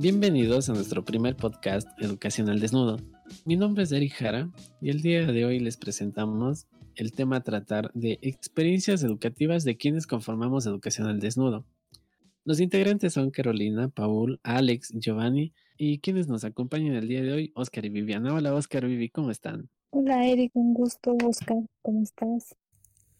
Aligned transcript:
Bienvenidos 0.00 0.70
a 0.70 0.72
nuestro 0.72 1.04
primer 1.04 1.36
podcast 1.36 1.86
Educación 2.00 2.48
al 2.48 2.58
Desnudo. 2.58 2.96
Mi 3.44 3.56
nombre 3.56 3.82
es 3.82 3.92
Eric 3.92 4.14
Jara 4.14 4.50
y 4.80 4.88
el 4.88 5.02
día 5.02 5.26
de 5.26 5.44
hoy 5.44 5.60
les 5.60 5.76
presentamos 5.76 6.66
el 6.94 7.12
tema 7.12 7.36
a 7.36 7.42
tratar 7.42 7.92
de 7.92 8.18
experiencias 8.22 9.02
educativas 9.02 9.62
de 9.62 9.76
quienes 9.76 10.06
conformamos 10.06 10.64
Educación 10.64 11.06
al 11.06 11.20
Desnudo. 11.20 11.66
Los 12.46 12.60
integrantes 12.60 13.12
son 13.12 13.30
Carolina, 13.30 13.90
Paul, 13.90 14.40
Alex, 14.42 14.94
Giovanni 14.94 15.52
y 15.76 15.98
quienes 15.98 16.28
nos 16.28 16.44
acompañan 16.44 16.94
el 16.94 17.06
día 17.06 17.20
de 17.20 17.32
hoy, 17.32 17.52
Oscar 17.54 17.84
y 17.84 17.90
Viviana. 17.90 18.32
Hola 18.32 18.54
Oscar, 18.54 18.86
Vivi, 18.86 19.10
¿cómo 19.10 19.30
están? 19.30 19.68
Hola 19.90 20.26
Eric, 20.26 20.52
un 20.54 20.72
gusto 20.72 21.14
Oscar, 21.28 21.58
¿cómo 21.82 22.02
estás? 22.02 22.56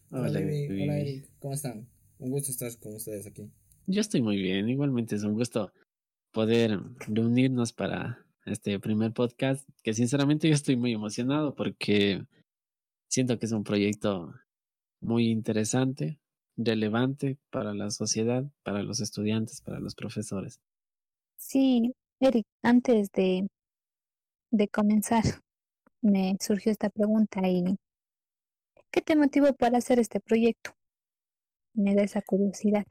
Hola, 0.09 0.39
Vivi. 0.39 0.81
Hola 0.81 0.97
Eric, 0.97 1.29
¿cómo 1.37 1.53
están? 1.53 1.87
Un 2.17 2.31
gusto 2.31 2.49
estar 2.49 2.75
con 2.79 2.95
ustedes 2.95 3.27
aquí. 3.27 3.51
Yo 3.85 4.01
estoy 4.01 4.23
muy 4.23 4.41
bien, 4.41 4.67
igualmente 4.67 5.15
es 5.15 5.23
un 5.23 5.35
gusto 5.35 5.71
poder 6.31 6.79
reunirnos 7.07 7.73
para 7.73 8.25
este 8.45 8.79
primer 8.79 9.13
podcast, 9.13 9.67
que 9.83 9.93
sinceramente 9.93 10.47
yo 10.47 10.53
estoy 10.53 10.75
muy 10.75 10.93
emocionado 10.93 11.55
porque 11.55 12.25
siento 13.07 13.37
que 13.37 13.45
es 13.45 13.51
un 13.51 13.63
proyecto 13.63 14.33
muy 14.99 15.29
interesante, 15.29 16.19
relevante 16.57 17.37
para 17.49 17.73
la 17.73 17.91
sociedad, 17.91 18.45
para 18.63 18.83
los 18.83 18.99
estudiantes, 18.99 19.61
para 19.61 19.79
los 19.79 19.95
profesores. 19.95 20.59
Sí, 21.37 21.93
Eric, 22.19 22.45
antes 22.61 23.11
de, 23.11 23.47
de 24.51 24.67
comenzar, 24.67 25.23
me 26.01 26.37
surgió 26.39 26.71
esta 26.71 26.89
pregunta 26.89 27.41
y 27.47 27.77
¿qué 28.91 29.01
te 29.01 29.15
motivó 29.15 29.53
para 29.53 29.77
hacer 29.77 29.99
este 29.99 30.19
proyecto? 30.19 30.71
Me 31.73 31.95
da 31.95 32.03
esa 32.03 32.21
curiosidad. 32.21 32.85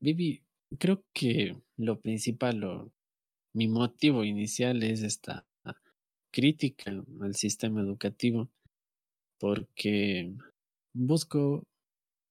Vivi, 0.00 0.42
creo 0.78 1.04
que 1.12 1.56
lo 1.76 2.00
principal 2.00 2.64
o 2.64 2.92
mi 3.54 3.68
motivo 3.68 4.24
inicial 4.24 4.82
es 4.82 5.02
esta 5.02 5.46
crítica 6.32 6.90
al 7.20 7.34
sistema 7.34 7.82
educativo 7.82 8.48
porque 9.38 10.32
busco, 10.94 11.64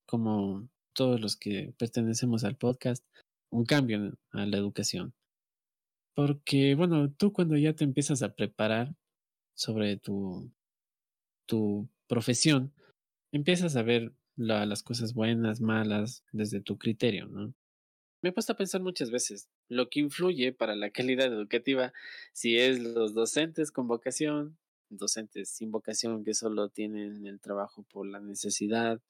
como 0.07 0.69
todos 0.93 1.19
los 1.19 1.35
que 1.35 1.73
pertenecemos 1.77 2.43
al 2.43 2.55
podcast, 2.55 3.03
un 3.51 3.65
cambio 3.65 4.17
a 4.31 4.45
la 4.45 4.57
educación. 4.57 5.13
Porque, 6.15 6.75
bueno, 6.75 7.11
tú 7.11 7.33
cuando 7.33 7.57
ya 7.57 7.73
te 7.73 7.83
empiezas 7.83 8.23
a 8.23 8.33
preparar 8.33 8.95
sobre 9.55 9.97
tu, 9.97 10.49
tu 11.45 11.89
profesión, 12.07 12.73
empiezas 13.33 13.75
a 13.75 13.83
ver 13.83 14.13
las 14.37 14.81
cosas 14.81 15.13
buenas, 15.13 15.59
malas, 15.59 16.23
desde 16.31 16.61
tu 16.61 16.77
criterio, 16.77 17.27
¿no? 17.27 17.53
Me 18.21 18.29
he 18.29 18.31
puesto 18.33 18.53
a 18.53 18.57
pensar 18.57 18.81
muchas 18.81 19.09
veces 19.09 19.49
lo 19.67 19.89
que 19.89 19.99
influye 19.99 20.53
para 20.53 20.75
la 20.75 20.91
calidad 20.91 21.27
educativa, 21.27 21.91
si 22.33 22.57
es 22.57 22.79
los 22.79 23.13
docentes 23.13 23.71
con 23.71 23.87
vocación, 23.87 24.57
docentes 24.89 25.49
sin 25.49 25.71
vocación 25.71 26.23
que 26.23 26.35
solo 26.35 26.69
tienen 26.69 27.25
el 27.25 27.39
trabajo 27.39 27.83
por 27.91 28.05
la 28.05 28.19
necesidad, 28.19 29.01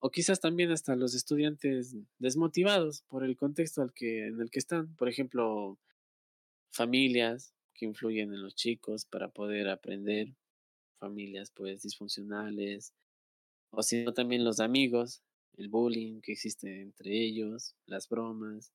o 0.00 0.10
quizás 0.10 0.40
también 0.40 0.72
hasta 0.72 0.96
los 0.96 1.14
estudiantes 1.14 1.94
desmotivados 2.18 3.02
por 3.02 3.22
el 3.24 3.36
contexto 3.36 3.82
al 3.82 3.92
que, 3.92 4.26
en 4.26 4.40
el 4.40 4.50
que 4.50 4.58
están. 4.58 4.96
Por 4.96 5.08
ejemplo, 5.08 5.78
familias 6.70 7.54
que 7.74 7.84
influyen 7.84 8.32
en 8.32 8.42
los 8.42 8.54
chicos 8.56 9.04
para 9.04 9.28
poder 9.28 9.68
aprender, 9.68 10.34
familias 10.98 11.52
pues 11.52 11.82
disfuncionales, 11.82 12.94
o 13.70 13.82
sino 13.82 14.12
también 14.12 14.44
los 14.44 14.58
amigos 14.58 15.22
el 15.56 15.68
bullying 15.68 16.20
que 16.20 16.32
existe 16.32 16.80
entre 16.80 17.10
ellos, 17.12 17.74
las 17.86 18.08
bromas. 18.08 18.72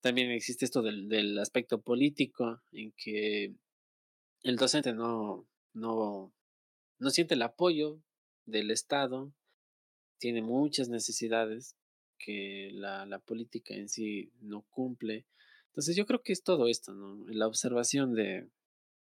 También 0.00 0.30
existe 0.30 0.64
esto 0.64 0.82
del, 0.82 1.08
del 1.08 1.38
aspecto 1.38 1.80
político, 1.80 2.60
en 2.72 2.92
que 2.92 3.54
el 4.42 4.56
docente 4.56 4.92
no, 4.92 5.46
no, 5.72 6.32
no 6.98 7.10
siente 7.10 7.34
el 7.34 7.42
apoyo 7.42 8.02
del 8.44 8.70
Estado, 8.70 9.32
tiene 10.18 10.42
muchas 10.42 10.88
necesidades 10.88 11.76
que 12.18 12.70
la, 12.72 13.06
la 13.06 13.18
política 13.18 13.74
en 13.74 13.88
sí 13.88 14.30
no 14.40 14.62
cumple. 14.70 15.26
Entonces 15.68 15.96
yo 15.96 16.06
creo 16.06 16.22
que 16.22 16.32
es 16.32 16.42
todo 16.42 16.68
esto, 16.68 16.94
¿no? 16.94 17.24
La 17.28 17.46
observación 17.46 18.14
de 18.14 18.48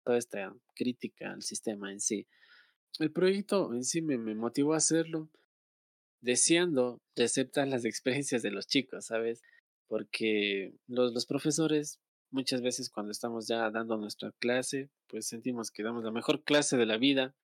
toda 0.04 0.18
esta 0.18 0.56
crítica 0.74 1.32
al 1.32 1.42
sistema 1.42 1.92
en 1.92 2.00
sí. 2.00 2.26
El 2.98 3.12
proyecto 3.12 3.74
en 3.74 3.84
sí 3.84 4.00
me, 4.00 4.16
me 4.16 4.34
motivó 4.34 4.74
a 4.74 4.78
hacerlo 4.78 5.28
deseando 6.20 7.00
de 7.14 7.24
aceptar 7.24 7.68
las 7.68 7.84
experiencias 7.84 8.42
de 8.42 8.50
los 8.50 8.66
chicos, 8.66 9.06
¿sabes? 9.06 9.42
Porque 9.88 10.74
los, 10.86 11.12
los 11.12 11.26
profesores 11.26 12.00
muchas 12.30 12.60
veces 12.60 12.90
cuando 12.90 13.12
estamos 13.12 13.46
ya 13.46 13.70
dando 13.70 13.96
nuestra 13.96 14.32
clase, 14.38 14.90
pues 15.06 15.26
sentimos 15.26 15.70
que 15.70 15.82
damos 15.82 16.04
la 16.04 16.10
mejor 16.10 16.42
clase 16.44 16.76
de 16.76 16.86
la 16.86 16.98
vida 16.98 17.34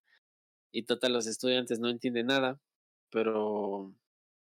y 0.72 0.84
total 0.84 1.12
los 1.12 1.26
estudiantes 1.26 1.78
no 1.80 1.88
entienden 1.88 2.26
nada, 2.26 2.60
pero 3.10 3.94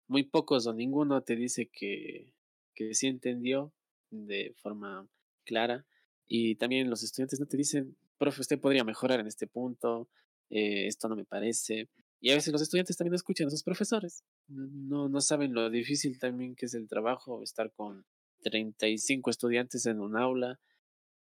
muy 0.07 0.23
pocos 0.23 0.67
o 0.67 0.73
ninguno 0.73 1.21
te 1.23 1.35
dice 1.35 1.69
que, 1.71 2.33
que 2.73 2.93
sí 2.93 3.07
entendió 3.07 3.73
de 4.09 4.55
forma 4.61 5.07
clara 5.45 5.85
y 6.27 6.55
también 6.55 6.89
los 6.89 7.03
estudiantes 7.03 7.39
no 7.39 7.45
te 7.45 7.57
dicen, 7.57 7.97
profe, 8.17 8.41
usted 8.41 8.59
podría 8.59 8.83
mejorar 8.83 9.19
en 9.19 9.27
este 9.27 9.47
punto, 9.47 10.09
eh, 10.49 10.87
esto 10.87 11.07
no 11.09 11.15
me 11.15 11.25
parece, 11.25 11.89
y 12.21 12.29
a 12.29 12.35
veces 12.35 12.53
los 12.53 12.61
estudiantes 12.61 12.95
también 12.95 13.15
escuchan 13.15 13.47
a 13.47 13.49
sus 13.49 13.63
profesores. 13.63 14.23
No, 14.47 15.09
no 15.09 15.21
saben 15.21 15.53
lo 15.55 15.71
difícil 15.71 16.19
también 16.19 16.55
que 16.55 16.67
es 16.67 16.75
el 16.75 16.87
trabajo, 16.87 17.41
estar 17.41 17.71
con 17.73 18.05
35 18.43 19.31
estudiantes 19.31 19.87
en 19.87 19.99
un 19.99 20.15
aula 20.15 20.59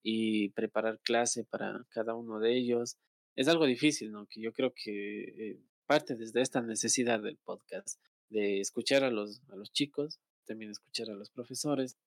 y 0.03 0.49
preparar 0.49 0.99
clase 0.99 1.45
para 1.45 1.85
cada 1.89 2.15
uno 2.15 2.39
de 2.39 2.57
ellos. 2.57 2.97
Es 3.37 3.47
algo 3.47 3.65
difícil, 3.65 4.11
¿no? 4.11 4.27
Que 4.27 4.41
yo 4.41 4.51
creo 4.51 4.73
que 4.73 5.23
eh, 5.23 5.59
parte 5.85 6.15
desde 6.15 6.41
esta 6.41 6.61
necesidad 6.61 7.21
del 7.21 7.37
podcast, 7.37 7.97
de 8.29 8.59
escuchar 8.59 9.05
a 9.05 9.09
los, 9.09 9.41
a 9.49 9.55
los 9.55 9.71
chicos, 9.71 10.19
también 10.45 10.71
escuchar 10.71 11.09
a 11.09 11.16
los 11.16 11.29
profesores. 11.29 11.97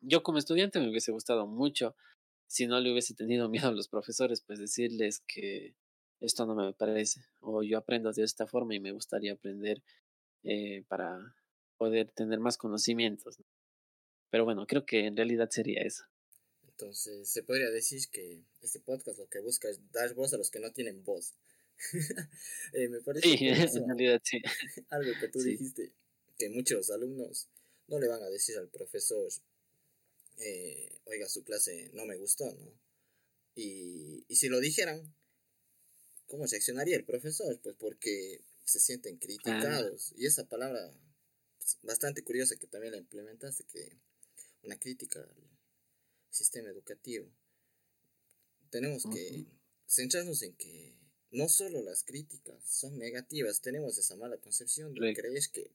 Yo 0.00 0.22
como 0.22 0.38
estudiante 0.38 0.80
me 0.80 0.88
hubiese 0.88 1.12
gustado 1.12 1.46
mucho, 1.46 1.94
si 2.46 2.66
no 2.66 2.80
le 2.80 2.90
hubiese 2.90 3.14
tenido 3.14 3.50
miedo 3.50 3.68
a 3.68 3.72
los 3.72 3.88
profesores, 3.88 4.40
pues 4.40 4.58
decirles 4.58 5.22
que 5.26 5.74
esto 6.20 6.46
no 6.46 6.54
me 6.54 6.72
parece, 6.72 7.20
o 7.40 7.62
yo 7.62 7.78
aprendo 7.78 8.12
de 8.12 8.24
esta 8.24 8.46
forma 8.46 8.74
y 8.74 8.80
me 8.80 8.92
gustaría 8.92 9.32
aprender 9.32 9.82
eh, 10.42 10.84
para 10.88 11.34
poder 11.76 12.10
tener 12.10 12.40
más 12.40 12.56
conocimientos. 12.56 13.38
Pero 14.30 14.44
bueno, 14.44 14.66
creo 14.66 14.84
que 14.84 15.06
en 15.06 15.16
realidad 15.16 15.48
sería 15.50 15.82
eso. 15.82 16.04
Entonces, 16.66 17.28
se 17.28 17.42
podría 17.42 17.70
decir 17.70 18.00
que 18.10 18.42
este 18.62 18.80
podcast 18.80 19.18
lo 19.18 19.28
que 19.28 19.40
busca 19.40 19.68
es 19.68 19.80
dar 19.92 20.12
voz 20.14 20.34
a 20.34 20.38
los 20.38 20.50
que 20.50 20.58
no 20.58 20.72
tienen 20.72 21.04
voz. 21.04 21.34
eh, 22.72 22.88
me 22.88 23.00
parece 23.00 23.28
sí, 23.28 23.48
en 23.78 23.86
realidad 23.86 24.20
sí. 24.24 24.42
algo 24.90 25.12
que 25.20 25.28
tú 25.28 25.40
dijiste, 25.40 25.92
que 26.36 26.48
muchos 26.50 26.90
alumnos 26.90 27.48
no 27.86 27.98
le 27.98 28.08
van 28.08 28.22
a 28.22 28.28
decir 28.28 28.56
al 28.58 28.68
profesor, 28.68 29.28
eh, 30.38 31.00
oiga, 31.04 31.28
su 31.28 31.44
clase 31.44 31.90
no 31.92 32.06
me 32.06 32.16
gustó, 32.16 32.52
¿no? 32.54 32.72
Y, 33.54 34.24
y 34.26 34.36
si 34.36 34.48
lo 34.48 34.58
dijeran, 34.58 35.14
¿cómo 36.34 36.46
reaccionaría 36.46 36.96
el 36.96 37.04
profesor? 37.04 37.60
Pues 37.62 37.76
porque 37.78 38.40
se 38.64 38.80
sienten 38.80 39.18
criticados. 39.18 40.12
Y 40.16 40.26
esa 40.26 40.48
palabra 40.48 40.92
pues, 41.58 41.78
bastante 41.82 42.24
curiosa 42.24 42.56
que 42.56 42.66
también 42.66 42.92
la 42.92 42.98
implementaste, 42.98 43.62
que 43.64 44.00
una 44.64 44.76
crítica 44.76 45.20
al 45.20 45.32
sistema 46.30 46.70
educativo. 46.70 47.30
Tenemos 48.70 49.04
que 49.04 49.46
centrarnos 49.86 50.42
en 50.42 50.56
que 50.56 50.96
no 51.30 51.48
solo 51.48 51.82
las 51.82 52.02
críticas 52.02 52.58
son 52.68 52.98
negativas, 52.98 53.60
tenemos 53.60 53.96
esa 53.96 54.16
mala 54.16 54.36
concepción 54.38 54.92
de 54.92 55.14
creer 55.14 55.42
que 55.52 55.70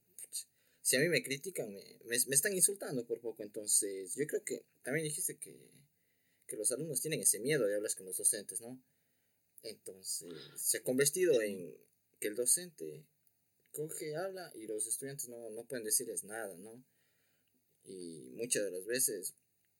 si 0.81 0.97
a 0.97 0.99
mí 0.99 1.07
me 1.07 1.23
critican, 1.23 1.71
me, 1.71 1.99
me, 2.05 2.15
están 2.35 2.53
insultando 2.53 3.05
por 3.05 3.21
poco. 3.21 3.43
Entonces, 3.43 4.13
yo 4.15 4.27
creo 4.27 4.43
que 4.43 4.65
también 4.81 5.05
dijiste 5.05 5.37
que, 5.37 5.55
que 6.47 6.57
los 6.57 6.69
alumnos 6.73 6.99
tienen 6.99 7.21
ese 7.21 7.39
miedo 7.39 7.65
de 7.65 7.75
hablar 7.75 7.95
con 7.95 8.07
los 8.07 8.17
docentes, 8.17 8.59
¿no? 8.59 8.81
Entonces, 9.63 10.33
se 10.55 10.77
ha 10.77 10.83
convertido 10.83 11.41
en 11.41 11.75
que 12.19 12.27
el 12.27 12.35
docente 12.35 13.05
coge, 13.71 14.15
habla 14.15 14.51
y 14.55 14.67
los 14.67 14.87
estudiantes 14.87 15.27
no, 15.29 15.49
no 15.51 15.63
pueden 15.65 15.85
decirles 15.85 16.23
nada, 16.23 16.55
¿no? 16.57 16.83
Y 17.83 18.29
muchas 18.35 18.63
de 18.63 18.71
las 18.71 18.85
veces, 18.85 19.33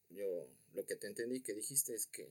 yo 0.10 0.50
lo 0.74 0.86
que 0.86 0.96
te 0.96 1.08
entendí 1.08 1.42
que 1.42 1.54
dijiste 1.54 1.94
es 1.94 2.08
que 2.08 2.30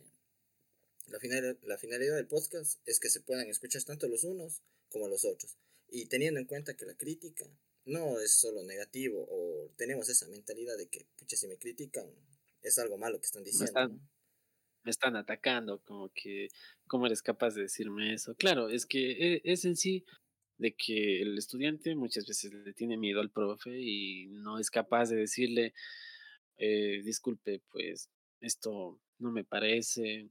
la, 1.06 1.18
final, 1.18 1.58
la 1.62 1.78
finalidad 1.78 2.16
del 2.16 2.26
podcast 2.26 2.80
es 2.86 3.00
que 3.00 3.10
se 3.10 3.20
puedan 3.20 3.48
escuchar 3.48 3.82
tanto 3.84 4.08
los 4.08 4.24
unos 4.24 4.62
como 4.88 5.08
los 5.08 5.24
otros. 5.24 5.56
Y 5.88 6.06
teniendo 6.06 6.40
en 6.40 6.46
cuenta 6.46 6.76
que 6.76 6.84
la 6.84 6.96
crítica 6.96 7.46
no 7.84 8.20
es 8.20 8.32
solo 8.32 8.62
negativo 8.62 9.26
o 9.30 9.70
tenemos 9.76 10.08
esa 10.08 10.26
mentalidad 10.28 10.76
de 10.76 10.88
que, 10.88 11.06
pucha, 11.16 11.36
si 11.36 11.48
me 11.48 11.56
critican, 11.56 12.06
es 12.62 12.78
algo 12.78 12.98
malo 12.98 13.18
que 13.20 13.26
están 13.26 13.44
diciendo 13.44 13.72
me 13.72 13.84
están 13.84 14.08
atacando, 15.16 15.80
como 15.84 16.10
que, 16.10 16.48
¿cómo 16.86 17.06
eres 17.06 17.22
capaz 17.22 17.54
de 17.54 17.62
decirme 17.62 18.14
eso? 18.14 18.34
Claro, 18.34 18.68
es 18.68 18.86
que 18.86 19.34
e, 19.34 19.42
es 19.44 19.64
en 19.64 19.76
sí 19.76 20.04
de 20.58 20.74
que 20.74 21.22
el 21.22 21.38
estudiante 21.38 21.94
muchas 21.94 22.26
veces 22.26 22.52
le 22.52 22.72
tiene 22.72 22.96
miedo 22.96 23.20
al 23.20 23.30
profe 23.30 23.78
y 23.80 24.26
no 24.26 24.58
es 24.58 24.70
capaz 24.70 25.10
de 25.10 25.16
decirle, 25.16 25.72
eh, 26.56 27.00
disculpe, 27.04 27.62
pues 27.70 28.10
esto 28.40 29.00
no 29.18 29.30
me 29.30 29.44
parece. 29.44 30.28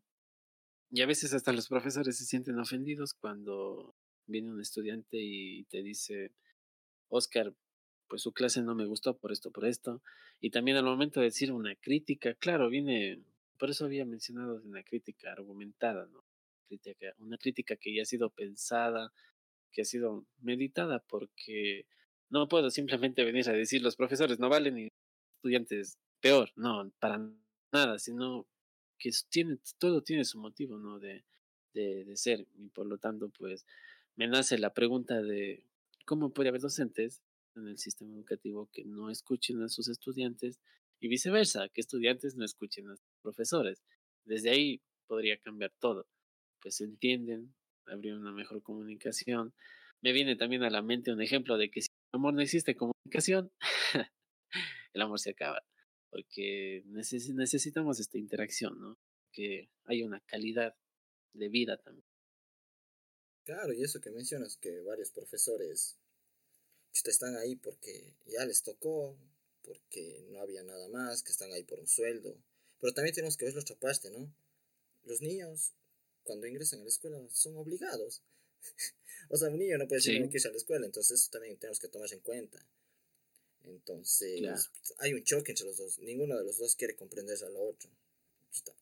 Y 0.91 1.01
a 1.01 1.05
veces 1.05 1.33
hasta 1.33 1.53
los 1.53 1.67
profesores 1.67 2.17
se 2.17 2.25
sienten 2.25 2.59
ofendidos 2.59 3.13
cuando 3.13 3.95
viene 4.25 4.51
un 4.51 4.61
estudiante 4.61 5.17
y 5.19 5.63
te 5.65 5.81
dice, 5.81 6.31
Oscar, 7.09 7.53
pues 8.07 8.21
su 8.21 8.33
clase 8.33 8.61
no 8.61 8.75
me 8.75 8.85
gustó 8.85 9.17
por 9.17 9.31
esto, 9.31 9.51
por 9.51 9.65
esto. 9.65 10.01
Y 10.39 10.49
también 10.49 10.77
al 10.77 10.85
momento 10.85 11.19
de 11.19 11.27
decir 11.27 11.51
una 11.51 11.75
crítica, 11.75 12.33
claro, 12.35 12.69
viene, 12.69 13.21
por 13.57 13.69
eso 13.69 13.85
había 13.85 14.05
mencionado 14.05 14.61
una 14.63 14.83
crítica 14.83 15.31
argumentada, 15.31 16.05
¿no? 16.07 16.23
Crítica, 16.67 17.13
una 17.19 17.37
crítica 17.37 17.75
que 17.75 17.95
ya 17.95 18.01
ha 18.03 18.05
sido 18.05 18.29
pensada, 18.29 19.11
que 19.71 19.81
ha 19.81 19.85
sido 19.85 20.25
meditada, 20.39 20.99
porque 21.07 21.85
no 22.29 22.47
puedo 22.47 22.69
simplemente 22.69 23.23
venir 23.23 23.49
a 23.49 23.53
decir 23.53 23.81
los 23.81 23.95
profesores 23.95 24.39
no 24.39 24.49
valen 24.49 24.77
y 24.77 24.87
estudiantes 25.37 25.97
peor, 26.19 26.51
no, 26.55 26.91
para 26.99 27.31
nada, 27.71 27.99
sino 27.99 28.47
que 28.97 29.11
todo 29.77 30.01
tiene 30.01 30.25
su 30.25 30.39
motivo, 30.39 30.77
¿no? 30.77 30.99
De, 30.99 31.23
de, 31.73 32.05
de 32.05 32.17
ser, 32.17 32.47
y 32.55 32.69
por 32.69 32.87
lo 32.87 32.97
tanto, 32.97 33.29
pues, 33.29 33.65
me 34.15 34.27
nace 34.27 34.57
la 34.57 34.73
pregunta 34.73 35.21
de 35.21 35.63
cómo 36.05 36.33
puede 36.33 36.49
haber 36.49 36.61
docentes 36.61 37.21
en 37.55 37.67
el 37.67 37.77
sistema 37.77 38.13
educativo 38.13 38.69
que 38.71 38.83
no 38.83 39.09
escuchen 39.09 39.61
a 39.61 39.69
sus 39.69 39.87
estudiantes 39.87 40.59
y 40.99 41.07
viceversa, 41.07 41.69
que 41.69 41.81
estudiantes 41.81 42.35
no 42.35 42.45
escuchen 42.45 42.89
a 42.89 42.95
profesores. 43.27 43.83
Desde 44.25 44.49
ahí 44.49 44.81
podría 45.07 45.37
cambiar 45.37 45.71
todo. 45.79 46.07
Pues 46.61 46.75
se 46.75 46.85
entienden, 46.85 47.53
habría 47.85 48.15
una 48.15 48.31
mejor 48.31 48.61
comunicación. 48.61 49.53
Me 50.01 50.13
viene 50.13 50.35
también 50.35 50.63
a 50.63 50.69
la 50.69 50.81
mente 50.81 51.11
un 51.11 51.21
ejemplo 51.21 51.57
de 51.57 51.69
que 51.69 51.81
si 51.81 51.87
el 51.87 52.17
amor 52.19 52.33
no 52.33 52.41
existe 52.41 52.75
comunicación, 52.75 53.51
el 54.93 55.01
amor 55.01 55.19
se 55.19 55.31
acaba. 55.31 55.61
Porque 56.09 56.83
necesitamos 56.85 57.99
esta 57.99 58.17
interacción, 58.17 58.79
¿no? 58.79 58.97
Que 59.31 59.69
hay 59.83 60.03
una 60.03 60.21
calidad 60.21 60.75
de 61.33 61.49
vida 61.49 61.77
también. 61.77 62.05
Claro, 63.43 63.73
y 63.73 63.83
eso 63.83 63.99
que 63.99 64.11
mencionas, 64.11 64.57
que 64.57 64.81
varios 64.81 65.11
profesores 65.11 65.97
están 67.05 67.35
ahí 67.35 67.55
porque 67.55 68.15
ya 68.25 68.45
les 68.45 68.63
tocó, 68.63 69.17
porque 69.61 70.25
no 70.29 70.39
había 70.39 70.63
nada 70.63 70.87
más, 70.89 71.23
que 71.23 71.31
están 71.31 71.51
ahí 71.51 71.63
por 71.63 71.79
un 71.79 71.87
sueldo. 71.87 72.37
Pero 72.79 72.93
también 72.93 73.15
tenemos 73.15 73.37
que 73.37 73.45
ver 73.45 73.55
la 73.55 73.61
otra 73.61 73.75
parte, 73.75 74.09
¿no? 74.11 74.33
Los 75.03 75.21
niños, 75.21 75.73
cuando 76.23 76.47
ingresan 76.47 76.81
a 76.81 76.83
la 76.83 76.89
escuela, 76.89 77.17
son 77.29 77.57
obligados. 77.57 78.21
o 79.29 79.37
sea, 79.37 79.49
un 79.49 79.59
niño 79.59 79.77
no 79.77 79.87
puede 79.87 79.99
decir 79.99 80.29
que 80.29 80.37
irse 80.37 80.47
a 80.47 80.51
la 80.51 80.57
escuela, 80.57 80.85
entonces 80.85 81.19
eso 81.19 81.29
también 81.31 81.57
tenemos 81.57 81.79
que 81.79 81.87
tomar 81.87 82.11
en 82.13 82.19
cuenta. 82.19 82.65
Entonces, 83.63 84.69
hay 84.99 85.13
un 85.13 85.23
choque 85.23 85.51
entre 85.51 85.65
los 85.65 85.77
dos. 85.77 85.99
Ninguno 85.99 86.37
de 86.37 86.43
los 86.43 86.57
dos 86.57 86.75
quiere 86.75 86.95
comprender 86.95 87.37
al 87.43 87.55
otro. 87.57 87.89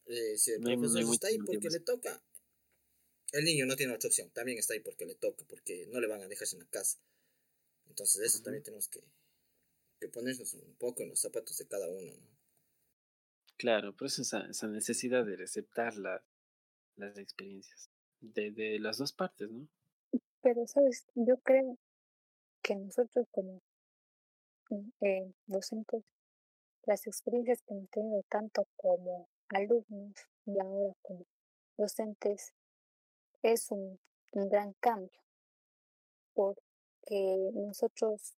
Eh, 0.06 0.38
si 0.38 0.51
el 0.51 0.62
profesor 0.62 1.01
está 1.13 1.27
ahí 1.27 1.38
porque 1.39 1.69
le 1.69 1.80
toca, 1.80 2.24
el 3.31 3.44
niño 3.44 3.65
no 3.65 3.75
tiene 3.75 3.94
otra 3.94 4.07
opción. 4.07 4.30
También 4.31 4.57
está 4.57 4.74
ahí 4.74 4.80
porque 4.80 5.06
le 5.06 5.15
toca, 5.15 5.44
porque 5.45 5.88
no 5.88 6.00
le 6.00 6.07
van 6.07 6.21
a 6.21 6.27
dejarse 6.27 6.56
en 6.56 6.63
la 6.63 6.69
casa. 6.69 7.00
Entonces 7.88 8.21
eso 8.21 8.44
también 8.44 8.63
tenemos 8.63 8.88
que, 8.88 9.01
ponernos 10.09 10.53
un 10.53 10.75
poco 10.75 11.03
en 11.03 11.09
los 11.09 11.19
zapatos 11.19 11.57
de 11.57 11.68
cada 11.68 11.89
uno, 11.89 12.13
¿no? 12.15 12.35
Claro, 13.57 13.96
por 13.96 14.07
eso 14.07 14.22
esa, 14.22 14.42
esa 14.50 14.68
necesidad 14.68 15.25
de 15.25 15.42
aceptar 15.44 15.96
las 15.96 17.18
experiencias 17.18 17.90
de, 18.19 18.78
las 18.80 18.98
dos 18.98 19.13
partes, 19.13 19.50
¿no? 19.50 19.68
Pero, 20.42 20.68
¿sabes? 20.68 21.06
Yo 21.16 21.38
creo 21.38 21.78
que 22.62 22.75
nosotros 22.75 23.28
como 23.31 23.62
eh, 25.02 25.31
docentes, 25.48 26.04
las 26.86 27.07
experiencias 27.07 27.62
que 27.62 27.74
hemos 27.74 27.90
tenido 27.90 28.24
tanto 28.30 28.68
como 28.75 29.28
alumnos 29.50 30.13
y 30.46 30.60
ahora 30.60 30.94
como 31.02 31.25
docentes 31.78 32.54
es 33.42 33.72
un, 33.72 34.00
un 34.34 34.50
gran 34.50 34.74
cambio. 34.80 35.19
Por, 36.34 36.56
que 37.06 37.52
nosotros, 37.54 38.36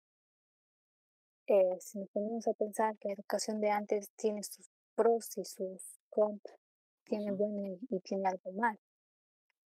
eh, 1.47 1.77
si 1.81 1.99
nos 1.99 2.09
ponemos 2.11 2.47
a 2.49 2.53
pensar 2.55 2.97
que 2.99 3.09
la 3.09 3.15
educación 3.15 3.61
de 3.61 3.71
antes 3.71 4.11
tiene 4.17 4.43
sus 4.43 4.69
pros 4.97 5.37
y 5.39 5.45
sus 5.45 6.01
contras, 6.11 6.59
tiene 7.05 7.31
bueno 7.33 7.79
y, 7.89 8.01
tiene 8.01 8.29
algo 8.29 8.53
mal. 8.53 8.79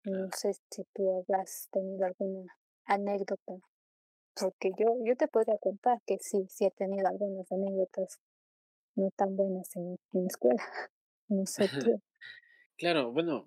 No 0.05 0.29
sé 0.35 0.55
si 0.71 0.85
tú 0.95 1.19
habrás 1.19 1.69
tenido 1.71 2.07
alguna 2.07 2.57
anécdota, 2.87 3.55
porque 4.35 4.71
yo, 4.79 4.97
yo 5.05 5.17
te 5.17 5.29
podría 5.29 5.59
contar 5.59 6.01
que 6.07 6.19
sí, 6.19 6.47
sí 6.49 6.65
he 6.65 6.71
tenido 6.71 7.07
algunas 7.07 7.51
anécdotas 7.53 8.19
no 8.95 9.11
tan 9.11 9.37
buenas 9.37 9.75
en, 9.77 9.97
en 10.13 10.27
escuela. 10.27 10.63
No 11.31 11.45
sé 11.45 11.69
tú. 11.69 12.01
claro, 12.79 13.13
bueno, 13.13 13.47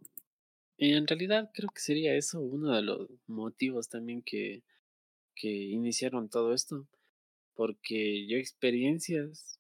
en 0.78 1.08
realidad 1.08 1.50
creo 1.52 1.70
que 1.74 1.82
sería 1.82 2.14
eso 2.14 2.40
uno 2.40 2.76
de 2.76 2.84
los 2.84 3.10
motivos 3.26 3.90
también 3.90 4.22
que 4.22 4.62
que 5.36 5.50
iniciaron 5.50 6.30
todo 6.30 6.54
esto, 6.54 6.88
porque 7.56 8.28
yo 8.28 8.38
experiencias 8.38 9.60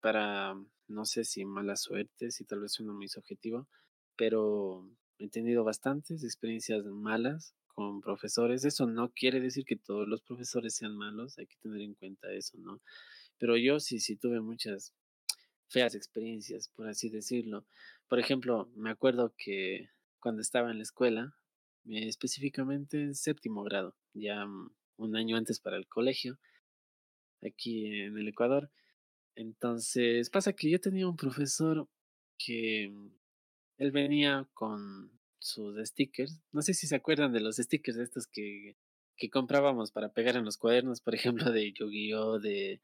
para, 0.00 0.54
no 0.88 1.04
sé 1.04 1.24
si 1.24 1.44
mala 1.44 1.76
suerte, 1.76 2.30
si 2.30 2.44
tal 2.44 2.60
vez 2.60 2.80
uno 2.80 2.94
muy 2.94 3.08
subjetivo, 3.08 3.68
pero 4.16 4.90
he 5.18 5.28
tenido 5.28 5.64
bastantes 5.64 6.24
experiencias 6.24 6.84
malas 6.84 7.54
con 7.68 8.00
profesores. 8.00 8.64
Eso 8.64 8.86
no 8.86 9.12
quiere 9.12 9.40
decir 9.40 9.64
que 9.64 9.76
todos 9.76 10.08
los 10.08 10.22
profesores 10.22 10.74
sean 10.74 10.96
malos, 10.96 11.38
hay 11.38 11.46
que 11.46 11.56
tener 11.62 11.82
en 11.82 11.94
cuenta 11.94 12.32
eso, 12.32 12.58
¿no? 12.58 12.80
Pero 13.38 13.56
yo 13.56 13.78
sí, 13.80 14.00
sí 14.00 14.16
tuve 14.16 14.40
muchas 14.40 14.94
feas 15.68 15.94
experiencias, 15.94 16.70
por 16.74 16.88
así 16.88 17.08
decirlo. 17.08 17.66
Por 18.08 18.18
ejemplo, 18.18 18.70
me 18.74 18.90
acuerdo 18.90 19.34
que 19.36 19.90
cuando 20.18 20.42
estaba 20.42 20.70
en 20.70 20.78
la 20.78 20.82
escuela, 20.82 21.36
eh, 21.88 22.08
específicamente 22.08 23.00
en 23.00 23.14
séptimo 23.14 23.62
grado, 23.62 23.94
ya 24.14 24.44
un 24.96 25.16
año 25.16 25.36
antes 25.36 25.60
para 25.60 25.76
el 25.76 25.86
colegio, 25.86 26.38
aquí 27.42 27.86
en 27.86 28.18
el 28.18 28.28
Ecuador. 28.28 28.70
Entonces, 29.38 30.30
pasa 30.30 30.52
que 30.52 30.68
yo 30.68 30.80
tenía 30.80 31.06
un 31.06 31.16
profesor 31.16 31.88
que 32.38 32.88
mm, 32.90 33.10
él 33.78 33.92
venía 33.92 34.48
con 34.52 35.12
sus 35.38 35.78
stickers. 35.88 36.40
No 36.50 36.60
sé 36.60 36.74
si 36.74 36.88
se 36.88 36.96
acuerdan 36.96 37.32
de 37.32 37.38
los 37.40 37.56
stickers 37.56 37.96
de 37.98 38.02
estos 38.02 38.26
que, 38.26 38.76
que 39.16 39.30
comprábamos 39.30 39.92
para 39.92 40.12
pegar 40.12 40.34
en 40.34 40.44
los 40.44 40.58
cuadernos, 40.58 41.00
por 41.00 41.14
ejemplo, 41.14 41.52
de 41.52 41.72
Yu-Gi-Oh!, 41.72 42.40
de, 42.40 42.80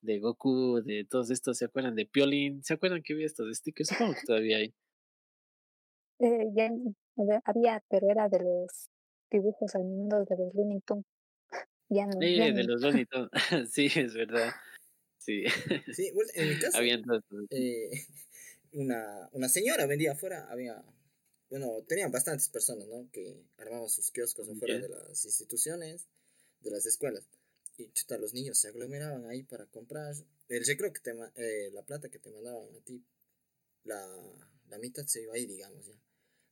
de 0.00 0.18
Goku, 0.18 0.80
de 0.82 1.04
todos 1.04 1.30
estos. 1.30 1.58
¿Se 1.58 1.66
acuerdan 1.66 1.94
de 1.94 2.06
Piolín? 2.06 2.64
¿Se 2.64 2.72
acuerdan 2.72 3.02
que 3.02 3.12
había 3.12 3.26
estos 3.26 3.54
stickers? 3.54 3.90
Supongo 3.90 4.14
que 4.14 4.26
todavía 4.26 4.56
hay. 4.56 4.74
Eh, 6.20 6.46
ya 6.56 6.70
había, 7.44 7.84
pero 7.90 8.10
era 8.10 8.30
de 8.30 8.38
los 8.38 8.88
dibujos 9.30 9.74
animados 9.74 10.26
de 10.26 10.38
los 10.38 10.54
Looney 10.54 10.80
Tunes. 10.80 11.04
Ya 11.90 12.06
no. 12.06 12.18
De 12.18 12.64
los 12.64 12.82
bonitos. 12.82 13.30
sí, 13.70 13.90
es 13.94 14.14
verdad. 14.14 14.52
Sí. 15.28 15.44
Sí, 15.92 16.10
en 16.34 16.48
mi 16.48 16.58
casa. 16.60 16.78
eh, 17.50 17.90
una, 18.72 19.28
una 19.32 19.48
señora 19.50 19.84
vendía 19.84 20.12
afuera, 20.12 20.46
había. 20.50 20.82
Bueno, 21.50 21.84
tenían 21.86 22.10
bastantes 22.10 22.48
personas, 22.48 22.88
¿no? 22.88 23.10
Que 23.12 23.44
armaban 23.58 23.90
sus 23.90 24.10
kioscos 24.10 24.48
afuera 24.48 24.78
de 24.78 24.88
las 24.88 25.24
instituciones, 25.26 26.08
de 26.60 26.70
las 26.70 26.86
escuelas. 26.86 27.24
Y 27.76 27.90
chuta, 27.92 28.16
los 28.16 28.32
niños 28.32 28.58
se 28.58 28.68
aglomeraban 28.68 29.26
ahí 29.26 29.42
para 29.42 29.66
comprar. 29.66 30.14
El 30.48 30.64
recreo 30.64 30.92
que 30.92 31.00
te, 31.00 31.14
eh, 31.36 31.70
la 31.72 31.82
plata 31.82 32.08
que 32.08 32.18
te 32.18 32.30
mandaban 32.30 32.74
a 32.74 32.80
ti, 32.80 33.04
la, 33.84 34.06
la 34.68 34.78
mitad 34.78 35.04
se 35.06 35.22
iba 35.22 35.34
ahí, 35.34 35.46
digamos, 35.46 35.86
ya. 35.86 36.00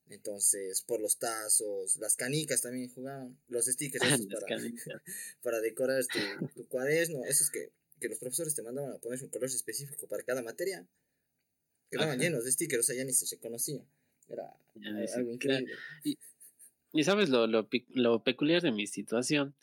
Entonces, 0.08 0.82
por 0.82 1.00
los 1.00 1.18
tazos, 1.18 1.96
las 1.96 2.14
canicas 2.14 2.60
también 2.60 2.90
jugaban, 2.90 3.38
los 3.48 3.66
stickers 3.66 4.04
para, 4.30 5.02
para 5.42 5.60
decorar 5.60 6.04
tu, 6.06 6.46
tu, 6.54 6.68
cuaderno, 6.68 7.24
esos 7.24 7.50
que, 7.50 7.72
que 8.00 8.08
los 8.08 8.18
profesores 8.18 8.54
te 8.54 8.62
mandaban 8.62 8.92
a 8.92 8.98
poner 8.98 9.22
un 9.22 9.30
color 9.30 9.46
específico 9.46 10.06
para 10.06 10.22
cada 10.22 10.42
materia, 10.42 10.86
quedaban 11.90 12.18
llenos 12.18 12.44
de 12.44 12.52
stickers, 12.52 12.80
o 12.80 12.86
sea, 12.86 12.96
ya 12.96 13.04
ni 13.04 13.12
se 13.12 13.34
reconocía. 13.34 13.84
Era 14.28 14.52
algo 15.14 15.32
increíble. 15.32 15.74
Y, 16.02 16.18
y, 16.92 17.04
sabes, 17.04 17.28
lo, 17.28 17.46
lo, 17.46 17.68
lo, 17.90 18.22
peculiar 18.22 18.62
de 18.62 18.72
mi 18.72 18.86
situación 18.86 19.54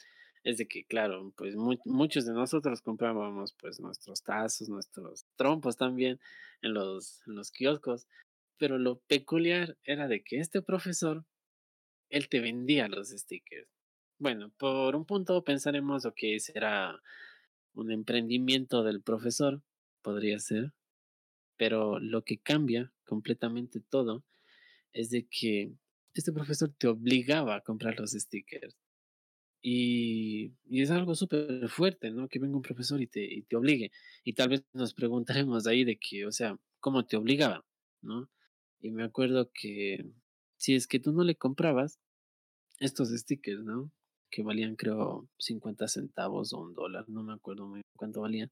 es 0.43 0.57
de 0.57 0.67
que, 0.67 0.85
claro, 0.85 1.33
pues 1.37 1.55
muchos 1.55 2.25
de 2.25 2.33
nosotros 2.33 2.81
comprábamos 2.81 3.53
pues 3.59 3.79
nuestros 3.79 4.23
tazos, 4.23 4.69
nuestros 4.69 5.25
trompos 5.35 5.77
también 5.77 6.19
en 6.61 6.73
los, 6.73 7.21
en 7.27 7.35
los 7.35 7.51
kioscos, 7.51 8.07
pero 8.57 8.77
lo 8.77 8.99
peculiar 9.01 9.77
era 9.83 10.07
de 10.07 10.23
que 10.23 10.39
este 10.39 10.61
profesor, 10.61 11.25
él 12.09 12.29
te 12.29 12.39
vendía 12.39 12.87
los 12.87 13.09
stickers. 13.09 13.69
Bueno, 14.19 14.53
por 14.57 14.95
un 14.95 15.05
punto 15.05 15.43
pensaremos, 15.43 16.07
que 16.15 16.39
será 16.39 17.01
un 17.73 17.91
emprendimiento 17.91 18.83
del 18.83 19.01
profesor, 19.01 19.61
podría 20.01 20.39
ser, 20.39 20.73
pero 21.57 21.99
lo 21.99 22.23
que 22.23 22.39
cambia 22.39 22.91
completamente 23.05 23.79
todo 23.79 24.23
es 24.91 25.09
de 25.09 25.27
que 25.27 25.73
este 26.13 26.31
profesor 26.31 26.73
te 26.77 26.87
obligaba 26.87 27.55
a 27.55 27.61
comprar 27.61 27.99
los 27.99 28.11
stickers. 28.11 28.75
Y, 29.61 30.53
y 30.65 30.81
es 30.81 30.91
algo 30.91 31.15
súper 31.15 31.69
fuerte, 31.69 32.11
¿no? 32.11 32.27
Que 32.27 32.39
venga 32.39 32.57
un 32.57 32.61
profesor 32.61 33.01
y 33.01 33.07
te, 33.07 33.23
y 33.23 33.43
te 33.43 33.55
obligue. 33.55 33.91
Y 34.23 34.33
tal 34.33 34.49
vez 34.49 34.65
nos 34.73 34.93
preguntaremos 34.93 35.67
ahí 35.67 35.85
de 35.85 35.97
que, 35.97 36.25
o 36.25 36.31
sea, 36.31 36.59
¿cómo 36.79 37.05
te 37.05 37.15
obligaba? 37.15 37.65
¿no? 38.03 38.29
Y 38.79 38.91
me 38.91 39.03
acuerdo 39.03 39.49
que 39.53 40.05
si 40.57 40.75
es 40.75 40.87
que 40.87 40.99
tú 40.99 41.13
no 41.13 41.23
le 41.23 41.35
comprabas 41.35 41.99
estos 42.79 43.09
stickers, 43.09 43.63
¿no? 43.63 43.91
Que 44.33 44.41
valían 44.41 44.75
creo 44.75 45.29
50 45.37 45.87
centavos 45.87 46.53
o 46.53 46.59
un 46.59 46.73
dólar, 46.73 47.07
no 47.07 47.21
me 47.21 47.33
acuerdo 47.33 47.67
muy 47.67 47.75
bien 47.75 47.83
cuánto 47.95 48.21
valían. 48.21 48.51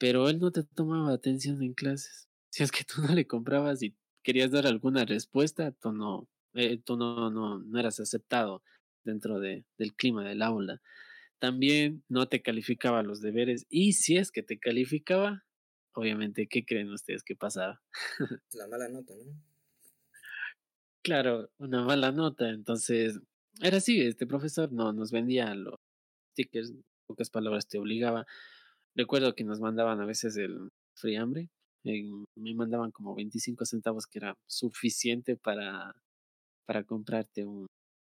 Pero 0.00 0.28
él 0.28 0.40
no 0.40 0.50
te 0.50 0.64
tomaba 0.64 1.12
atención 1.12 1.62
en 1.62 1.74
clases. 1.74 2.26
Si 2.52 2.64
es 2.64 2.72
que 2.72 2.82
tú 2.82 3.00
no 3.00 3.14
le 3.14 3.28
comprabas 3.28 3.80
y 3.80 3.94
querías 4.24 4.50
dar 4.50 4.66
alguna 4.66 5.04
respuesta, 5.04 5.70
tú 5.70 5.92
no, 5.92 6.28
eh, 6.54 6.78
tú 6.78 6.96
no, 6.96 7.30
no, 7.30 7.60
no 7.60 7.78
eras 7.78 8.00
aceptado 8.00 8.64
dentro 9.04 9.38
de, 9.38 9.64
del 9.78 9.94
clima 9.94 10.28
del 10.28 10.42
aula. 10.42 10.82
También 11.38 12.02
no 12.08 12.26
te 12.26 12.42
calificaba 12.42 13.04
los 13.04 13.20
deberes 13.20 13.66
y 13.68 13.92
si 13.92 14.16
es 14.16 14.32
que 14.32 14.42
te 14.42 14.58
calificaba, 14.58 15.44
obviamente, 15.94 16.48
¿qué 16.48 16.64
creen 16.64 16.90
ustedes 16.90 17.22
que 17.22 17.36
pasaba? 17.36 17.80
La 18.54 18.66
mala 18.66 18.88
nota, 18.88 19.14
¿no? 19.14 19.40
Claro, 21.02 21.48
una 21.58 21.84
mala 21.84 22.10
nota. 22.10 22.50
Entonces, 22.50 23.20
era 23.60 23.78
así, 23.78 24.00
este 24.00 24.26
profesor 24.26 24.72
no 24.72 24.92
nos 24.92 25.10
vendía 25.12 25.54
los 25.54 25.76
stickers, 26.32 26.74
pocas 27.06 27.30
palabras 27.30 27.66
te 27.66 27.78
obligaba. 27.78 28.26
Recuerdo 28.94 29.34
que 29.34 29.44
nos 29.44 29.60
mandaban 29.60 30.00
a 30.00 30.06
veces 30.06 30.36
el 30.36 30.70
friambre, 30.94 31.48
me 31.84 32.54
mandaban 32.54 32.90
como 32.90 33.14
25 33.14 33.64
centavos 33.64 34.06
que 34.06 34.18
era 34.18 34.36
suficiente 34.46 35.36
para, 35.36 35.94
para 36.66 36.84
comprarte 36.84 37.44
un 37.44 37.66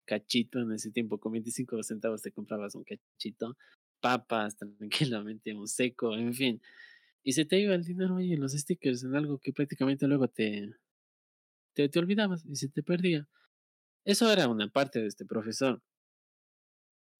cachito 0.06 0.60
en 0.60 0.72
ese 0.72 0.90
tiempo. 0.90 1.18
Con 1.18 1.32
25 1.32 1.82
centavos 1.82 2.22
te 2.22 2.32
comprabas 2.32 2.74
un 2.74 2.84
cachito, 2.84 3.56
papas, 4.00 4.56
tranquilamente, 4.78 5.54
un 5.54 5.68
seco, 5.68 6.14
en 6.16 6.34
fin. 6.34 6.60
Y 7.22 7.32
se 7.32 7.44
te 7.46 7.58
iba 7.58 7.74
el 7.74 7.84
dinero 7.84 8.16
ahí 8.16 8.34
en 8.34 8.40
los 8.40 8.52
stickers, 8.52 9.04
en 9.04 9.14
algo 9.14 9.38
que 9.38 9.52
prácticamente 9.52 10.06
luego 10.06 10.28
te, 10.28 10.74
te, 11.74 11.88
te 11.88 11.98
olvidabas 11.98 12.44
y 12.46 12.56
se 12.56 12.68
te 12.68 12.82
perdía. 12.82 13.28
Eso 14.04 14.30
era 14.30 14.48
una 14.48 14.68
parte 14.68 15.00
de 15.00 15.06
este 15.06 15.24
profesor. 15.24 15.80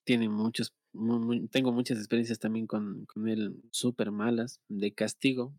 Tiene 0.05 0.29
muchos, 0.29 0.75
tengo 1.51 1.73
muchas 1.73 1.99
experiencias 1.99 2.39
también 2.39 2.67
con, 2.67 3.07
él 3.27 3.57
súper 3.71 4.11
malas, 4.11 4.61
de 4.69 4.93
castigo. 4.93 5.55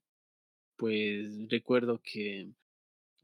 Pues 0.78 1.50
recuerdo 1.50 2.00
que 2.04 2.52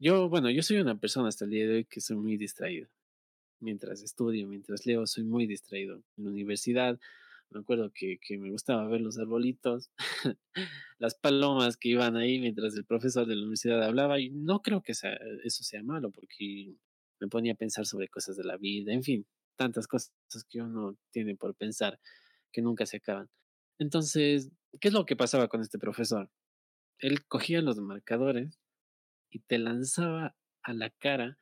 yo, 0.00 0.28
bueno, 0.28 0.50
yo 0.50 0.62
soy 0.62 0.78
una 0.78 0.98
persona 0.98 1.28
hasta 1.28 1.44
el 1.44 1.52
día 1.52 1.68
de 1.68 1.74
hoy 1.76 1.84
que 1.84 2.00
soy 2.00 2.16
muy 2.16 2.36
distraído. 2.36 2.88
Mientras 3.60 4.02
estudio, 4.02 4.48
mientras 4.48 4.84
leo, 4.84 5.06
soy 5.06 5.22
muy 5.22 5.46
distraído. 5.46 6.02
En 6.16 6.24
la 6.24 6.30
universidad, 6.30 6.98
me 7.50 7.60
acuerdo 7.60 7.92
que, 7.94 8.18
que 8.18 8.36
me 8.38 8.50
gustaba 8.50 8.88
ver 8.88 9.00
los 9.00 9.18
arbolitos, 9.18 9.90
las 10.98 11.14
palomas 11.14 11.76
que 11.76 11.90
iban 11.90 12.16
ahí 12.16 12.40
mientras 12.40 12.76
el 12.76 12.84
profesor 12.84 13.26
de 13.26 13.36
la 13.36 13.42
universidad 13.42 13.82
hablaba, 13.84 14.18
y 14.18 14.30
no 14.30 14.62
creo 14.62 14.82
que 14.82 14.92
eso 14.92 15.62
sea 15.62 15.82
malo, 15.84 16.10
porque 16.10 16.74
me 17.22 17.28
ponía 17.28 17.52
a 17.52 17.56
pensar 17.56 17.86
sobre 17.86 18.08
cosas 18.08 18.36
de 18.36 18.44
la 18.44 18.56
vida, 18.56 18.92
en 18.92 19.02
fin, 19.02 19.26
tantas 19.56 19.86
cosas 19.86 20.12
que 20.50 20.60
uno 20.60 20.98
tiene 21.10 21.36
por 21.36 21.54
pensar 21.54 21.98
que 22.52 22.62
nunca 22.62 22.86
se 22.86 22.98
acaban. 22.98 23.30
Entonces, 23.78 24.50
¿qué 24.80 24.88
es 24.88 24.94
lo 24.94 25.06
que 25.06 25.16
pasaba 25.16 25.48
con 25.48 25.60
este 25.60 25.78
profesor? 25.78 26.30
Él 26.98 27.24
cogía 27.26 27.62
los 27.62 27.78
marcadores 27.78 28.60
y 29.30 29.40
te 29.40 29.58
lanzaba 29.58 30.36
a 30.62 30.72
la 30.74 30.90
cara 30.90 31.38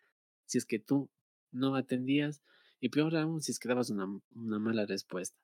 si 0.47 0.59
es 0.59 0.67
que 0.67 0.79
tú 0.79 1.11
no 1.53 1.77
atendías 1.77 2.43
y 2.81 2.91
peor 2.91 3.17
aún 3.17 3.43
si 3.43 3.53
es 3.53 3.59
que 3.59 3.69
dabas 3.69 3.91
una, 3.91 4.07
una 4.33 4.59
mala 4.59 4.87
respuesta 4.87 5.37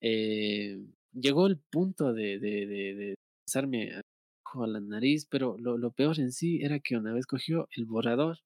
eh, 0.00 0.78
llegó 1.12 1.46
el 1.46 1.58
punto 1.58 2.12
de, 2.12 2.38
de, 2.38 2.66
de, 2.66 2.94
de 2.94 3.14
pasarme 3.46 3.92
a 3.94 4.02
la 4.66 4.80
nariz, 4.80 5.26
pero 5.26 5.56
lo, 5.58 5.78
lo 5.78 5.92
peor 5.92 6.18
en 6.18 6.32
sí 6.32 6.60
era 6.62 6.80
que 6.80 6.96
una 6.96 7.12
vez 7.12 7.26
cogió 7.26 7.68
el 7.76 7.84
borrador, 7.86 8.38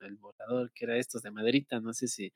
el 0.00 0.16
borrador 0.16 0.72
que 0.72 0.84
era 0.84 0.96
estos 0.96 1.22
de 1.22 1.30
maderita, 1.30 1.80
no 1.80 1.92
sé 1.92 2.08
si, 2.08 2.32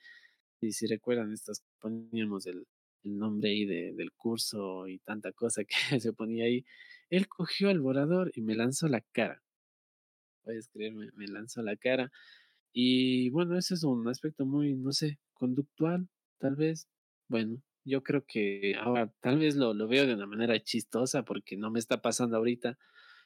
si, 0.70 0.86
recuerdan 0.86 1.32
estos, 1.32 1.62
poníamos 1.80 2.46
el, 2.46 2.66
el 3.04 3.18
nombre 3.18 3.50
ahí 3.50 3.64
de, 3.64 3.92
del 3.94 4.12
curso 4.12 4.86
y 4.88 4.98
tanta 5.00 5.32
cosa 5.32 5.64
que 5.90 6.00
se 6.00 6.12
ponía 6.12 6.44
ahí. 6.44 6.64
Él 7.10 7.28
cogió 7.28 7.70
el 7.70 7.80
borrador 7.80 8.30
y 8.34 8.42
me 8.42 8.54
lanzó 8.54 8.88
la 8.88 9.00
cara. 9.12 9.42
Puedes 10.44 10.68
creerme, 10.68 11.10
me 11.14 11.26
lanzó 11.28 11.62
la 11.62 11.76
cara. 11.76 12.10
Y 12.72 13.30
bueno, 13.30 13.58
ese 13.58 13.74
es 13.74 13.84
un 13.84 14.08
aspecto 14.08 14.46
muy, 14.46 14.74
no 14.74 14.92
sé, 14.92 15.18
conductual, 15.34 16.08
tal 16.38 16.56
vez. 16.56 16.88
Bueno, 17.28 17.62
yo 17.84 18.02
creo 18.02 18.24
que 18.26 18.74
ahora 18.80 19.12
tal 19.20 19.38
vez 19.38 19.56
lo, 19.56 19.74
lo 19.74 19.88
veo 19.88 20.06
de 20.06 20.14
una 20.14 20.26
manera 20.26 20.58
chistosa 20.62 21.24
porque 21.24 21.56
no 21.56 21.70
me 21.70 21.78
está 21.78 22.00
pasando 22.00 22.36
ahorita, 22.36 22.78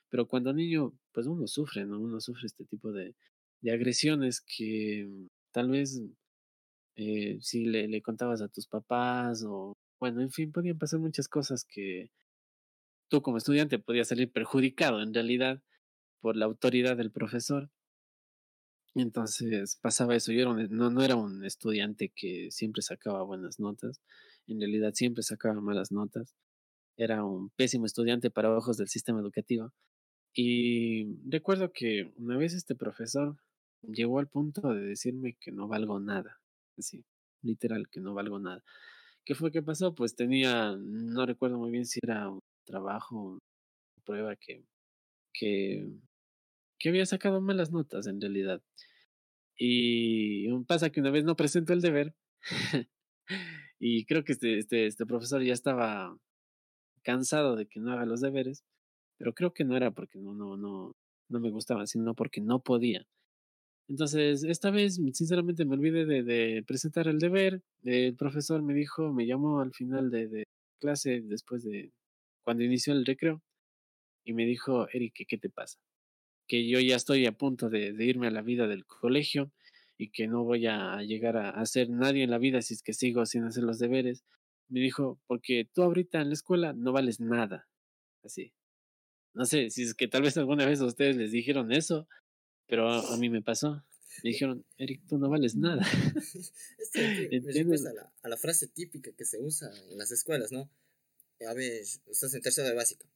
pero 0.08 0.26
cuando 0.26 0.52
niño, 0.52 0.92
pues 1.12 1.26
uno 1.26 1.46
sufre, 1.46 1.84
¿no? 1.86 2.00
Uno 2.00 2.20
sufre 2.20 2.46
este 2.46 2.64
tipo 2.64 2.92
de, 2.92 3.14
de 3.60 3.72
agresiones 3.72 4.40
que 4.40 5.08
tal 5.52 5.70
vez 5.70 6.00
eh, 6.96 7.38
si 7.40 7.64
le, 7.64 7.88
le 7.88 8.02
contabas 8.02 8.42
a 8.42 8.48
tus 8.48 8.66
papás 8.66 9.44
o, 9.46 9.74
bueno, 10.00 10.20
en 10.22 10.30
fin, 10.30 10.52
podían 10.52 10.78
pasar 10.78 11.00
muchas 11.00 11.28
cosas 11.28 11.64
que 11.64 12.10
tú 13.10 13.22
como 13.22 13.38
estudiante 13.38 13.78
podías 13.78 14.08
salir 14.08 14.30
perjudicado 14.32 15.02
en 15.02 15.14
realidad 15.14 15.62
por 16.20 16.36
la 16.36 16.46
autoridad 16.46 16.96
del 16.96 17.12
profesor. 17.12 17.70
Entonces 18.94 19.78
pasaba 19.82 20.16
eso. 20.16 20.32
Yo 20.32 20.40
era 20.42 20.68
no, 20.68 20.90
no 20.90 21.02
era 21.02 21.16
un 21.16 21.44
estudiante 21.44 22.12
que 22.14 22.50
siempre 22.50 22.82
sacaba 22.82 23.22
buenas 23.22 23.60
notas 23.60 24.00
en 24.46 24.60
realidad 24.60 24.92
siempre 24.94 25.22
sacaba 25.22 25.60
malas 25.60 25.92
notas, 25.92 26.34
era 26.96 27.24
un 27.24 27.50
pésimo 27.50 27.86
estudiante 27.86 28.30
para 28.30 28.56
ojos 28.56 28.76
del 28.76 28.88
sistema 28.88 29.20
educativo. 29.20 29.72
Y 30.34 31.18
recuerdo 31.28 31.72
que 31.72 32.12
una 32.16 32.36
vez 32.36 32.54
este 32.54 32.74
profesor 32.74 33.36
llegó 33.82 34.18
al 34.18 34.28
punto 34.28 34.72
de 34.74 34.80
decirme 34.80 35.36
que 35.40 35.52
no 35.52 35.68
valgo 35.68 36.00
nada, 36.00 36.40
así, 36.78 37.04
literal, 37.42 37.88
que 37.90 38.00
no 38.00 38.14
valgo 38.14 38.38
nada. 38.38 38.62
¿Qué 39.24 39.34
fue 39.34 39.50
que 39.50 39.62
pasó? 39.62 39.94
Pues 39.94 40.14
tenía, 40.14 40.76
no 40.78 41.26
recuerdo 41.26 41.58
muy 41.58 41.70
bien 41.70 41.86
si 41.86 42.00
era 42.02 42.30
un 42.30 42.40
trabajo, 42.64 43.16
una 43.16 43.40
prueba 44.04 44.36
que, 44.36 44.64
que, 45.32 45.88
que 46.78 46.88
había 46.88 47.06
sacado 47.06 47.40
malas 47.40 47.72
notas 47.72 48.06
en 48.06 48.20
realidad. 48.20 48.62
Y 49.58 50.48
pasa 50.64 50.90
que 50.90 51.00
una 51.00 51.10
vez 51.10 51.24
no 51.24 51.36
presentó 51.36 51.72
el 51.72 51.80
deber 51.80 52.14
Y 53.78 54.06
creo 54.06 54.24
que 54.24 54.32
este, 54.32 54.58
este, 54.58 54.86
este 54.86 55.06
profesor 55.06 55.42
ya 55.42 55.52
estaba 55.52 56.16
cansado 57.02 57.56
de 57.56 57.66
que 57.66 57.80
no 57.80 57.92
haga 57.92 58.06
los 58.06 58.20
deberes, 58.20 58.64
pero 59.18 59.34
creo 59.34 59.52
que 59.52 59.64
no 59.64 59.76
era 59.76 59.90
porque 59.90 60.18
no, 60.18 60.34
no, 60.34 60.56
no, 60.56 60.92
no 61.28 61.40
me 61.40 61.50
gustaba, 61.50 61.86
sino 61.86 62.14
porque 62.14 62.40
no 62.40 62.60
podía. 62.60 63.06
Entonces, 63.88 64.42
esta 64.44 64.70
vez, 64.70 64.96
sinceramente, 65.12 65.64
me 65.64 65.74
olvidé 65.74 66.04
de, 66.06 66.64
presentar 66.66 67.06
el 67.08 67.18
deber. 67.18 67.62
El 67.84 68.16
profesor 68.16 68.62
me 68.62 68.74
dijo, 68.74 69.12
me 69.12 69.26
llamó 69.26 69.60
al 69.60 69.72
final 69.72 70.10
de, 70.10 70.44
clase, 70.80 71.22
después 71.22 71.62
de 71.64 71.92
cuando 72.44 72.64
inició 72.64 72.92
el 72.92 73.06
recreo, 73.06 73.42
y 74.24 74.32
me 74.32 74.44
dijo, 74.44 74.88
Eric, 74.92 75.24
¿qué 75.28 75.38
te 75.38 75.50
pasa? 75.50 75.78
Que 76.48 76.68
yo 76.68 76.80
ya 76.80 76.96
estoy 76.96 77.26
a 77.26 77.32
punto 77.32 77.70
de, 77.70 77.92
de 77.92 78.04
irme 78.04 78.26
a 78.28 78.30
la 78.30 78.42
vida 78.42 78.66
del 78.68 78.86
colegio 78.86 79.52
y 79.98 80.10
que 80.10 80.26
no 80.26 80.44
voy 80.44 80.66
a 80.66 81.02
llegar 81.02 81.36
a, 81.36 81.64
ser 81.66 81.90
nadie 81.90 82.24
en 82.24 82.30
la 82.30 82.38
vida 82.38 82.62
si 82.62 82.74
es 82.74 82.82
que 82.82 82.92
sigo 82.92 83.24
sin 83.26 83.44
hacer 83.44 83.64
los 83.64 83.78
deberes. 83.78 84.24
Me 84.68 84.80
dijo, 84.80 85.20
porque 85.26 85.68
tú 85.72 85.82
ahorita 85.82 86.20
en 86.20 86.28
la 86.28 86.34
escuela 86.34 86.72
no 86.72 86.92
vales 86.92 87.20
nada. 87.20 87.68
Así. 88.22 88.52
No 89.34 89.44
sé 89.44 89.70
si 89.70 89.82
es 89.84 89.94
que 89.94 90.08
tal 90.08 90.22
vez 90.22 90.36
alguna 90.36 90.66
vez 90.66 90.80
a 90.80 90.86
ustedes 90.86 91.16
les 91.16 91.30
dijeron 91.30 91.72
eso, 91.72 92.08
pero 92.66 92.88
a, 92.88 93.16
mí 93.16 93.28
me 93.28 93.42
pasó. 93.42 93.84
Me 94.22 94.30
dijeron, 94.30 94.64
Eric, 94.78 95.02
tú 95.08 95.18
no 95.18 95.28
vales 95.28 95.54
nada. 95.54 95.82
Esto 96.78 97.00
me 97.00 97.76
a 97.76 97.92
la, 97.92 98.12
a 98.22 98.28
la 98.28 98.36
frase 98.36 98.66
típica 98.68 99.12
que 99.12 99.24
se 99.24 99.38
usa 99.38 99.70
en 99.90 99.98
las 99.98 100.10
escuelas, 100.10 100.52
¿no? 100.52 100.70
A 101.46 101.54
ver, 101.54 101.82
estás 102.06 102.32
en 102.34 102.42
tercera 102.42 102.68
de 102.68 102.74
básica. 102.74 103.06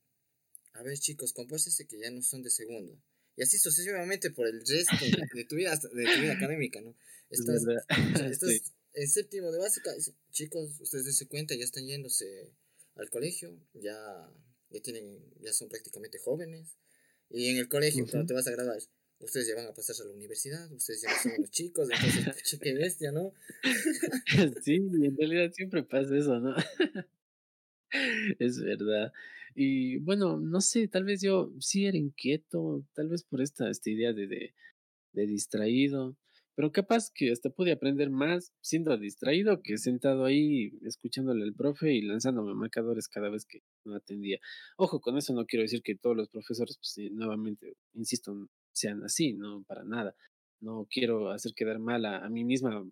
A 0.75 0.83
ver, 0.83 0.99
chicos, 0.99 1.33
compósese 1.33 1.87
que 1.87 1.99
ya 1.99 2.11
no 2.11 2.23
son 2.23 2.43
de 2.43 2.51
segundo 2.51 3.01
y 3.41 3.43
así 3.43 3.59
sucesivamente 3.59 4.31
por 4.31 4.47
el 4.47 4.61
resto 4.61 4.97
de, 5.35 5.45
tu, 5.45 5.57
vida, 5.57 5.75
de 5.75 6.05
tu 6.05 6.21
vida 6.21 6.33
académica, 6.35 6.83
¿no? 6.83 6.95
Estás, 7.31 7.63
estás 8.31 8.73
en 8.93 9.09
séptimo 9.09 9.53
de 9.53 9.59
básica, 9.59 9.93
chicos, 10.33 10.81
ustedes 10.81 11.05
dense 11.05 11.29
cuenta, 11.29 11.55
ya 11.55 11.65
están 11.65 11.87
yéndose 11.87 12.53
al 12.97 13.09
colegio, 13.09 13.57
ya, 13.73 13.97
ya, 14.69 14.81
tienen, 14.83 15.25
ya 15.41 15.53
son 15.53 15.69
prácticamente 15.69 16.19
jóvenes, 16.19 16.77
y 17.31 17.51
en 17.51 17.59
el 17.59 17.69
colegio, 17.69 18.05
cuando 18.11 18.27
te 18.27 18.35
vas 18.35 18.49
a 18.49 18.51
graduar, 18.51 18.79
ustedes 19.21 19.49
ya 19.49 19.55
van 19.55 19.67
a 19.67 19.75
pasarse 19.75 20.03
a 20.03 20.07
la 20.07 20.13
universidad, 20.13 20.71
ustedes 20.73 21.03
ya 21.03 21.11
son 21.23 21.33
unos 21.39 21.51
chicos, 21.51 21.89
entonces, 21.91 22.59
qué 22.63 22.75
bestia, 22.75 23.13
¿no? 23.13 23.33
sí, 24.65 24.77
en 24.77 25.17
realidad 25.17 25.53
siempre 25.53 25.83
pasa 25.83 26.17
eso, 26.17 26.41
¿no? 26.41 26.55
es 28.39 28.61
verdad. 28.61 29.13
Y 29.55 29.99
bueno, 29.99 30.39
no 30.39 30.61
sé, 30.61 30.89
tal 30.89 31.05
vez 31.05 31.21
yo 31.21 31.53
sí 31.59 31.87
era 31.87 31.97
inquieto, 31.97 32.85
tal 32.95 33.09
vez 33.09 33.25
por 33.25 33.43
esta, 33.43 33.69
esta 33.71 33.91
idea 33.91 34.13
de, 34.13 34.27
de, 34.27 34.55
de 35.13 35.27
distraído, 35.27 36.17
pero 36.55 36.73
capaz 36.73 37.11
que 37.13 37.33
hasta 37.33 37.51
pude 37.51 37.73
aprender 37.73 38.11
más 38.11 38.53
siendo 38.61 38.97
distraído 38.97 39.63
que 39.63 39.79
sentado 39.79 40.25
ahí 40.25 40.73
escuchándole 40.83 41.45
al 41.45 41.55
profe 41.55 41.95
y 41.95 42.03
lanzándome 42.03 42.55
marcadores 42.55 43.09
cada 43.09 43.31
vez 43.31 43.45
que 43.45 43.63
no 43.85 43.97
atendía. 43.97 44.39
Ojo, 44.77 45.01
con 45.01 45.17
eso 45.17 45.33
no 45.33 45.47
quiero 45.47 45.63
decir 45.63 45.83
que 45.83 45.97
todos 45.97 46.17
los 46.17 46.29
profesores, 46.29 46.79
pues 46.79 47.11
nuevamente, 47.13 47.75
insisto, 47.95 48.49
sean 48.81 49.03
así, 49.05 49.33
no, 49.35 49.63
para 49.65 49.85
nada. 49.85 50.15
No 50.61 50.87
quiero 50.91 51.31
hacer 51.31 51.55
quedar 51.55 51.79
mal 51.79 52.05
a, 52.07 52.25
a 52.25 52.29
mi 52.31 52.45
misma 52.45 52.85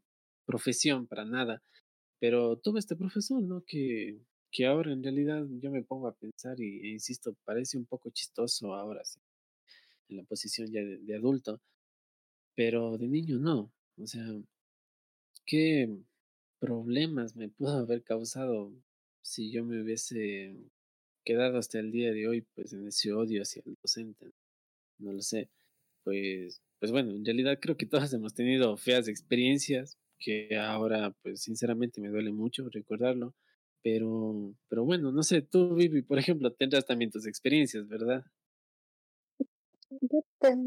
profesión, 0.46 1.06
para 1.06 1.24
nada. 1.24 1.62
Pero 2.20 2.56
tuve 2.58 2.80
este 2.80 2.96
profesor, 2.96 3.42
¿no? 3.42 3.62
Que, 3.66 4.18
que 4.50 4.66
ahora 4.66 4.92
en 4.92 5.02
realidad 5.02 5.46
yo 5.60 5.70
me 5.70 5.82
pongo 5.82 6.08
a 6.08 6.14
pensar 6.16 6.60
y, 6.60 6.80
e 6.80 6.88
insisto, 6.92 7.34
parece 7.44 7.76
un 7.78 7.86
poco 7.86 8.10
chistoso 8.10 8.74
ahora, 8.74 9.04
sí, 9.04 9.20
en 10.08 10.16
la 10.18 10.24
posición 10.24 10.70
ya 10.70 10.80
de, 10.80 10.98
de 10.98 11.14
adulto, 11.16 11.60
pero 12.54 12.98
de 12.98 13.08
niño 13.08 13.38
no. 13.38 13.72
O 13.98 14.06
sea, 14.06 14.24
¿qué 15.46 15.88
problemas 16.60 17.36
me 17.36 17.48
pudo 17.56 17.78
haber 17.78 18.02
causado 18.02 18.72
si 19.22 19.50
yo 19.50 19.64
me 19.64 19.82
hubiese 19.82 20.56
quedado 21.24 21.58
hasta 21.58 21.78
el 21.80 21.92
día 21.92 22.12
de 22.12 22.28
hoy, 22.28 22.42
pues 22.54 22.72
en 22.72 22.86
ese 22.88 23.12
odio 23.12 23.42
hacia 23.42 23.62
el 23.66 23.76
docente? 23.82 24.32
No 24.98 25.12
lo 25.12 25.22
sé. 25.22 25.50
Pues, 26.08 26.62
pues 26.78 26.90
bueno, 26.90 27.10
en 27.10 27.22
realidad 27.22 27.58
creo 27.60 27.76
que 27.76 27.84
todos 27.84 28.10
hemos 28.14 28.32
tenido 28.32 28.78
feas 28.78 29.08
experiencias 29.08 29.98
que 30.18 30.56
ahora, 30.56 31.14
pues 31.22 31.42
sinceramente 31.42 32.00
me 32.00 32.08
duele 32.08 32.32
mucho 32.32 32.66
recordarlo. 32.70 33.34
Pero, 33.82 34.54
pero 34.68 34.86
bueno, 34.86 35.12
no 35.12 35.22
sé, 35.22 35.42
tú, 35.42 35.74
Vivi, 35.74 36.00
por 36.00 36.18
ejemplo, 36.18 36.50
tendrás 36.54 36.86
también 36.86 37.10
tus 37.10 37.26
experiencias, 37.26 37.86
¿verdad? 37.88 38.24
Yo 40.00 40.20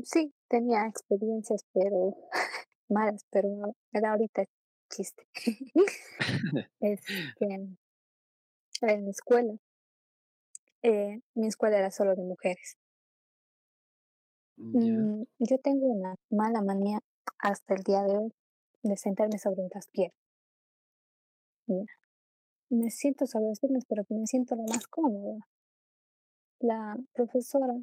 sí 0.04 0.32
tenía 0.48 0.86
experiencias, 0.86 1.66
pero 1.74 2.16
malas, 2.88 3.26
pero 3.32 3.50
era 3.92 4.12
ahorita 4.12 4.46
chiste. 4.92 5.24
Este, 6.80 7.34
en 7.42 7.78
la 8.82 9.10
escuela, 9.10 9.56
eh, 10.84 11.20
mi 11.34 11.48
escuela 11.48 11.80
era 11.80 11.90
solo 11.90 12.16
de 12.16 12.24
mujeres. 12.24 12.78
Mm, 14.74 15.24
yo 15.40 15.58
tengo 15.60 15.86
una 15.88 16.16
mala 16.30 16.62
manía 16.62 17.00
hasta 17.40 17.74
el 17.74 17.84
día 17.84 18.04
de 18.04 18.18
hoy 18.18 18.34
de 18.84 18.98
sentarme 18.98 19.38
sobre 19.38 19.62
las 19.74 19.88
piernas. 19.88 20.18
Mira, 21.66 21.92
me 22.70 22.92
siento 22.92 23.28
sobre 23.28 23.48
las 23.50 23.60
piernas, 23.60 23.86
pero 23.90 24.06
me 24.10 24.28
siento 24.28 24.56
lo 24.56 24.64
más 24.64 24.88
cómoda. 24.88 25.48
La 26.62 26.96
profesora 27.12 27.76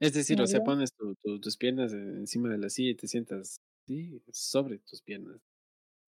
Es 0.00 0.12
decir, 0.14 0.40
o 0.40 0.46
sea, 0.46 0.62
pones 0.62 0.92
tu, 0.94 1.14
tu- 1.16 1.38
tus 1.40 1.56
piernas 1.56 1.92
en- 1.92 2.16
encima 2.18 2.48
de 2.50 2.58
la 2.58 2.70
silla 2.70 2.90
y 2.90 2.94
te 2.96 3.08
sientas 3.08 3.60
sí, 3.86 4.22
sobre 4.32 4.78
tus 4.78 5.02
piernas. 5.02 5.40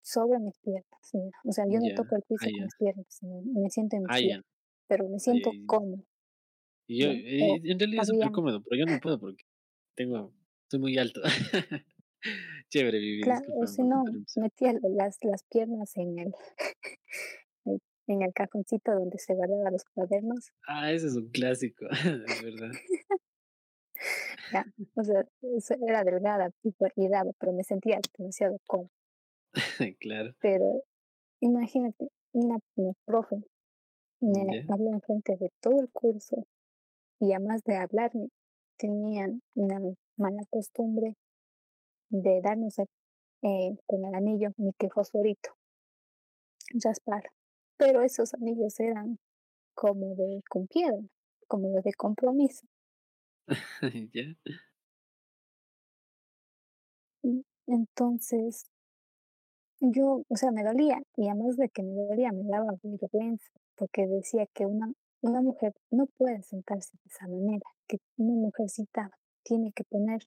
sobre 0.01 0.39
mis 0.39 0.57
piernas, 0.57 1.09
mira. 1.13 1.38
O 1.45 1.51
sea, 1.51 1.65
yo 1.69 1.79
no 1.79 1.91
toco 1.91 2.15
el 2.15 2.24
piso 2.24 2.45
ah, 2.45 2.50
con 2.50 2.63
ya, 2.63 2.65
mis 2.65 2.74
piernas, 2.75 3.19
me 3.21 3.69
siento 3.69 3.95
en 3.95 4.03
mi 4.05 4.09
ah, 4.09 4.19
ya, 4.19 4.41
pero 4.88 5.07
me 5.09 5.19
siento 5.19 5.57
cómoda, 5.65 6.03
Y 6.88 7.00
yo, 7.01 7.12
en 7.63 7.79
realidad 7.79 8.01
es 8.01 8.07
súper 8.07 8.31
cómodo, 8.31 8.62
pero 8.63 8.79
yo 8.79 8.86
no 8.88 9.00
puedo 9.00 9.19
porque 9.19 9.43
tengo, 9.98 10.32
soy 10.70 10.80
muy 10.80 10.98
alto. 10.98 11.22
Chévere, 12.70 13.00
Vivi, 13.00 13.22
claro, 13.22 13.46
si 13.68 13.84
no, 13.84 14.00
interrupción. 14.06 14.44
metía 14.44 14.74
las, 14.84 15.18
las 15.24 15.44
piernas 15.44 15.96
en 15.98 16.20
el, 16.20 16.34
en 18.08 18.22
el 18.22 18.34
cajoncito 18.34 18.92
donde 18.94 19.18
se 19.18 19.34
guardaban 19.34 19.74
los 19.74 19.84
cuadernos, 19.86 20.51
Ah, 20.68 20.92
ese 20.92 21.08
es 21.08 21.16
un 21.16 21.30
clásico, 21.30 21.86
es 21.89 22.44
verdad. 22.44 22.72
ya. 24.51 24.66
O 24.96 25.04
sea, 25.04 25.25
era 25.88 26.04
delgada 26.04 26.51
tipo, 26.62 26.88
y 26.96 27.08
daba, 27.10 27.32
pero 27.39 27.54
me 27.54 27.63
sentía 27.63 28.00
demasiado 28.18 28.58
cómoda. 28.68 28.89
Claro, 30.00 30.36
Pero 30.40 30.83
imagínate, 31.40 32.10
una, 32.33 32.57
una 32.75 32.94
profe 33.05 33.38
me 34.20 34.66
habló 34.70 34.92
enfrente 34.94 35.38
de 35.38 35.51
todo 35.62 35.79
el 35.79 35.90
curso 35.90 36.46
y 37.20 37.33
además 37.33 37.64
de 37.64 37.77
hablarme, 37.77 38.29
tenían 38.77 39.42
una 39.55 39.79
mala 40.18 40.44
costumbre 40.50 41.16
de 42.09 42.42
darnos 42.42 42.79
el- 42.79 42.87
eh, 43.44 43.77
con 43.87 44.05
el 44.05 44.16
anillo 44.16 44.51
níquel 44.57 44.92
fosforito, 44.92 45.51
raspar. 46.83 47.24
Pero 47.77 48.01
esos 48.01 48.33
anillos 48.33 48.79
eran 48.79 49.20
como 49.75 50.16
de 50.16 50.42
con 50.50 50.68
piedra, 50.68 51.00
como 51.48 51.70
los 51.70 51.83
de 51.83 51.94
compromiso. 51.94 52.66
Y 57.22 57.46
Entonces, 57.68 58.66
yo, 59.79 60.24
o 60.27 60.35
sea, 60.35 60.51
me 60.51 60.63
dolía 60.63 61.01
y 61.16 61.27
además 61.29 61.57
de 61.57 61.70
que 61.70 61.83
me 61.83 61.94
dolía, 62.05 62.31
me 62.31 62.44
daba 62.50 62.74
vergüenza 62.83 63.51
porque 63.75 64.07
decía 64.07 64.46
que 64.53 64.66
una, 64.66 64.92
una 65.22 65.42
mujer 65.42 65.74
no 65.92 66.06
puede 66.18 66.42
sentarse 66.44 66.98
de 67.03 67.10
esa 67.10 67.27
manera, 67.27 67.66
que 67.88 67.98
una 68.18 68.34
mujercita 68.34 69.10
tiene 69.44 69.72
que 69.74 69.84
poner 69.84 70.22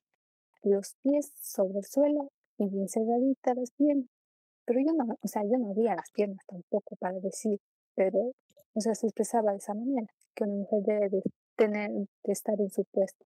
los 0.62 0.94
pies 1.03 1.33
sobre 1.40 1.79
el 1.79 1.85
suelo 1.85 2.31
y 2.59 2.68
bien 2.68 2.88
cerraditas 2.88 3.57
las 3.57 3.70
piernas. 3.72 4.09
Pero 4.64 4.81
yo 4.81 4.92
no, 4.92 5.16
o 5.20 5.29
sea, 5.29 5.42
yo 5.44 5.59
no 5.59 5.70
abría 5.70 5.94
las 5.94 6.11
piernas 6.12 6.44
tampoco 6.46 6.96
para 6.96 7.18
decir, 7.20 7.59
pero, 7.94 8.33
o 8.74 8.81
sea, 8.81 8.94
se 8.94 9.07
expresaba 9.07 9.53
de 9.53 9.59
esa 9.59 9.74
manera, 9.74 10.07
que 10.35 10.44
una 10.44 10.55
mujer 10.55 10.83
debe 10.85 11.09
de 11.09 11.22
tener, 11.57 11.90
de 11.90 12.33
estar 12.33 12.61
en 12.61 12.70
su 12.70 12.85
puesto, 12.85 13.24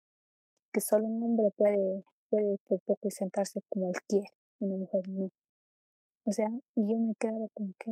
que 0.73 0.81
solo 0.81 1.07
un 1.07 1.23
hombre 1.23 1.51
puede, 1.57 2.05
puede 2.31 2.59
por 2.69 2.81
poco 2.83 3.11
sentarse 3.11 3.61
como 3.69 3.89
él 3.89 3.97
quiere, 4.09 4.29
una 4.61 4.77
mujer 4.77 5.09
no. 5.09 5.31
O 6.25 6.33
sea, 6.33 6.49
yo 6.77 6.99
me 6.99 7.15
quedaba 7.19 7.47
como 7.55 7.73
que, 7.79 7.91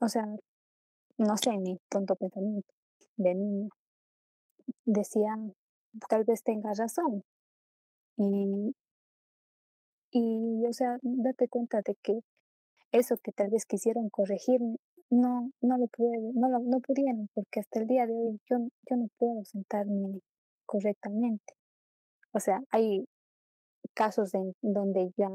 o 0.00 0.08
sea, 0.08 0.24
no 1.18 1.36
sé, 1.36 1.56
mi 1.58 1.78
tonto 1.88 2.14
pensamiento 2.16 2.72
de 3.16 3.34
niño, 3.34 3.68
decía, 4.84 5.36
tal 6.08 6.24
vez 6.24 6.42
tenga 6.42 6.72
razón. 6.74 7.22
Y, 8.16 8.74
y, 10.10 10.66
o 10.66 10.72
sea, 10.72 10.98
date 11.02 11.48
cuenta 11.48 11.82
de 11.82 11.94
que 12.02 12.20
eso 12.92 13.16
que 13.18 13.32
tal 13.32 13.50
vez 13.50 13.66
quisieron 13.66 14.08
corregirme, 14.10 14.76
no, 15.10 15.50
no 15.60 15.78
lo 15.78 15.86
puede, 15.88 16.32
no 16.34 16.48
lo, 16.48 16.60
no 16.60 16.80
pudieron, 16.80 17.28
porque 17.34 17.60
hasta 17.60 17.80
el 17.80 17.86
día 17.86 18.06
de 18.06 18.12
hoy 18.12 18.40
yo, 18.50 18.56
yo 18.88 18.96
no 18.96 19.08
puedo 19.18 19.44
sentarme 19.44 20.20
correctamente. 20.66 21.54
O 22.32 22.40
sea, 22.40 22.60
hay 22.70 23.06
casos 23.94 24.34
en 24.34 24.52
donde 24.62 25.12
ya 25.16 25.28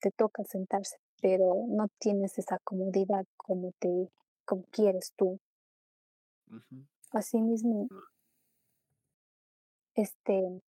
te 0.00 0.10
toca 0.10 0.44
sentarse, 0.44 0.96
pero 1.22 1.54
no 1.68 1.88
tienes 1.98 2.38
esa 2.38 2.58
comodidad 2.64 3.24
como 3.36 3.72
te, 3.78 4.08
como 4.44 4.64
quieres 4.70 5.12
tú. 5.16 5.40
Asimismo, 7.12 7.88
este, 9.94 10.62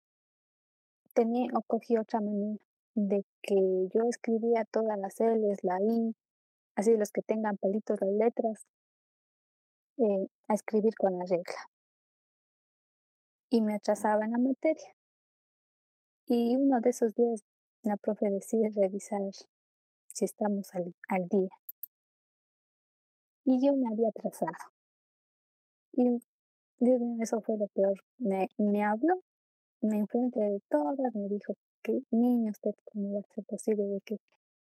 tenía 1.14 1.50
o 1.54 1.62
cogí 1.62 1.96
otra 1.96 2.20
manía 2.20 2.56
de 2.94 3.24
que 3.42 3.54
yo 3.92 4.04
escribía 4.08 4.64
todas 4.70 4.98
las 4.98 5.20
L's, 5.20 5.62
la 5.62 5.78
I, 5.80 6.14
así 6.76 6.96
los 6.96 7.10
que 7.10 7.22
tengan 7.22 7.56
palitos 7.56 8.00
las 8.00 8.12
letras, 8.12 8.66
eh, 9.98 10.28
a 10.48 10.54
escribir 10.54 10.94
con 10.96 11.18
la 11.18 11.24
regla. 11.24 11.70
Y 13.50 13.60
me 13.62 13.74
atrasaba 13.74 14.24
en 14.24 14.32
la 14.32 14.38
materia. 14.38 14.94
Y 16.26 16.56
uno 16.56 16.80
de 16.80 16.90
esos 16.90 17.14
días 17.14 17.44
la 17.82 17.96
profe 17.96 18.30
decide 18.30 18.70
revisar 18.74 19.22
si 20.08 20.24
estamos 20.24 20.74
al, 20.74 20.94
al 21.08 21.28
día. 21.28 21.50
Y 23.46 23.64
yo 23.64 23.76
me 23.76 23.88
había 23.88 24.08
atrasado. 24.08 24.50
Y 25.92 26.20
Dios 26.80 27.00
mío, 27.00 27.22
eso 27.22 27.40
fue 27.40 27.56
lo 27.56 27.68
peor. 27.68 27.94
Me, 28.18 28.48
me 28.58 28.82
habló, 28.82 29.22
me 29.80 29.98
enfrente 29.98 30.40
de 30.40 30.60
todas, 30.68 31.14
me 31.14 31.28
dijo 31.28 31.54
que 31.82 32.00
niño, 32.10 32.50
usted 32.50 32.72
cómo 32.84 33.14
va 33.14 33.20
a 33.20 33.34
ser 33.34 33.44
posible 33.44 33.84
de 33.84 34.00
que 34.04 34.16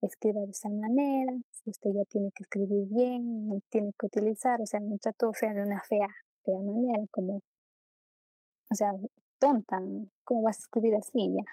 escriba 0.01 0.41
de 0.41 0.51
esa 0.51 0.69
manera, 0.69 1.33
si 1.49 1.71
usted 1.71 1.89
ya 1.91 2.05
tiene 2.05 2.29
que 2.35 2.43
escribir 2.43 2.87
bien, 2.87 3.47
no 3.47 3.59
tiene 3.69 3.91
que 3.97 4.05
utilizar, 4.05 4.61
o 4.61 4.65
sea, 4.67 4.79
me 4.79 4.99
trató 4.99 5.29
o 5.29 5.33
sea, 5.33 5.51
de 5.55 5.63
una 5.63 5.81
fea, 5.81 6.07
fea 6.45 6.59
manera, 6.59 7.03
como, 7.09 7.37
o 8.69 8.75
sea, 8.75 8.93
tonta, 9.39 9.81
¿cómo 10.23 10.43
vas 10.43 10.57
a 10.57 10.61
escribir 10.61 10.95
así 10.95 11.33
ya? 11.33 11.43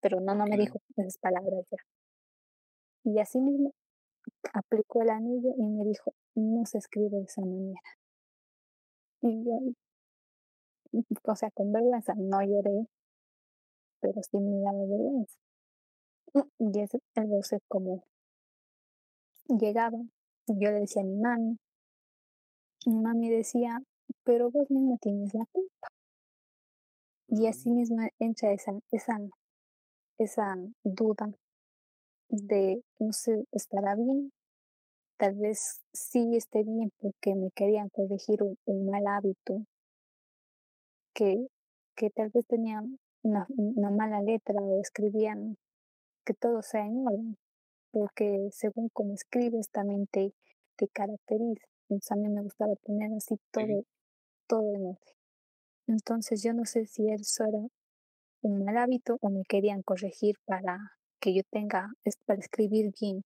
Pero 0.00 0.20
no, 0.20 0.34
no 0.34 0.44
me 0.46 0.56
dijo 0.56 0.80
esas 0.96 1.18
palabras 1.18 1.64
ya. 1.70 1.78
Y 3.04 3.20
así 3.20 3.40
mismo 3.40 3.72
aplicó 4.52 5.02
el 5.02 5.10
anillo 5.10 5.50
y 5.56 5.62
me 5.62 5.84
dijo, 5.84 6.12
no 6.34 6.64
se 6.66 6.78
escribe 6.78 7.18
de 7.18 7.24
esa 7.24 7.40
manera. 7.42 7.80
Y 9.22 9.44
yo, 9.44 9.74
o 11.24 11.36
sea, 11.36 11.50
con 11.50 11.72
vergüenza, 11.72 12.14
no 12.16 12.40
lloré, 12.42 12.86
pero 14.00 14.22
sí 14.22 14.38
me 14.38 14.60
daba 14.60 14.78
vergüenza. 14.86 15.36
Y 16.58 16.80
es 16.80 16.90
entonces 17.16 17.60
como 17.68 18.04
llegaba, 19.48 19.98
yo 20.46 20.70
le 20.70 20.80
decía 20.80 21.02
a 21.02 21.04
mi 21.06 21.16
mami, 21.16 21.58
mi 22.86 23.00
mami 23.00 23.30
decía, 23.30 23.82
pero 24.24 24.50
vos 24.50 24.70
mismo 24.70 24.98
tienes 25.00 25.34
la 25.34 25.44
culpa. 25.52 25.88
Y 27.28 27.46
así 27.46 27.70
Mm, 27.70 27.74
mismo 27.74 27.98
entra 28.18 28.52
esa, 28.52 28.72
esa, 28.90 29.18
esa 30.18 30.56
duda 30.84 31.30
de, 32.28 32.82
no 32.98 33.12
sé, 33.12 33.44
¿estará 33.52 33.94
bien? 33.94 34.30
Tal 35.16 35.34
vez 35.36 35.80
sí 35.92 36.36
esté 36.36 36.64
bien 36.64 36.90
porque 37.00 37.34
me 37.34 37.50
querían 37.52 37.88
corregir 37.88 38.42
un, 38.42 38.56
un 38.66 38.90
mal 38.90 39.06
hábito 39.06 39.64
que, 41.14 41.46
que 41.96 42.10
tal 42.10 42.30
vez 42.30 42.46
tenía 42.46 42.82
una, 43.22 43.46
una 43.48 43.90
mala 43.90 44.20
letra 44.20 44.60
o 44.60 44.80
escribían 44.80 45.56
que 46.24 46.34
todo 46.34 46.62
sea 46.62 46.86
en 46.86 47.06
orden, 47.06 47.38
porque 47.92 48.48
según 48.50 48.88
cómo 48.92 49.14
escribes 49.14 49.70
también 49.70 50.06
te, 50.08 50.32
te 50.76 50.88
caracteriza. 50.88 51.66
Entonces 51.88 52.12
a 52.12 52.16
mí 52.16 52.28
me 52.28 52.42
gustaba 52.42 52.74
tener 52.76 53.12
así 53.14 53.36
todo, 53.50 53.84
todo 54.46 54.74
en 54.74 54.86
orden. 54.86 55.14
Entonces 55.86 56.42
yo 56.42 56.52
no 56.54 56.64
sé 56.64 56.86
si 56.86 57.10
eso 57.10 57.44
era 57.44 57.58
un 58.42 58.64
mal 58.64 58.76
hábito 58.76 59.16
o 59.20 59.30
me 59.30 59.42
querían 59.44 59.82
corregir 59.82 60.36
para 60.44 60.78
que 61.20 61.34
yo 61.34 61.42
tenga, 61.50 61.88
para 62.26 62.40
escribir 62.40 62.92
bien. 63.00 63.22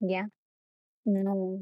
¿Ya? 0.00 0.28
No, 1.06 1.60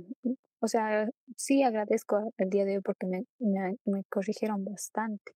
o 0.60 0.68
sea, 0.68 1.10
sí 1.36 1.62
agradezco 1.62 2.32
el 2.38 2.48
día 2.48 2.64
de 2.64 2.76
hoy 2.76 2.82
porque 2.82 3.06
me, 3.06 3.26
me, 3.38 4.04
corrigieron 4.04 4.64
bastante, 4.64 5.32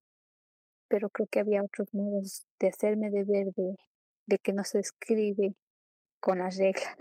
pero 0.88 1.10
creo 1.10 1.28
que 1.30 1.40
había 1.40 1.62
otros 1.62 1.92
modos 1.92 2.46
de 2.58 2.68
hacerme 2.68 3.10
de 3.10 3.24
ver 3.24 3.48
de, 3.54 4.38
que 4.38 4.54
no 4.54 4.64
se 4.64 4.78
escribe 4.78 5.54
con 6.20 6.38
las 6.38 6.56
reglas. 6.56 6.96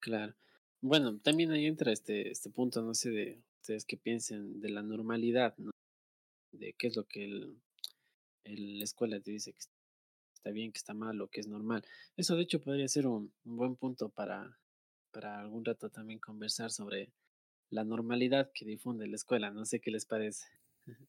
Claro. 0.00 0.34
Bueno, 0.80 1.20
también 1.20 1.52
ahí 1.52 1.66
entra 1.66 1.92
este, 1.92 2.30
este 2.30 2.50
punto, 2.50 2.82
no 2.82 2.94
sé, 2.94 3.10
de 3.10 3.42
ustedes 3.60 3.84
que 3.84 3.96
piensen 3.96 4.60
de 4.60 4.70
la 4.70 4.82
normalidad, 4.82 5.56
¿no? 5.58 5.70
De 6.50 6.72
qué 6.72 6.88
es 6.88 6.96
lo 6.96 7.04
que 7.04 7.24
el, 7.26 8.78
la 8.78 8.84
escuela 8.84 9.20
te 9.20 9.30
dice 9.30 9.52
que 9.52 9.60
está 10.34 10.50
bien, 10.50 10.72
que 10.72 10.78
está 10.78 10.94
mal 10.94 11.20
o 11.20 11.28
que 11.28 11.38
es 11.38 11.46
normal. 11.46 11.84
Eso 12.16 12.34
de 12.34 12.42
hecho 12.42 12.60
podría 12.60 12.88
ser 12.88 13.06
un 13.06 13.32
buen 13.44 13.76
punto 13.76 14.08
para, 14.08 14.58
para 15.10 15.40
algún 15.40 15.64
rato 15.64 15.90
también 15.90 16.18
conversar 16.18 16.70
sobre 16.70 17.12
la 17.70 17.84
normalidad 17.84 18.50
que 18.52 18.64
difunde 18.64 19.06
la 19.06 19.16
escuela. 19.16 19.50
No 19.50 19.64
sé 19.64 19.80
qué 19.80 19.90
les 19.90 20.06
parece. 20.06 20.46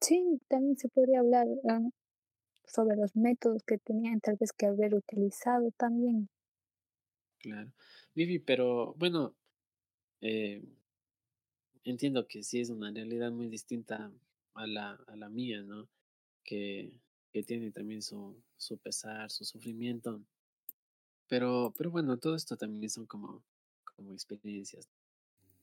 Sí, 0.00 0.40
también 0.48 0.76
se 0.76 0.88
podría 0.88 1.20
hablar 1.20 1.46
uh, 1.46 1.92
sobre 2.66 2.96
los 2.96 3.14
métodos 3.14 3.62
que 3.62 3.78
tenían 3.78 4.18
tal 4.20 4.36
vez 4.36 4.52
que 4.52 4.66
haber 4.66 4.96
utilizado 4.96 5.70
también. 5.76 6.28
Claro. 7.38 7.72
Vivi, 8.12 8.40
pero 8.40 8.94
bueno, 8.94 9.36
eh, 10.20 10.64
entiendo 11.84 12.26
que 12.26 12.42
sí 12.42 12.60
es 12.60 12.70
una 12.70 12.90
realidad 12.90 13.30
muy 13.30 13.48
distinta 13.48 14.12
a 14.54 14.66
la, 14.66 14.92
a 15.06 15.16
la 15.16 15.28
mía, 15.28 15.62
¿no? 15.62 15.88
Que, 16.44 17.00
que 17.32 17.42
tiene 17.42 17.70
también 17.70 18.02
su, 18.02 18.42
su 18.56 18.78
pesar, 18.78 19.30
su 19.30 19.44
sufrimiento. 19.44 20.20
Pero, 21.28 21.72
pero 21.76 21.90
bueno, 21.90 22.18
todo 22.18 22.34
esto 22.34 22.56
también 22.56 22.90
son 22.90 23.06
como, 23.06 23.42
como 23.96 24.12
experiencias. 24.12 24.88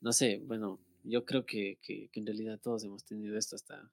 No 0.01 0.13
sé, 0.13 0.41
bueno, 0.45 0.79
yo 1.03 1.25
creo 1.25 1.45
que, 1.45 1.77
que, 1.81 2.09
que 2.09 2.19
en 2.19 2.25
realidad 2.25 2.59
todos 2.61 2.83
hemos 2.83 3.03
tenido 3.03 3.37
esto 3.37 3.55
hasta, 3.55 3.91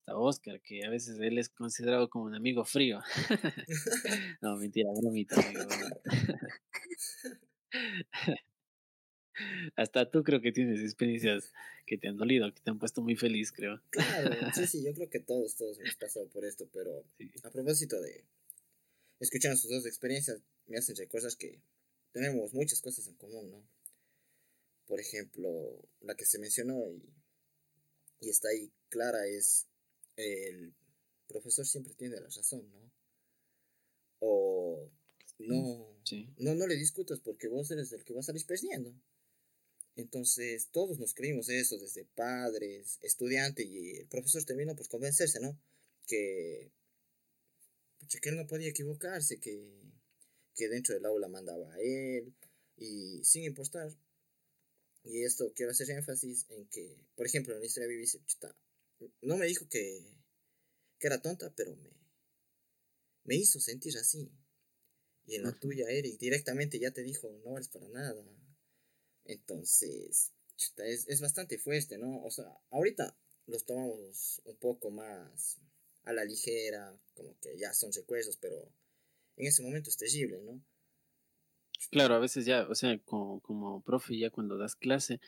hasta 0.00 0.16
Oscar, 0.16 0.60
que 0.60 0.84
a 0.84 0.90
veces 0.90 1.18
él 1.18 1.38
es 1.38 1.48
considerado 1.48 2.08
como 2.08 2.24
un 2.24 2.34
amigo 2.34 2.64
frío. 2.64 3.00
no, 4.40 4.56
mentira, 4.56 4.90
bromita, 4.96 5.36
amigo. 5.40 5.68
Hasta 9.76 10.10
tú 10.10 10.22
creo 10.24 10.40
que 10.40 10.52
tienes 10.52 10.80
experiencias 10.80 11.52
que 11.86 11.96
te 11.96 12.08
han 12.08 12.16
dolido, 12.16 12.52
que 12.52 12.60
te 12.60 12.70
han 12.70 12.78
puesto 12.78 13.02
muy 13.02 13.16
feliz, 13.16 13.52
creo. 13.52 13.80
Claro, 13.90 14.30
sí, 14.54 14.66
sí, 14.66 14.84
yo 14.84 14.92
creo 14.92 15.08
que 15.08 15.20
todos, 15.20 15.56
todos 15.56 15.78
hemos 15.78 15.96
pasado 15.96 16.28
por 16.28 16.44
esto, 16.44 16.68
pero 16.72 17.04
sí. 17.16 17.30
a 17.42 17.50
propósito 17.50 18.00
de 18.00 18.24
escuchar 19.20 19.56
sus 19.56 19.70
dos 19.70 19.86
experiencias, 19.86 20.40
me 20.68 20.78
hacen 20.78 20.96
recordar 20.96 21.36
que 21.36 21.60
tenemos 22.12 22.52
muchas 22.54 22.80
cosas 22.80 23.06
en 23.08 23.14
común, 23.14 23.50
¿no? 23.50 23.68
Por 24.86 25.00
ejemplo, 25.00 25.88
la 26.00 26.14
que 26.14 26.24
se 26.24 26.38
mencionó 26.38 26.90
y, 26.92 27.12
y 28.20 28.30
está 28.30 28.48
ahí 28.48 28.72
clara 28.88 29.26
es 29.26 29.66
el 30.16 30.74
profesor 31.26 31.66
siempre 31.66 31.94
tiene 31.94 32.16
la 32.16 32.28
razón, 32.28 32.70
¿no? 32.70 32.90
O 34.20 34.90
no, 35.38 36.00
sí. 36.04 36.28
no, 36.38 36.54
no 36.54 36.66
le 36.66 36.76
discutas 36.76 37.20
porque 37.20 37.48
vos 37.48 37.70
eres 37.70 37.92
el 37.92 38.04
que 38.04 38.14
va 38.14 38.20
a 38.20 38.24
salir 38.24 38.44
perdiendo. 38.46 38.92
Entonces, 39.94 40.68
todos 40.70 40.98
nos 40.98 41.12
creímos 41.12 41.48
eso, 41.48 41.76
desde 41.78 42.04
padres, 42.04 42.98
estudiantes, 43.02 43.66
y 43.66 43.96
el 43.96 44.06
profesor 44.06 44.44
terminó 44.44 44.76
por 44.76 44.88
convencerse, 44.88 45.40
¿no? 45.40 45.58
Que, 46.06 46.70
que 48.22 48.28
él 48.28 48.36
no 48.36 48.46
podía 48.46 48.68
equivocarse, 48.68 49.40
que, 49.40 49.60
que 50.58 50.68
dentro 50.68 50.92
del 50.92 51.06
aula 51.06 51.28
mandaba 51.28 51.72
a 51.72 51.80
él, 51.80 52.34
y 52.76 53.24
sin 53.24 53.44
importar. 53.44 53.96
Y 55.04 55.22
esto 55.22 55.52
quiero 55.54 55.70
hacer 55.70 55.88
énfasis 55.90 56.46
en 56.50 56.68
que, 56.68 57.06
por 57.14 57.26
ejemplo, 57.26 57.54
en 57.54 57.60
la 57.60 57.66
historia 57.66 57.88
de 57.88 57.96
BBC, 57.96 58.20
no 59.22 59.36
me 59.36 59.46
dijo 59.46 59.68
que, 59.68 60.04
que 60.98 61.06
era 61.06 61.22
tonta, 61.22 61.54
pero 61.54 61.76
me, 61.76 61.90
me 63.22 63.36
hizo 63.36 63.60
sentir 63.60 63.96
así. 63.96 64.28
Y 65.26 65.36
en 65.36 65.44
la 65.44 65.52
tuya, 65.52 65.88
Eric, 65.88 66.18
directamente 66.18 66.80
ya 66.80 66.90
te 66.90 67.02
dijo, 67.02 67.30
no 67.44 67.56
eres 67.56 67.68
para 67.68 67.88
nada. 67.88 68.24
Entonces, 69.24 70.32
es, 70.78 71.06
es 71.06 71.20
bastante 71.20 71.58
fuerte, 71.58 71.98
¿no? 71.98 72.24
O 72.24 72.30
sea, 72.32 72.58
ahorita 72.70 73.16
los 73.46 73.64
tomamos 73.64 74.42
un 74.44 74.56
poco 74.56 74.90
más 74.90 75.58
a 76.02 76.12
la 76.12 76.24
ligera, 76.24 76.98
como 77.14 77.38
que 77.38 77.56
ya 77.56 77.72
son 77.72 77.92
secuestros, 77.92 78.36
pero 78.38 78.72
en 79.38 79.46
ese 79.46 79.62
momento 79.62 79.88
es 79.88 79.96
terrible, 79.96 80.40
¿no? 80.42 80.60
Claro, 81.90 82.16
a 82.16 82.18
veces 82.18 82.44
ya, 82.44 82.66
o 82.68 82.74
sea, 82.74 82.98
como, 83.04 83.40
como 83.40 83.82
profe, 83.82 84.18
ya 84.18 84.30
cuando 84.30 84.58
das 84.58 84.74
clase, 84.74 85.20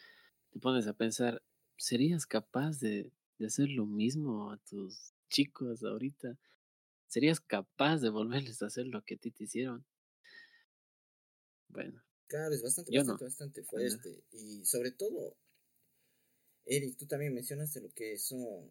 te 0.50 0.58
pones 0.58 0.86
a 0.88 0.94
pensar, 0.94 1.42
¿serías 1.76 2.26
capaz 2.26 2.80
de, 2.80 3.12
de 3.38 3.46
hacer 3.46 3.68
lo 3.68 3.86
mismo 3.86 4.50
a 4.50 4.58
tus 4.58 5.14
chicos 5.28 5.84
ahorita? 5.84 6.36
¿Serías 7.06 7.40
capaz 7.40 7.98
de 7.98 8.10
volverles 8.10 8.60
a 8.62 8.66
hacer 8.66 8.86
lo 8.86 9.02
que 9.02 9.14
a 9.14 9.18
ti 9.18 9.30
te 9.30 9.44
hicieron? 9.44 9.86
Bueno. 11.68 12.02
Claro, 12.26 12.52
es 12.54 12.62
bastante, 12.62 12.96
bastante, 12.96 13.24
no. 13.24 13.28
bastante 13.28 13.62
fuerte. 13.62 14.24
Y 14.32 14.64
sobre 14.64 14.90
todo, 14.90 15.36
Eric, 16.64 16.96
tú 16.96 17.06
también 17.06 17.32
mencionaste 17.32 17.80
lo 17.80 17.90
que 17.92 18.18
son 18.18 18.70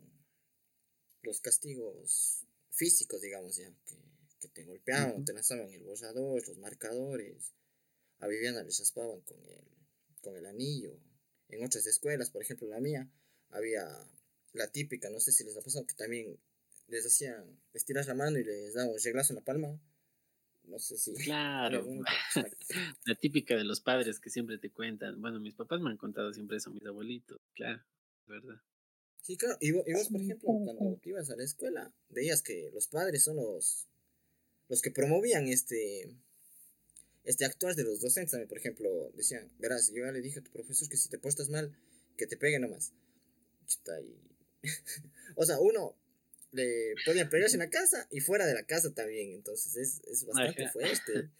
los 1.21 1.39
castigos 1.39 2.45
físicos, 2.71 3.21
digamos, 3.21 3.57
ya, 3.57 3.69
que, 3.85 4.08
que 4.39 4.47
te 4.47 4.63
golpeaban, 4.63 5.11
uh 5.11 5.19
-huh. 5.19 5.25
te 5.25 5.33
lanzaban 5.33 5.71
el 5.71 5.83
borrador, 5.83 6.47
los 6.47 6.57
marcadores. 6.57 7.53
A 8.19 8.27
Viviana 8.27 8.63
le 8.63 8.69
raspaban 8.69 9.21
con 9.21 9.37
el, 9.47 9.63
con 10.21 10.35
el 10.35 10.45
anillo. 10.45 10.99
En 11.49 11.63
otras 11.63 11.85
escuelas, 11.87 12.29
por 12.29 12.41
ejemplo 12.41 12.67
la 12.67 12.79
mía, 12.79 13.09
había 13.49 13.85
la 14.53 14.71
típica, 14.71 15.09
no 15.09 15.19
sé 15.19 15.31
si 15.31 15.43
les 15.43 15.57
ha 15.57 15.61
pasado, 15.61 15.85
que 15.85 15.95
también 15.95 16.39
les 16.87 17.05
hacían, 17.05 17.59
les 17.73 17.85
tiras 17.85 18.07
la 18.07 18.15
mano 18.15 18.37
y 18.39 18.43
les 18.43 18.73
daban 18.73 18.91
un 18.91 18.99
reglazo 18.99 19.33
en 19.33 19.35
la 19.37 19.45
palma. 19.45 19.79
No 20.63 20.79
sé 20.79 20.97
si. 20.97 21.13
Claro. 21.33 21.85
la 23.05 23.15
típica 23.15 23.55
de 23.55 23.63
los 23.63 23.81
padres 23.81 24.19
que 24.19 24.29
siempre 24.29 24.57
te 24.57 24.71
cuentan. 24.71 25.21
Bueno, 25.21 25.39
mis 25.39 25.55
papás 25.55 25.81
me 25.81 25.89
han 25.89 25.97
contado 25.97 26.33
siempre 26.33 26.57
eso, 26.57 26.71
mis 26.71 26.85
abuelitos. 26.85 27.39
Claro, 27.55 27.83
verdad. 28.27 28.61
Sí, 29.21 29.37
claro. 29.37 29.57
Y 29.59 29.71
vos, 29.71 29.83
y 29.87 29.93
vos, 29.93 30.09
por 30.09 30.21
ejemplo, 30.21 30.47
cuando 30.47 30.99
ibas 31.03 31.29
a 31.29 31.35
la 31.35 31.43
escuela, 31.43 31.93
veías 32.09 32.41
que 32.41 32.71
los 32.73 32.87
padres 32.87 33.23
son 33.23 33.37
los, 33.37 33.88
los 34.69 34.81
que 34.81 34.91
promovían 34.91 35.47
este, 35.47 36.15
este 37.23 37.43
actuar 37.43 37.75
de 37.75 37.83
los 37.83 37.99
docentes. 37.99 38.31
También, 38.31 38.47
por 38.47 38.59
ejemplo, 38.59 39.11
decían, 39.15 39.51
verás, 39.59 39.91
yo 39.91 40.05
ya 40.05 40.11
le 40.11 40.21
dije 40.21 40.39
a 40.39 40.43
tu 40.43 40.51
profesor 40.51 40.87
que 40.87 40.97
si 40.97 41.09
te 41.09 41.17
portas 41.17 41.49
mal, 41.49 41.75
que 42.15 42.27
te 42.27 42.37
pegue 42.37 42.59
nomás. 42.59 42.93
Y... 44.03 44.15
o 45.35 45.45
sea, 45.45 45.59
uno 45.59 45.95
le 46.51 46.95
podían 47.05 47.29
pegarse 47.29 47.55
en 47.55 47.61
la 47.61 47.69
casa 47.69 48.07
y 48.11 48.21
fuera 48.21 48.45
de 48.45 48.53
la 48.53 48.63
casa 48.63 48.93
también. 48.93 49.33
Entonces 49.33 49.75
es, 49.75 50.01
es 50.05 50.25
bastante 50.25 50.63
Ajá. 50.63 50.71
fuerte. 50.71 51.29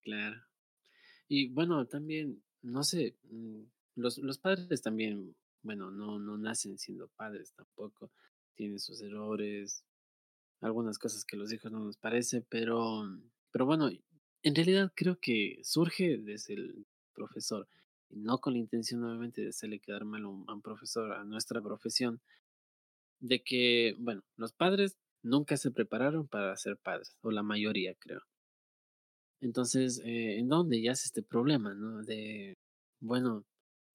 Claro. 0.00 0.42
Y 1.28 1.48
bueno, 1.48 1.86
también, 1.86 2.42
no 2.62 2.82
sé, 2.82 3.14
mm, 3.24 3.60
los, 3.96 4.16
los 4.16 4.38
padres 4.38 4.80
también, 4.80 5.36
bueno, 5.60 5.90
no, 5.90 6.18
no 6.18 6.38
nacen 6.38 6.78
siendo 6.78 7.08
padres 7.08 7.52
tampoco. 7.52 8.10
Tienen 8.54 8.80
sus 8.80 9.02
errores, 9.02 9.84
algunas 10.60 10.98
cosas 10.98 11.24
que 11.24 11.36
los 11.36 11.52
hijos 11.52 11.70
no 11.70 11.80
nos 11.80 11.96
parece, 11.96 12.42
pero, 12.42 13.04
pero 13.50 13.66
bueno, 13.66 13.90
en 14.42 14.54
realidad 14.54 14.92
creo 14.94 15.18
que 15.20 15.60
surge 15.62 16.18
desde 16.18 16.54
el 16.54 16.86
profesor, 17.14 17.68
no 18.10 18.38
con 18.38 18.54
la 18.54 18.58
intención 18.60 19.04
obviamente 19.04 19.42
de 19.42 19.48
hacerle 19.48 19.80
quedar 19.80 20.04
mal 20.04 20.24
a 20.24 20.28
un, 20.28 20.62
profesor, 20.62 21.12
a 21.12 21.24
nuestra 21.24 21.60
profesión, 21.62 22.20
de 23.20 23.42
que, 23.42 23.94
bueno, 23.98 24.22
los 24.36 24.52
padres 24.52 24.96
nunca 25.22 25.56
se 25.56 25.70
prepararon 25.70 26.28
para 26.28 26.56
ser 26.56 26.76
padres, 26.78 27.16
o 27.22 27.30
la 27.30 27.42
mayoría 27.42 27.94
creo. 27.98 28.22
Entonces, 29.40 30.00
eh, 30.04 30.38
¿en 30.38 30.48
dónde 30.48 30.82
yace 30.82 31.06
este 31.06 31.22
problema, 31.22 31.74
no? 31.74 32.02
De, 32.02 32.54
bueno, 33.00 33.44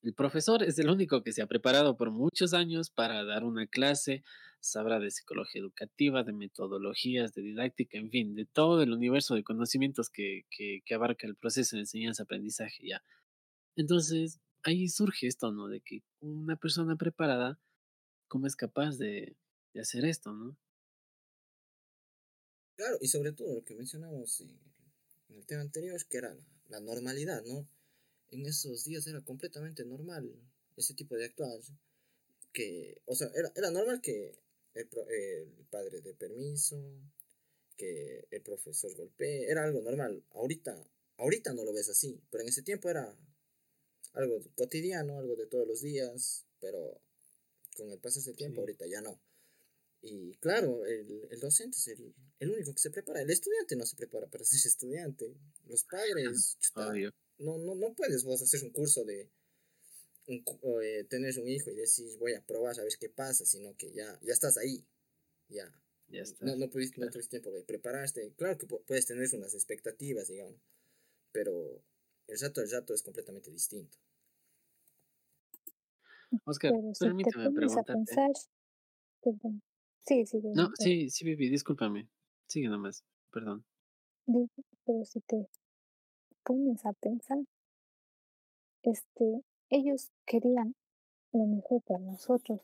el 0.03 0.13
profesor 0.13 0.63
es 0.63 0.79
el 0.79 0.89
único 0.89 1.23
que 1.23 1.31
se 1.33 1.41
ha 1.41 1.47
preparado 1.47 1.97
por 1.97 2.11
muchos 2.11 2.53
años 2.53 2.89
para 2.89 3.23
dar 3.23 3.43
una 3.43 3.67
clase, 3.67 4.23
sabrá 4.63 4.99
de 4.99 5.11
psicología 5.11 5.61
educativa, 5.61 6.23
de 6.23 6.31
metodologías, 6.31 7.33
de 7.33 7.41
didáctica, 7.41 7.97
en 7.97 8.09
fin, 8.09 8.33
de 8.33 8.45
todo 8.45 8.81
el 8.81 8.93
universo 8.93 9.35
de 9.35 9.43
conocimientos 9.43 10.09
que, 10.09 10.45
que, 10.49 10.81
abarca 10.95 11.27
el 11.27 11.35
proceso 11.35 11.75
de 11.75 11.81
enseñanza-aprendizaje 11.81 12.87
ya. 12.87 13.03
Entonces, 13.75 14.39
ahí 14.63 14.87
surge 14.87 15.27
esto, 15.27 15.51
¿no? 15.51 15.67
De 15.67 15.81
que 15.81 16.01
una 16.21 16.55
persona 16.55 16.95
preparada, 16.95 17.59
¿cómo 18.29 18.47
es 18.47 18.55
capaz 18.55 18.97
de, 18.97 19.35
de 19.73 19.81
hacer 19.81 20.05
esto, 20.05 20.31
¿no? 20.31 20.57
Claro, 22.77 22.97
y 23.01 23.07
sobre 23.07 23.33
todo 23.33 23.55
lo 23.55 23.63
que 23.65 23.75
mencionamos 23.75 24.41
en, 24.41 24.57
el 25.29 25.45
tema 25.45 25.61
anterior, 25.61 25.99
que 26.07 26.17
era 26.17 26.35
la, 26.69 26.79
normalidad, 26.79 27.43
¿no? 27.43 27.67
En 28.31 28.45
esos 28.45 28.85
días 28.85 29.05
era 29.07 29.21
completamente 29.21 29.83
normal 29.83 30.31
ese 30.77 30.93
tipo 30.93 31.15
de 31.15 31.25
actuar. 31.25 31.59
Que, 32.53 33.01
o 33.05 33.15
sea, 33.15 33.29
era, 33.35 33.51
era 33.55 33.71
normal 33.71 33.99
que 33.99 34.42
el, 34.73 34.87
el 35.09 35.65
padre 35.69 36.01
de 36.01 36.13
permiso, 36.13 36.81
que 37.77 38.27
el 38.29 38.41
profesor 38.41 38.95
golpee, 38.95 39.49
era 39.49 39.63
algo 39.63 39.81
normal. 39.81 40.23
Ahorita, 40.31 40.83
ahorita 41.17 41.53
no 41.53 41.63
lo 41.63 41.73
ves 41.73 41.89
así, 41.89 42.21
pero 42.29 42.43
en 42.43 42.49
ese 42.49 42.63
tiempo 42.63 42.89
era 42.89 43.15
algo 44.13 44.39
cotidiano, 44.55 45.17
algo 45.17 45.35
de 45.35 45.47
todos 45.47 45.67
los 45.67 45.81
días, 45.81 46.45
pero 46.59 47.01
con 47.75 47.91
el 47.91 47.99
paso 47.99 48.21
del 48.21 48.35
tiempo 48.35 48.61
ahorita 48.61 48.85
ya 48.87 49.01
no. 49.01 49.19
Y 50.01 50.35
claro, 50.35 50.85
el, 50.85 51.27
el 51.31 51.39
docente 51.39 51.77
es 51.77 51.87
el, 51.87 52.13
el, 52.39 52.51
único 52.51 52.73
que 52.73 52.79
se 52.79 52.91
prepara. 52.91 53.21
El 53.21 53.29
estudiante 53.29 53.75
no 53.75 53.85
se 53.85 53.95
prepara 53.95 54.27
para 54.27 54.43
ser 54.45 54.59
estudiante. 54.67 55.35
Los 55.65 55.83
padres, 55.85 56.57
no, 57.37 57.57
no, 57.57 57.75
no 57.75 57.93
puedes 57.93 58.23
vos 58.23 58.41
hacer 58.41 58.63
un 58.63 58.71
curso 58.71 59.03
de 59.05 59.29
un, 60.27 60.43
eh, 60.83 61.03
tener 61.05 61.37
un 61.39 61.47
hijo 61.47 61.71
y 61.71 61.75
decir 61.75 62.17
voy 62.19 62.33
a 62.33 62.41
probar 62.45 62.75
ver 62.77 62.93
qué 62.99 63.09
pasa, 63.09 63.45
sino 63.45 63.75
que 63.75 63.91
ya, 63.91 64.19
ya 64.21 64.33
estás 64.33 64.57
ahí. 64.57 64.85
Ya. 65.49 65.71
ya 66.07 66.23
No, 66.41 66.55
no, 66.55 66.69
pudiste, 66.69 66.99
no 67.01 67.09
tuviste 67.09 67.39
tiempo 67.39 67.51
de 67.51 67.63
prepararte. 67.63 68.33
Claro 68.35 68.57
que 68.57 68.67
puedes 68.67 69.05
tener 69.05 69.27
unas 69.33 69.53
expectativas, 69.53 70.27
digamos, 70.27 70.59
pero 71.31 71.83
el 72.27 72.39
rato 72.39 72.61
del 72.61 72.71
rato 72.71 72.93
es 72.93 73.03
completamente 73.03 73.51
distinto. 73.51 73.97
Oscar, 76.45 76.71
permíteme 76.99 77.51
preguntarte. 77.51 78.03
Sí, 80.05 80.25
sí. 80.25 80.41
No, 80.53 80.71
sí, 80.77 81.09
sí, 81.09 81.25
Vivi, 81.25 81.49
discúlpame. 81.49 82.09
Sigue 82.47 82.67
nomás, 82.67 83.05
perdón. 83.31 83.65
Pero 84.25 85.05
si 85.05 85.21
te 85.21 85.47
pones 86.43 86.85
a 86.85 86.93
pensar, 86.93 87.37
este, 88.83 89.43
ellos 89.73 90.11
querían 90.27 90.75
lo 91.31 91.45
mejor 91.47 91.81
para 91.81 91.99
nosotros. 91.99 92.61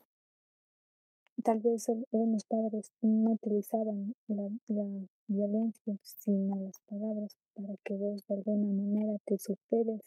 Tal 1.42 1.58
vez 1.58 1.88
algunos 1.88 2.44
padres 2.44 2.92
no 3.02 3.32
utilizaban 3.32 4.14
la, 4.28 4.48
la 4.68 4.86
violencia, 5.26 5.98
sino 6.02 6.54
las 6.60 6.78
palabras 6.86 7.36
para 7.54 7.74
que 7.82 7.96
vos 7.96 8.24
de 8.28 8.34
alguna 8.34 8.68
manera 8.68 9.18
te 9.24 9.38
superes 9.38 10.00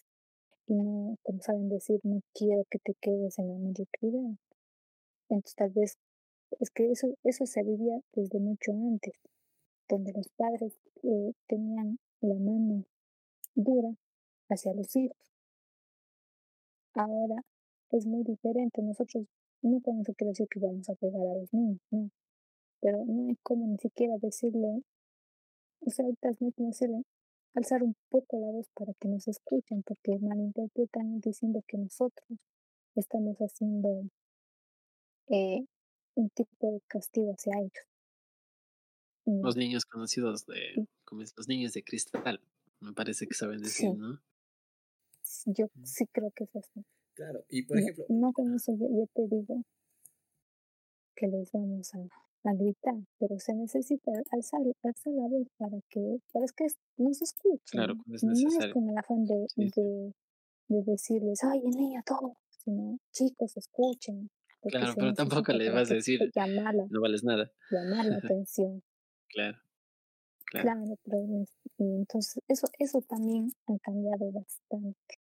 y 0.68 0.76
no, 0.76 1.18
como 1.24 1.42
saben 1.42 1.68
decir, 1.68 2.00
no 2.04 2.22
quiero 2.34 2.64
que 2.70 2.80
te 2.80 2.94
quedes 3.02 3.38
en 3.38 3.50
la 3.50 3.58
mediocridad. 3.58 4.38
Entonces 5.28 5.56
tal 5.56 5.72
vez 5.72 5.98
es 6.62 6.70
que 6.70 6.90
eso, 6.90 7.16
eso 7.24 7.46
se 7.46 7.64
vivía 7.64 8.00
desde 8.14 8.40
mucho 8.40 8.72
antes, 8.72 9.14
donde 9.90 10.14
los 10.14 10.30
padres 10.30 10.78
eh, 11.02 11.34
tenían 11.48 12.00
la 12.22 12.36
mano 12.36 12.86
dura 13.56 13.94
hacia 14.48 14.74
los 14.74 14.96
hijos. 14.96 15.33
Ahora 16.96 17.44
es 17.92 18.06
muy 18.06 18.24
diferente. 18.24 18.82
Nosotros 18.82 19.26
no 19.62 19.80
podemos 19.80 20.06
decir 20.06 20.48
que 20.50 20.60
vamos 20.60 20.90
a 20.90 20.96
pegar 20.96 21.22
a 21.22 21.36
los 21.36 21.54
niños, 21.54 21.80
no. 21.92 22.10
Pero 22.82 23.04
no 23.06 23.30
hay 23.30 23.38
como 23.44 23.68
ni 23.68 23.78
siquiera 23.78 24.16
decirle, 24.22 24.84
o 25.80 25.90
sea, 25.90 26.06
ahorita 26.06 26.30
hay 26.30 26.52
como 26.52 26.70
decirle, 26.70 27.04
alzar 27.56 27.84
un 27.84 27.96
poco 28.10 28.40
la 28.40 28.52
voz 28.52 28.68
para 28.74 28.94
que 28.94 29.08
nos 29.08 29.28
escuchen, 29.28 29.84
porque 29.84 30.20
malinterpretan 30.20 31.20
diciendo 31.22 31.64
que 31.68 31.78
nosotros 31.78 32.40
estamos 32.96 33.38
haciendo 33.38 34.10
eh, 35.28 35.66
un 36.16 36.30
tipo 36.30 36.72
de 36.72 36.82
castigo 36.88 37.32
hacia 37.32 37.54
ellos. 37.60 37.88
Los 39.26 39.56
niños 39.56 39.86
conocidos 39.86 40.46
de, 40.46 40.88
como 41.06 41.22
es, 41.22 41.34
los 41.38 41.48
niños 41.48 41.72
de 41.74 41.84
cristal, 41.84 42.42
me 42.82 42.92
parece 42.92 43.26
que 43.26 43.34
saben 43.34 43.62
decir, 43.62 43.96
¿no? 43.96 44.22
Yo 45.46 45.68
sí 45.84 46.06
creo 46.12 46.32
que 46.32 46.46
es 46.46 46.56
así. 46.56 46.86
Claro, 47.14 47.44
y 47.50 47.64
por 47.66 47.78
ejemplo... 47.78 48.06
No, 48.10 48.32
con 48.34 48.54
eso 48.54 48.74
yo, 48.78 48.88
te 49.14 49.28
digo 49.28 49.64
que 51.16 51.28
les 51.28 51.52
vamos 51.52 51.94
a, 51.94 52.00
a, 52.00 52.54
gritar, 52.56 52.96
pero 53.20 53.38
se 53.38 53.54
necesita 53.54 54.12
alzar, 54.32 54.62
alzar 54.84 55.14
la 55.14 55.28
voz 55.28 55.48
para 55.58 55.78
que, 55.90 56.18
para 56.32 56.46
que 56.56 56.66
nos 56.98 57.22
escuchen. 57.22 57.60
Claro, 57.70 57.94
es 58.12 58.24
No 58.24 58.32
es 58.34 58.74
con 58.74 58.90
el 58.90 58.98
afán 58.98 59.26
de, 59.26 59.46
de, 59.56 60.14
de, 60.70 60.84
decirles, 60.84 61.44
ay, 61.44 61.62
niña, 61.62 62.02
todo, 62.04 62.36
sino 62.50 62.98
chicos, 63.12 63.58
escuchen, 63.58 64.30
Claro, 64.70 64.94
pero 64.96 65.14
tampoco 65.14 65.52
le 65.52 65.70
vas 65.70 65.92
a 65.92 65.96
decir, 65.96 66.32
no 66.90 67.02
vales 67.02 67.24
nada. 67.24 67.52
Llamar 67.70 68.06
la 68.06 68.18
atención. 68.24 68.82
claro. 69.28 69.58
Claro, 70.62 70.84
pero 71.04 71.18
entonces 71.80 72.44
eso, 72.48 72.68
eso 72.78 73.02
también 73.02 73.52
ha 73.66 73.78
cambiado 73.80 74.32
bastante. 74.32 75.16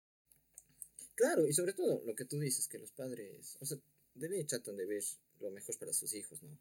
Claro, 1.15 1.47
y 1.47 1.53
sobre 1.53 1.73
todo 1.73 2.01
lo 2.05 2.15
que 2.15 2.25
tú 2.25 2.39
dices, 2.39 2.67
que 2.67 2.79
los 2.79 2.91
padres, 2.91 3.57
o 3.59 3.65
sea, 3.65 3.77
de 4.15 4.43
tratan 4.45 4.75
de 4.77 4.85
ver 4.85 5.03
lo 5.39 5.51
mejor 5.51 5.77
para 5.77 5.93
sus 5.93 6.13
hijos, 6.13 6.41
¿no? 6.43 6.57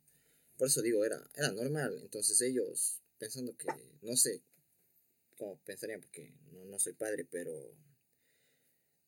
Por 0.57 0.69
eso 0.69 0.83
digo, 0.83 1.05
era, 1.05 1.23
era 1.35 1.53
normal. 1.53 1.99
Entonces 2.03 2.41
ellos, 2.43 3.01
pensando 3.19 3.57
que, 3.57 3.67
no 4.03 4.17
sé 4.17 4.43
cómo 5.37 5.59
pensarían, 5.65 6.01
porque 6.01 6.35
no, 6.53 6.65
no 6.67 6.79
soy 6.79 6.93
padre, 6.93 7.25
pero 7.25 7.75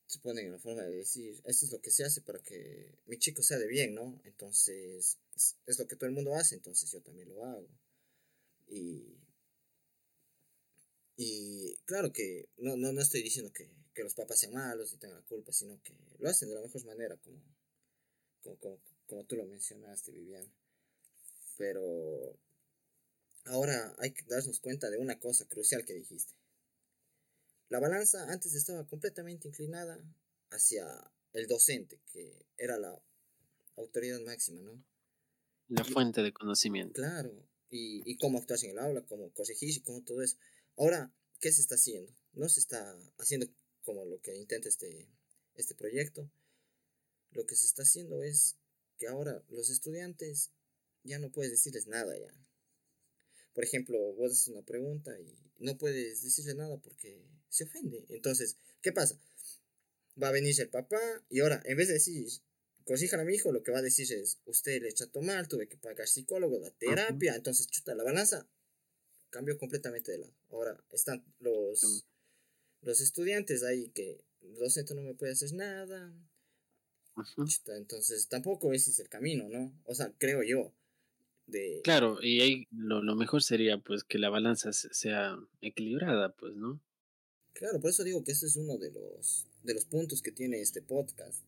se 0.07 0.19
ponen 0.19 0.47
en 0.47 0.53
la 0.53 0.59
forma 0.59 0.83
de 0.83 0.97
decir, 0.97 1.41
esto 1.45 1.67
es 1.67 1.73
lo 1.73 1.81
que 1.81 1.91
se 1.91 2.05
hace 2.05 2.21
para 2.21 2.39
que 2.43 2.99
mi 3.07 3.19
chico 3.19 3.43
sea 3.43 3.59
de 3.59 3.67
bien, 3.67 3.95
¿no? 3.95 4.21
Entonces, 4.25 5.19
es, 5.67 5.79
lo 5.79 5.87
que 5.87 5.97
todo 5.97 6.07
el 6.07 6.15
mundo 6.15 6.35
hace, 6.35 6.55
entonces 6.55 6.91
yo 6.91 7.01
también 7.01 7.29
lo 7.29 7.45
hago. 7.45 7.69
Y, 8.69 9.19
y 11.17 11.77
claro 11.85 12.13
que 12.13 12.49
no, 12.59 12.77
no, 12.77 12.93
no 12.93 13.01
estoy 13.01 13.23
diciendo 13.23 13.53
que, 13.53 13.71
que, 13.95 14.03
los 14.03 14.15
papás 14.15 14.41
sean 14.41 14.55
malos 14.55 14.93
y 14.93 14.97
tengan 14.97 15.19
la 15.19 15.25
culpa, 15.25 15.53
sino 15.53 15.81
que 15.83 15.95
lo 16.19 16.29
hacen 16.29 16.49
de 16.49 16.55
la 16.55 16.61
mejor 16.61 16.85
manera, 16.85 17.17
como, 17.17 17.41
como, 18.43 18.57
como, 18.59 18.81
como 19.07 19.25
tú 19.25 19.37
lo 19.37 19.45
mencionaste, 19.45 20.13
Viviana. 20.13 20.53
Pero 21.57 22.39
ahora 23.45 23.95
hay 23.99 24.13
que 24.13 24.25
darnos 24.25 24.61
cuenta 24.61 24.91
de 24.91 24.99
una 24.99 25.19
cosa 25.19 25.47
crucial 25.49 25.85
que 25.85 25.95
dijiste. 25.95 26.35
La 27.69 27.81
balanza 27.81 28.31
antes 28.31 28.55
estaba 28.55 28.87
completamente 28.87 29.49
inclinada 29.49 30.03
hacia 30.51 30.87
el 31.33 31.47
docente, 31.47 32.01
que 32.13 32.47
era 32.59 32.79
la 32.79 33.03
autoridad 33.77 34.21
máxima, 34.21 34.61
¿no? 34.61 34.85
La 35.69 35.85
fuente 35.85 36.23
de 36.23 36.33
conocimiento. 36.33 37.01
Claro, 37.01 37.33
y, 37.71 38.03
y 38.05 38.19
cómo 38.19 38.39
actuar 38.39 38.63
en 38.65 38.73
el 38.73 38.79
aula, 38.79 39.03
cómo 39.07 39.33
corregir 39.33 39.71
y 39.71 39.81
cómo 39.81 40.03
todo 40.03 40.23
eso. 40.23 40.37
Ahora, 40.77 41.13
¿qué 41.41 41.51
se 41.51 41.63
está 41.63 41.77
haciendo? 41.77 42.15
No 42.35 42.49
se 42.49 42.61
está 42.61 42.95
haciendo 43.19 43.47
como 43.83 44.05
lo 44.05 44.21
que 44.21 44.35
intenta 44.35 44.69
este, 44.69 45.09
este 45.55 45.75
proyecto. 45.75 46.31
Lo 47.31 47.47
que 47.47 47.57
se 47.57 47.67
está 47.67 47.83
haciendo 47.83 48.23
es 48.23 48.57
que 48.99 49.09
ahora 49.09 49.43
los 49.49 49.71
estudiantes 49.71 50.51
ya 51.03 51.19
no 51.19 51.31
puedes 51.31 51.51
decirles 51.51 51.87
nada 51.87 52.17
ya. 52.19 52.33
Por 53.55 53.65
ejemplo, 53.65 53.99
vos 54.15 54.33
haces 54.33 54.49
una 54.49 54.63
pregunta 54.63 55.19
y 55.21 55.35
no 55.59 55.77
puedes 55.79 56.23
decirle 56.23 56.55
nada 56.55 56.79
porque 56.79 57.23
se 57.49 57.65
ofende. 57.65 58.05
Entonces, 58.09 58.57
¿qué 58.81 58.93
pasa? 58.93 59.21
Va 60.23 60.29
a 60.29 60.33
venir 60.33 60.59
el 60.61 60.69
papá 60.69 61.01
y 61.29 61.41
ahora, 61.41 61.63
en 61.65 61.77
vez 61.77 61.89
de 61.89 61.95
decir, 61.95 62.27
corrijan 62.85 63.21
a 63.21 63.25
mi 63.25 63.35
hijo, 63.35 63.53
lo 63.53 63.63
que 63.63 63.73
va 63.73 63.79
a 63.79 63.83
decir 63.83 64.11
es, 64.13 64.41
usted 64.47 64.81
le 64.83 64.89
echa 64.89 65.05
a 65.05 65.11
tomar, 65.11 65.49
tuve 65.49 65.69
que 65.69 65.77
pagar 65.77 66.07
psicólogo, 66.07 66.59
la 66.59 66.71
terapia, 66.71 67.35
entonces, 67.35 67.67
chuta, 67.69 67.95
la 67.95 68.05
balanza 68.05 68.49
cambió 69.31 69.57
completamente 69.59 70.13
de 70.13 70.19
lado. 70.19 70.35
Ahora 70.51 70.85
están 70.93 71.25
los, 71.41 72.07
los 72.83 73.01
estudiantes 73.01 73.63
ahí 73.63 73.89
que 73.89 74.25
el 74.43 74.57
docente 74.57 74.95
no 74.95 75.03
me 75.03 75.15
puede 75.15 75.33
hacer 75.33 75.53
nada. 75.55 76.13
Entonces, 77.77 78.29
tampoco 78.29 78.73
ese 78.73 78.91
es 78.91 78.99
el 78.99 79.09
camino, 79.09 79.49
¿no? 79.49 79.73
O 79.85 79.95
sea, 79.95 80.13
creo 80.19 80.43
yo. 80.43 80.73
De... 81.47 81.81
Claro, 81.85 82.19
y 82.23 82.41
ahí 82.41 82.67
lo, 82.71 83.03
lo 83.03 83.17
mejor 83.17 83.43
sería 83.43 83.79
pues 83.79 84.05
que 84.05 84.19
la 84.19 84.31
balanza 84.31 84.73
sea 84.73 85.39
equilibrada, 85.61 86.35
pues, 86.35 86.55
¿no? 86.55 86.81
Claro, 87.53 87.81
por 87.81 87.91
eso 87.91 88.05
digo 88.05 88.25
que 88.25 88.33
ese 88.33 88.47
es 88.47 88.57
uno 88.57 88.79
de 88.79 88.91
los, 88.93 89.47
de 89.63 89.75
los 89.75 89.85
puntos 89.85 90.23
que 90.23 90.33
tiene 90.33 90.61
este 90.61 90.83
podcast. 90.83 91.45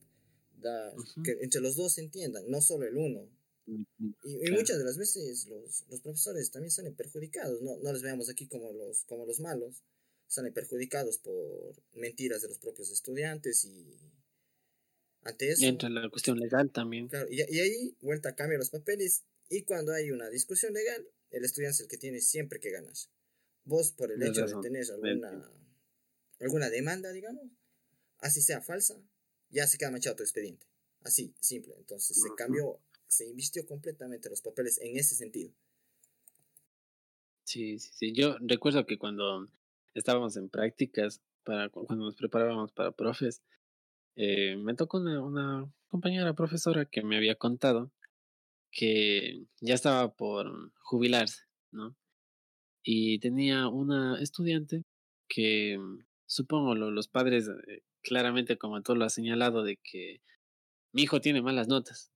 Da, 0.60 0.92
Que 1.24 1.32
entre 1.40 1.60
los 1.60 1.76
dos 1.76 1.94
se 1.94 2.02
entiendan, 2.02 2.44
no 2.48 2.60
solo 2.60 2.86
el 2.86 2.96
uno. 2.96 3.28
Y, 3.66 4.50
muchas 4.50 4.78
de 4.78 4.84
las 4.84 4.98
veces 4.98 5.46
los, 5.46 5.84
los, 5.88 6.00
profesores 6.02 6.50
también 6.50 6.70
salen 6.70 6.94
perjudicados, 6.94 7.62
no, 7.62 7.78
no 7.78 7.92
les 7.92 8.02
veamos 8.02 8.28
aquí 8.28 8.46
como 8.46 8.70
los, 8.72 9.04
como 9.04 9.24
los 9.24 9.40
malos, 9.40 9.82
salen 10.26 10.52
perjudicados 10.52 11.18
por 11.18 11.74
mentiras 11.94 12.42
de 12.42 12.48
los 12.48 12.58
propios 12.58 12.90
estudiantes 12.90 13.64
y 13.64 13.98
ante 15.22 15.50
eso... 15.50 15.62
Y 15.62 15.66
entra 15.66 15.88
la 15.88 16.08
cuestión 16.10 16.38
legal 16.38 16.70
también. 16.70 17.08
Claro, 17.08 17.28
y, 17.30 17.36
y 17.36 17.60
ahí 17.60 17.96
vuelta 18.00 18.30
a 18.30 18.34
cambiar 18.34 18.58
los 18.58 18.70
papeles 18.70 19.24
y 19.48 19.62
cuando 19.62 19.92
hay 19.92 20.10
una 20.10 20.28
discusión 20.28 20.72
legal, 20.72 21.06
el 21.30 21.44
estudiante 21.44 21.74
es 21.74 21.80
el 21.80 21.88
que 21.88 21.98
tiene 21.98 22.20
siempre 22.20 22.60
que 22.60 22.70
ganar. 22.70 22.94
Vos 23.64 23.92
por 23.92 24.10
el 24.12 24.22
hecho 24.22 24.46
de 24.46 24.54
tener 24.60 24.84
alguna 24.90 25.50
alguna 26.40 26.68
demanda, 26.68 27.12
digamos, 27.12 27.46
así 28.18 28.42
sea 28.42 28.60
falsa, 28.60 29.00
ya 29.50 29.66
se 29.66 29.78
queda 29.78 29.90
manchado 29.90 30.16
tu 30.16 30.22
expediente. 30.22 30.66
Así, 31.00 31.34
simple. 31.40 31.74
Entonces 31.78 32.20
se 32.20 32.28
cambió 32.36 32.80
se 33.06 33.26
invirtió 33.26 33.64
completamente 33.66 34.28
los 34.28 34.40
papeles 34.40 34.78
en 34.80 34.96
ese 34.96 35.14
sentido. 35.14 35.52
Sí, 37.44 37.78
sí, 37.78 37.90
sí. 37.94 38.12
Yo 38.12 38.36
recuerdo 38.40 38.86
que 38.86 38.98
cuando 38.98 39.48
estábamos 39.94 40.36
en 40.36 40.48
prácticas, 40.48 41.22
para 41.44 41.68
cuando 41.68 42.04
nos 42.06 42.16
preparábamos 42.16 42.72
para 42.72 42.92
profes, 42.92 43.42
eh, 44.16 44.56
me 44.56 44.74
tocó 44.74 44.98
una, 44.98 45.22
una 45.22 45.72
compañera 45.88 46.34
profesora 46.34 46.86
que 46.86 47.02
me 47.02 47.16
había 47.16 47.36
contado 47.36 47.92
que 48.70 49.46
ya 49.60 49.74
estaba 49.74 50.14
por 50.14 50.72
jubilarse, 50.80 51.44
¿no? 51.70 51.96
Y 52.82 53.18
tenía 53.20 53.68
una 53.68 54.20
estudiante 54.20 54.84
que 55.28 55.78
supongo 56.26 56.74
los 56.74 57.08
padres, 57.08 57.48
eh, 57.48 57.82
claramente 58.02 58.58
como 58.58 58.82
todo 58.82 58.96
lo 58.96 59.04
ha 59.04 59.10
señalado, 59.10 59.62
de 59.62 59.76
que 59.76 60.20
mi 60.92 61.02
hijo 61.02 61.20
tiene 61.20 61.40
malas 61.40 61.68
notas. 61.68 62.12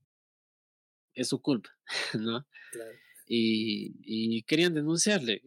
Es 1.14 1.28
su 1.28 1.40
culpa, 1.40 1.70
¿no? 2.20 2.46
Claro. 2.72 2.92
Y, 3.26 3.94
y 4.02 4.42
querían 4.42 4.74
denunciarle, 4.74 5.42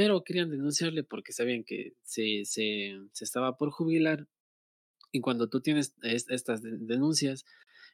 pero 0.00 0.24
querían 0.24 0.48
denunciarle 0.48 1.04
porque 1.04 1.34
sabían 1.34 1.62
que 1.62 1.92
se, 2.04 2.46
se, 2.46 2.98
se 3.12 3.24
estaba 3.24 3.58
por 3.58 3.70
jubilar. 3.70 4.26
Y 5.12 5.20
cuando 5.20 5.50
tú 5.50 5.60
tienes 5.60 5.94
estas 6.00 6.62
denuncias, 6.62 7.44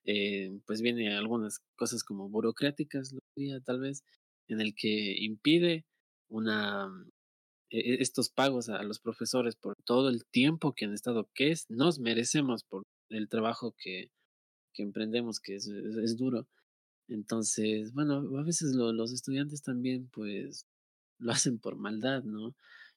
eh, 0.04 0.56
pues 0.66 0.82
vienen 0.82 1.10
algunas 1.14 1.58
cosas 1.74 2.04
como 2.04 2.28
burocráticas, 2.28 3.10
lo 3.10 3.18
diría 3.34 3.58
tal 3.58 3.80
vez, 3.80 4.04
en 4.46 4.60
el 4.60 4.76
que 4.76 5.16
impide 5.18 5.84
una 6.28 6.88
e, 7.70 7.80
e, 7.80 7.94
estos 8.00 8.30
pagos 8.30 8.68
a 8.68 8.84
los 8.84 9.00
profesores 9.00 9.56
por 9.56 9.74
todo 9.84 10.08
el 10.08 10.24
tiempo 10.26 10.74
que 10.74 10.84
han 10.84 10.94
estado, 10.94 11.28
que 11.34 11.50
es, 11.50 11.68
nos 11.70 11.98
merecemos 11.98 12.62
por 12.62 12.84
el 13.10 13.28
trabajo 13.28 13.74
que, 13.76 14.12
que 14.74 14.84
emprendemos, 14.84 15.40
que 15.40 15.56
es, 15.56 15.66
es, 15.66 16.16
duro. 16.16 16.46
Entonces, 17.08 17.92
bueno, 17.94 18.22
a 18.38 18.44
veces 18.44 18.76
los 18.76 19.12
estudiantes 19.12 19.62
también 19.62 20.08
pues 20.12 20.66
lo 21.18 21.32
hacen 21.32 21.58
por 21.58 21.76
maldad, 21.76 22.22
¿no? 22.24 22.54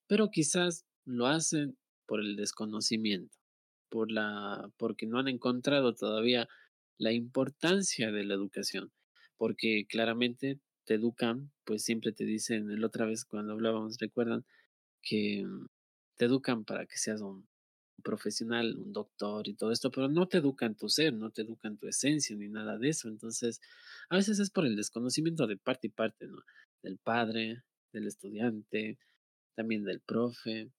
Pero 0.07 0.29
quizás 0.31 0.85
lo 1.05 1.27
hacen 1.27 1.77
por 2.05 2.19
el 2.21 2.35
desconocimiento, 2.35 3.37
por 3.89 4.11
la, 4.11 4.71
porque 4.77 5.05
no 5.07 5.19
han 5.19 5.27
encontrado 5.27 5.93
todavía 5.95 6.47
la 6.97 7.13
importancia 7.13 8.11
de 8.11 8.25
la 8.25 8.33
educación, 8.33 8.91
porque 9.37 9.85
claramente 9.87 10.59
te 10.85 10.95
educan, 10.95 11.51
pues 11.65 11.83
siempre 11.83 12.11
te 12.11 12.25
dicen, 12.25 12.79
la 12.81 12.87
otra 12.87 13.05
vez 13.05 13.25
cuando 13.25 13.53
hablábamos, 13.53 13.97
recuerdan, 13.99 14.45
que 15.01 15.45
mm, 15.45 15.67
te 16.17 16.25
educan 16.25 16.65
para 16.65 16.85
que 16.85 16.97
seas 16.97 17.21
un 17.21 17.47
profesional, 18.03 18.77
un 18.77 18.93
doctor 18.93 19.47
y 19.47 19.55
todo 19.55 19.71
esto, 19.71 19.91
pero 19.91 20.07
no 20.09 20.27
te 20.27 20.37
educan 20.39 20.75
tu 20.75 20.89
ser, 20.89 21.13
no 21.13 21.31
te 21.31 21.43
educan 21.43 21.77
tu 21.77 21.87
esencia 21.87 22.35
ni 22.35 22.49
nada 22.49 22.77
de 22.77 22.89
eso. 22.89 23.07
Entonces, 23.09 23.61
a 24.09 24.15
veces 24.15 24.39
es 24.39 24.49
por 24.51 24.65
el 24.65 24.75
desconocimiento 24.75 25.47
de 25.47 25.57
parte 25.57 25.87
y 25.87 25.91
parte, 25.91 26.27
¿no? 26.27 26.39
Del 26.83 26.97
padre, 26.97 27.63
del 27.91 28.07
estudiante, 28.07 28.97
también 29.55 29.83
del 29.83 30.01
profe. 30.01 30.71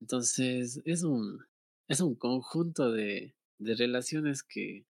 Entonces, 0.00 0.80
es 0.84 1.02
un, 1.02 1.44
es 1.88 2.00
un 2.00 2.14
conjunto 2.14 2.92
de, 2.92 3.34
de 3.58 3.74
relaciones 3.74 4.42
que, 4.42 4.86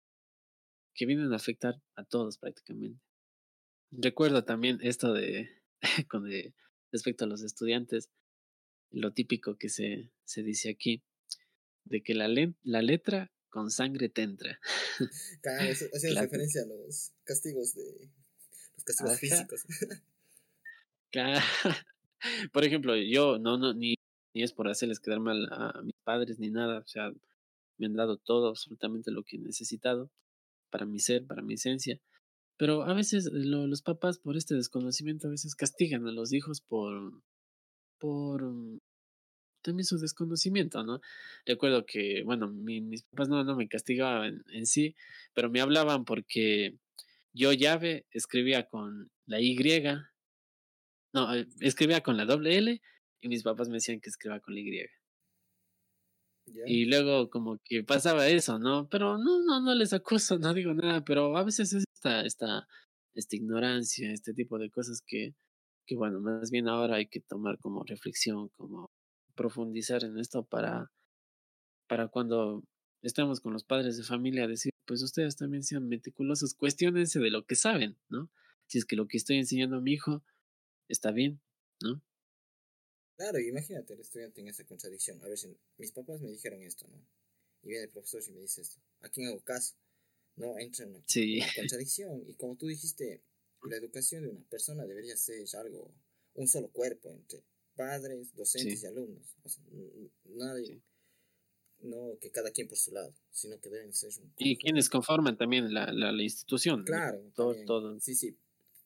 que 0.94 1.06
vienen 1.06 1.33
a 1.33 1.37
afectar 1.37 1.83
a 1.96 2.04
todos 2.04 2.38
prácticamente. 2.38 3.00
Recuerdo 3.90 4.44
también 4.44 4.78
esto 4.83 5.12
de, 5.12 5.50
con 6.09 6.28
de 6.28 6.54
respecto 6.92 7.24
a 7.24 7.28
los 7.28 7.42
estudiantes, 7.42 8.11
lo 8.90 9.12
típico 9.12 9.56
que 9.56 9.68
se, 9.68 10.11
se 10.24 10.42
dice 10.42 10.70
aquí, 10.70 11.02
de 11.85 12.02
que 12.02 12.14
la, 12.14 12.28
la 12.62 12.83
letra 12.83 13.33
con 13.48 13.70
sangre 13.70 14.09
te 14.09 14.22
entra. 14.22 14.61
Claro, 15.42 15.64
eso 15.64 15.87
hace 15.94 16.12
referencia 16.14 16.62
a 16.62 16.66
los 16.66 17.12
castigos 17.24 17.74
de 17.74 18.11
los 18.74 18.85
castigos 18.85 19.18
físicos. 19.18 19.64
Por 22.52 22.64
ejemplo, 22.64 22.96
yo 22.96 23.38
no, 23.38 23.58
no, 23.58 23.74
ni, 23.74 23.94
ni 24.34 24.42
es 24.42 24.52
por 24.52 24.68
hacerles 24.68 25.00
quedar 25.00 25.20
mal 25.20 25.48
a 25.50 25.82
mis 25.82 25.94
padres 26.04 26.38
ni 26.38 26.50
nada, 26.50 26.78
o 26.80 26.86
sea, 26.86 27.12
me 27.78 27.86
han 27.86 27.94
dado 27.94 28.18
todo, 28.18 28.48
absolutamente 28.48 29.10
lo 29.10 29.22
que 29.24 29.36
he 29.36 29.40
necesitado 29.40 30.10
para 30.70 30.86
mi 30.86 31.00
ser, 31.00 31.26
para 31.26 31.42
mi 31.42 31.54
esencia. 31.54 31.98
Pero 32.56 32.82
a 32.82 32.94
veces 32.94 33.30
lo, 33.32 33.66
los 33.66 33.82
papás 33.82 34.18
por 34.18 34.36
este 34.36 34.54
desconocimiento 34.54 35.28
a 35.28 35.30
veces 35.30 35.54
castigan 35.54 36.06
a 36.06 36.12
los 36.12 36.32
hijos 36.32 36.60
por, 36.60 37.22
por 37.98 38.42
mm, 38.44 38.78
también 39.62 39.86
su 39.86 39.98
desconocimiento, 39.98 40.82
¿no? 40.84 41.00
Recuerdo 41.46 41.86
que, 41.86 42.22
bueno, 42.24 42.48
mi, 42.48 42.80
mis 42.80 43.02
papás 43.04 43.28
no, 43.28 43.44
no 43.44 43.56
me 43.56 43.68
castigaban 43.68 44.44
en, 44.52 44.66
sí, 44.66 44.94
pero 45.34 45.50
me 45.50 45.60
hablaban 45.60 46.04
porque 46.04 46.76
yo 47.32 47.52
llave 47.52 48.06
escribía 48.10 48.68
con 48.68 49.10
la 49.26 49.40
Y, 49.40 49.56
no, 51.12 51.34
eh, 51.34 51.46
escribía 51.60 52.02
con 52.02 52.16
la 52.16 52.24
doble 52.24 52.56
L 52.56 52.80
y 53.20 53.28
mis 53.28 53.42
papás 53.42 53.68
me 53.68 53.74
decían 53.74 54.00
que 54.00 54.10
escribía 54.10 54.40
con 54.40 54.54
la 54.54 54.60
Y. 54.60 54.86
Y 56.66 56.86
luego 56.86 57.30
como 57.30 57.58
que 57.64 57.84
pasaba 57.84 58.26
eso, 58.28 58.58
¿no? 58.58 58.88
Pero 58.88 59.18
no, 59.18 59.42
no, 59.42 59.60
no 59.60 59.74
les 59.74 59.92
acuso, 59.92 60.38
no 60.40 60.54
digo 60.54 60.74
nada, 60.74 61.04
pero 61.04 61.36
a 61.36 61.44
veces 61.44 61.72
es 61.72 61.84
esta, 61.94 62.22
esta, 62.22 62.66
esta 63.14 63.36
ignorancia, 63.36 64.12
este 64.12 64.32
tipo 64.34 64.58
de 64.58 64.70
cosas 64.70 65.02
que, 65.06 65.34
que, 65.86 65.96
bueno, 65.96 66.20
más 66.20 66.50
bien 66.50 66.68
ahora 66.68 66.96
hay 66.96 67.06
que 67.06 67.20
tomar 67.20 67.58
como 67.58 67.84
reflexión, 67.84 68.48
como 68.56 68.90
profundizar 69.34 70.04
en 70.04 70.18
esto 70.18 70.44
para, 70.44 70.90
para 71.88 72.08
cuando 72.08 72.64
estemos 73.02 73.40
con 73.40 73.52
los 73.52 73.64
padres 73.64 73.96
de 73.96 74.04
familia, 74.04 74.46
decir, 74.46 74.72
pues 74.86 75.02
ustedes 75.02 75.36
también 75.36 75.62
sean 75.62 75.88
meticulosos, 75.88 76.54
cuestionense 76.54 77.20
de 77.20 77.30
lo 77.30 77.44
que 77.44 77.54
saben, 77.54 77.96
¿no? 78.08 78.30
Si 78.66 78.78
es 78.78 78.84
que 78.84 78.96
lo 78.96 79.06
que 79.06 79.16
estoy 79.16 79.36
enseñando 79.36 79.76
a 79.76 79.80
mi 79.80 79.92
hijo 79.92 80.22
está 80.90 81.12
bien, 81.12 81.40
¿no? 81.81 82.03
Claro, 83.16 83.38
imagínate 83.38 83.94
el 83.94 84.00
estudiante 84.00 84.40
en 84.40 84.48
esa 84.48 84.64
contradicción. 84.64 85.22
A 85.22 85.29
ver, 85.29 85.37
si 85.37 85.55
mis 85.76 85.92
papás 85.92 86.20
me 86.20 86.31
dijeron 86.31 86.62
esto, 86.62 86.87
¿no? 86.88 87.07
Y 87.62 87.68
viene 87.68 87.85
el 87.85 87.90
profesor 87.90 88.22
y 88.26 88.33
me 88.33 88.40
dice 88.40 88.62
esto. 88.62 88.81
¿A 89.00 89.11
quién 89.11 89.26
hago 89.29 89.40
caso? 89.40 89.74
No, 90.37 90.59
entra 90.59 90.85
en 90.85 90.92
una, 90.92 91.05
contradicción. 91.57 92.24
Y 92.26 92.35
como 92.35 92.57
tú 92.57 92.66
dijiste, 92.66 93.22
la 93.62 93.76
educación 93.76 94.22
de 94.22 94.31
una 94.31 94.44
persona 94.48 94.87
debería 94.87 95.16
ser 95.16 95.44
algo, 95.59 95.94
un 96.35 96.48
solo 96.48 96.70
cuerpo 96.70 97.12
entre 97.12 97.44
padres, 97.76 98.35
docentes 98.35 98.83
y 98.83 98.87
alumnos. 98.87 99.37
O 99.42 99.48
sea, 99.48 99.64
nadie, 100.24 100.83
no 101.81 102.18
que 102.20 102.31
cada 102.31 102.50
quien 102.50 102.68
por 102.68 102.79
su 102.79 102.92
lado, 102.92 103.14
sino 103.31 103.61
que 103.61 103.68
deben 103.68 103.92
ser 103.92 104.11
un... 104.18 104.33
Y 104.38 104.57
quienes 104.57 104.88
conforman 104.88 105.37
también 105.37 105.72
la, 105.72 105.92
la, 105.92 106.12
la 106.12 106.22
institución. 106.22 106.85
Claro. 106.85 107.22
Todo, 107.35 107.55
todo. 107.66 108.00
Sí, 108.00 108.14
sí, 108.14 108.38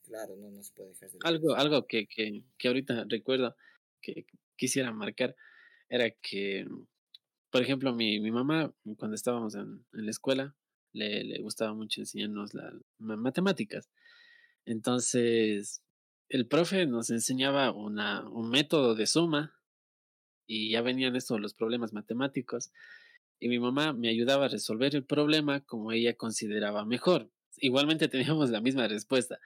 claro, 0.05 0.37
no 0.37 0.51
nos 0.51 0.71
puede 0.71 0.91
dejar 0.91 1.11
de... 1.11 1.19
Algo, 1.25 1.55
algo 1.55 1.87
que, 1.87 2.07
que, 2.07 2.43
que 2.59 2.69
ahorita 2.69 3.07
recuerdo 3.09 3.57
que 4.01 4.27
quisiera 4.57 4.93
marcar 4.93 5.35
era 5.89 6.11
que, 6.11 6.67
por 7.51 7.63
ejemplo, 7.63 7.95
mi, 7.95 8.21
mi 8.21 8.31
mamá, 8.31 8.73
cuando 8.97 9.15
estábamos 9.15 9.55
en, 9.55 9.85
en 9.93 10.05
la 10.05 10.11
escuela, 10.11 10.55
le, 10.93 11.25
le, 11.25 11.41
gustaba 11.41 11.75
mucho 11.75 12.01
enseñarnos 12.01 12.55
las 12.55 12.75
matemáticas. 12.99 13.91
Entonces, 14.65 15.83
el 16.29 16.47
profe 16.47 16.87
nos 16.87 17.11
enseñaba 17.11 17.73
una, 17.73 18.29
un 18.29 18.49
método 18.49 18.95
de 18.95 19.07
suma 19.07 19.55
y 20.47 20.71
ya 20.71 20.83
venían 20.83 21.17
estos 21.17 21.41
los 21.41 21.55
problemas 21.55 21.93
matemáticos 21.93 22.71
y 23.41 23.49
mi 23.49 23.59
mamá 23.59 23.93
me 23.93 24.09
ayudaba 24.09 24.47
a 24.47 24.49
resolver 24.49 24.95
el 24.95 25.05
problema 25.05 25.61
como 25.61 25.93
ella 25.93 26.17
consideraba 26.17 26.85
mejor. 26.85 27.31
Igualmente 27.59 28.09
teníamos 28.09 28.51
la 28.51 28.61
misma 28.61 28.89
respuesta, 28.89 29.39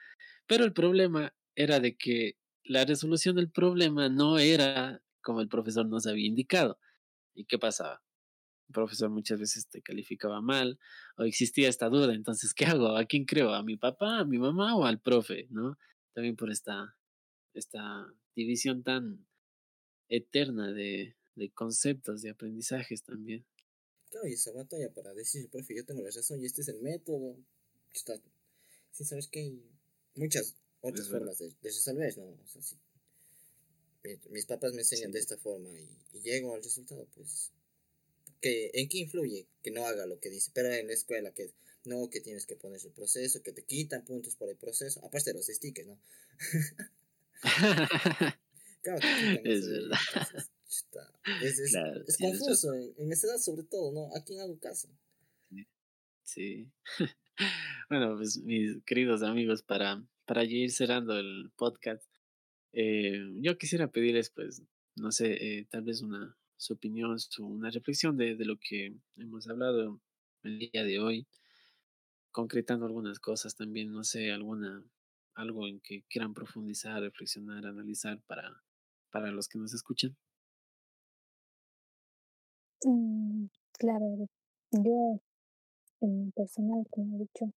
pero 0.49 0.65
el 0.65 0.73
problema 0.73 1.35
era 1.55 1.79
de 1.79 1.95
que 1.95 2.35
la 2.63 2.83
resolución 2.83 3.35
del 3.35 3.51
problema 3.51 4.09
no 4.09 4.39
era 4.39 5.03
como 5.21 5.41
el 5.41 5.47
profesor 5.47 5.85
nos 5.85 6.07
había 6.07 6.25
indicado. 6.25 6.79
¿Y 7.35 7.45
qué 7.45 7.59
pasaba? 7.59 8.03
El 8.67 8.73
profesor 8.73 9.11
muchas 9.11 9.39
veces 9.39 9.69
te 9.69 9.83
calificaba 9.83 10.41
mal 10.41 10.79
o 11.17 11.23
existía 11.23 11.69
esta 11.69 11.87
duda, 11.89 12.15
entonces, 12.15 12.55
¿qué 12.55 12.65
hago? 12.65 12.97
¿A 12.97 13.05
quién 13.05 13.25
creo? 13.25 13.53
¿A 13.53 13.61
mi 13.61 13.77
papá, 13.77 14.21
a 14.21 14.25
mi 14.25 14.39
mamá 14.39 14.75
o 14.75 14.85
al 14.85 14.99
profe? 14.99 15.45
¿No? 15.51 15.77
También 16.13 16.35
por 16.35 16.49
esta, 16.49 16.97
esta 17.53 18.07
división 18.35 18.81
tan 18.81 19.27
eterna 20.07 20.71
de, 20.71 21.15
de 21.35 21.51
conceptos, 21.51 22.23
de 22.23 22.31
aprendizajes 22.31 23.03
también. 23.03 23.45
Claro, 24.09 24.27
y 24.27 24.33
esa 24.33 24.51
batalla 24.51 24.91
para 24.91 25.13
decir, 25.13 25.47
profe, 25.51 25.75
yo 25.75 25.85
tengo 25.85 26.01
la 26.01 26.09
razón 26.09 26.41
y 26.41 26.47
este 26.47 26.61
es 26.61 26.69
el 26.69 26.81
método. 26.81 27.37
Está, 27.93 28.15
sí, 28.89 29.05
¿sabes 29.05 29.27
qué? 29.27 29.53
Muchas 30.15 30.55
otras 30.81 31.09
formas 31.09 31.37
de, 31.39 31.49
de, 31.49 31.69
resolver, 31.69 32.17
¿no? 32.17 32.25
O 32.25 32.47
sea, 32.47 32.61
si 32.61 32.77
mis 34.29 34.45
papás 34.45 34.73
me 34.73 34.81
enseñan 34.81 35.11
de 35.11 35.19
esta 35.19 35.37
forma 35.37 35.69
y, 35.69 35.89
y, 36.13 36.21
llego 36.21 36.55
al 36.55 36.63
resultado, 36.63 37.05
pues, 37.15 37.51
que 38.41 38.71
¿en 38.73 38.87
qué 38.87 38.99
influye 38.99 39.47
que 39.61 39.71
no 39.71 39.85
haga 39.85 40.05
lo 40.05 40.19
que 40.19 40.29
dice? 40.29 40.51
Pero 40.53 40.73
en 40.73 40.87
la 40.87 40.93
escuela, 40.93 41.33
que 41.33 41.51
no, 41.85 42.09
que 42.09 42.21
tienes 42.21 42.45
que 42.45 42.55
poner 42.55 42.79
el 42.83 42.91
proceso, 42.91 43.41
que 43.41 43.51
te 43.51 43.63
quitan 43.63 44.05
puntos 44.05 44.35
por 44.35 44.49
el 44.49 44.57
proceso, 44.57 45.03
aparte 45.05 45.31
de 45.31 45.35
los 45.35 45.47
stickers, 45.47 45.87
¿no? 45.87 45.99
claro, 48.81 49.07
es 49.43 49.67
verdad. 49.67 49.99
es, 51.43 51.59
es, 51.59 51.71
claro, 51.71 52.03
es 52.07 52.15
sí, 52.15 52.23
confuso, 52.23 52.73
en, 52.73 52.93
en 52.97 53.11
esa 53.11 53.27
edad 53.27 53.39
sobre 53.39 53.63
todo, 53.63 53.91
¿no? 53.91 54.15
¿A 54.15 54.23
quién 54.23 54.39
hago 54.39 54.57
caso? 54.59 54.89
Sí. 56.23 56.71
bueno, 57.89 58.15
pues 58.17 58.41
mis 58.43 58.81
queridos 58.83 59.23
amigos, 59.23 59.63
para, 59.63 60.03
para 60.25 60.43
ir 60.43 60.71
cerrando 60.71 61.17
el 61.17 61.51
podcast, 61.55 62.03
eh, 62.73 63.21
yo 63.41 63.57
quisiera 63.57 63.91
pedirles, 63.91 64.29
pues, 64.29 64.63
no 64.95 65.11
sé, 65.11 65.59
eh, 65.59 65.67
tal 65.69 65.83
vez 65.83 66.01
una 66.01 66.35
su 66.59 66.73
opinión, 66.73 67.17
su, 67.19 67.47
una 67.47 67.69
reflexión 67.69 68.17
de, 68.17 68.35
de 68.35 68.45
lo 68.45 68.57
que 68.59 68.93
hemos 69.15 69.47
hablado 69.47 70.01
el 70.43 70.59
día 70.59 70.83
de 70.83 70.99
hoy, 70.99 71.25
concretando 72.31 72.85
algunas 72.85 73.19
cosas 73.19 73.55
también, 73.55 73.91
no 73.91 74.03
sé, 74.03 74.31
alguna, 74.31 74.83
algo 75.35 75.67
en 75.67 75.79
que 75.79 76.03
quieran 76.09 76.33
profundizar, 76.33 77.01
reflexionar, 77.01 77.65
analizar 77.65 78.21
para, 78.27 78.61
para 79.09 79.31
los 79.31 79.47
que 79.47 79.57
nos 79.57 79.73
escuchan. 79.73 80.17
Mm, 82.83 83.47
claro, 83.77 84.27
yo 84.71 85.21
en 86.01 86.31
personal, 86.31 86.85
como 86.89 87.15
he 87.15 87.19
dicho, 87.19 87.51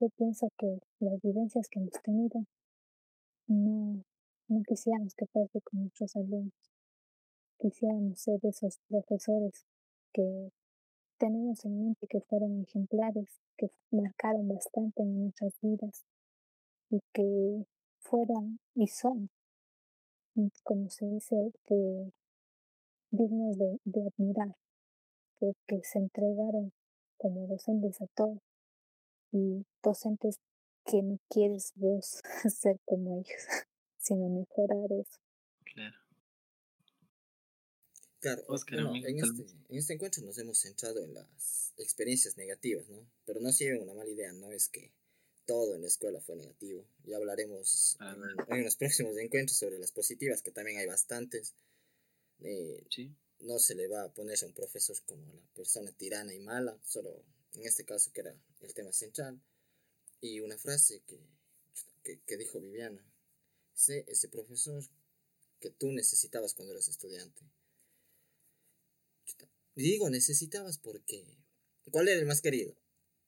yo 0.00 0.08
pienso 0.16 0.48
que 0.56 0.80
las 1.00 1.20
vivencias 1.20 1.68
que 1.68 1.78
hemos 1.78 1.92
tenido 2.02 2.44
no, 3.46 4.02
no 4.48 4.62
quisiéramos 4.66 5.14
que 5.14 5.26
pase 5.26 5.60
con 5.60 5.80
nuestros 5.82 6.16
alumnos. 6.16 6.54
Quisiéramos 7.58 8.18
ser 8.18 8.38
esos 8.42 8.78
profesores 8.88 9.66
que 10.12 10.50
tenemos 11.18 11.62
en 11.66 11.78
mente 11.78 12.06
que 12.06 12.20
fueron 12.22 12.62
ejemplares, 12.62 13.28
que 13.58 13.70
marcaron 13.90 14.48
bastante 14.48 15.02
en 15.02 15.24
nuestras 15.24 15.52
vidas 15.60 16.06
y 16.88 17.00
que 17.12 17.66
fueron 17.98 18.58
y 18.74 18.86
son, 18.86 19.28
como 20.64 20.88
se 20.88 21.06
dice, 21.06 21.36
de, 21.68 22.12
dignos 23.10 23.58
de, 23.58 23.78
de 23.84 24.08
admirar, 24.08 24.56
porque 25.38 25.82
se 25.84 25.98
entregaron 25.98 26.72
como 27.20 27.46
docentes 27.46 28.00
a 28.00 28.06
todos 28.16 28.38
y 29.30 29.64
docentes 29.82 30.40
que 30.84 31.02
no 31.02 31.18
quieres 31.28 31.72
vos 31.76 32.22
ser 32.60 32.80
como 32.86 33.18
ellos, 33.18 33.42
sino 33.98 34.28
mejorar 34.28 34.90
eso. 34.90 35.20
Claro. 35.64 35.96
Claro, 38.20 38.44
bueno, 38.46 38.94
en, 38.96 39.18
este, 39.18 39.46
en 39.70 39.78
este 39.78 39.94
encuentro 39.94 40.22
nos 40.22 40.36
hemos 40.36 40.58
centrado 40.58 41.02
en 41.02 41.14
las 41.14 41.72
experiencias 41.78 42.36
negativas, 42.36 42.86
¿no? 42.90 43.10
Pero 43.24 43.40
no 43.40 43.50
sirve 43.50 43.78
una 43.78 43.94
mala 43.94 44.10
idea, 44.10 44.30
no 44.34 44.52
es 44.52 44.68
que 44.68 44.92
todo 45.46 45.74
en 45.74 45.80
la 45.80 45.88
escuela 45.88 46.20
fue 46.20 46.36
negativo. 46.36 46.84
Ya 47.04 47.16
hablaremos 47.16 47.96
en, 48.00 48.58
en, 48.58 48.64
los 48.64 48.76
próximos 48.76 49.16
encuentros 49.16 49.56
sobre 49.56 49.78
las 49.78 49.92
positivas, 49.92 50.42
que 50.42 50.50
también 50.50 50.78
hay 50.78 50.86
bastantes. 50.86 51.54
Eh, 52.40 52.84
sí. 52.90 53.10
No 53.40 53.58
se 53.58 53.74
le 53.74 53.88
va 53.88 54.04
a 54.04 54.12
poner 54.12 54.38
a 54.42 54.46
un 54.46 54.52
profesor 54.52 54.96
como 55.06 55.32
la 55.32 55.54
persona 55.54 55.90
tirana 55.92 56.34
y 56.34 56.38
mala, 56.38 56.78
solo 56.84 57.24
en 57.54 57.64
este 57.64 57.84
caso 57.84 58.12
que 58.12 58.20
era 58.20 58.34
el 58.60 58.74
tema 58.74 58.92
central. 58.92 59.40
Y 60.20 60.40
una 60.40 60.58
frase 60.58 61.02
que, 61.06 61.18
que, 62.04 62.20
que 62.20 62.36
dijo 62.36 62.60
Viviana, 62.60 63.02
sé 63.74 64.04
ese 64.08 64.28
profesor 64.28 64.84
que 65.60 65.70
tú 65.70 65.92
necesitabas 65.92 66.54
cuando 66.54 66.72
eras 66.72 66.88
estudiante. 66.88 67.42
Digo 69.74 70.10
necesitabas 70.10 70.78
porque... 70.78 71.24
¿Cuál 71.90 72.08
era 72.08 72.20
el 72.20 72.26
más 72.26 72.40
querido? 72.40 72.76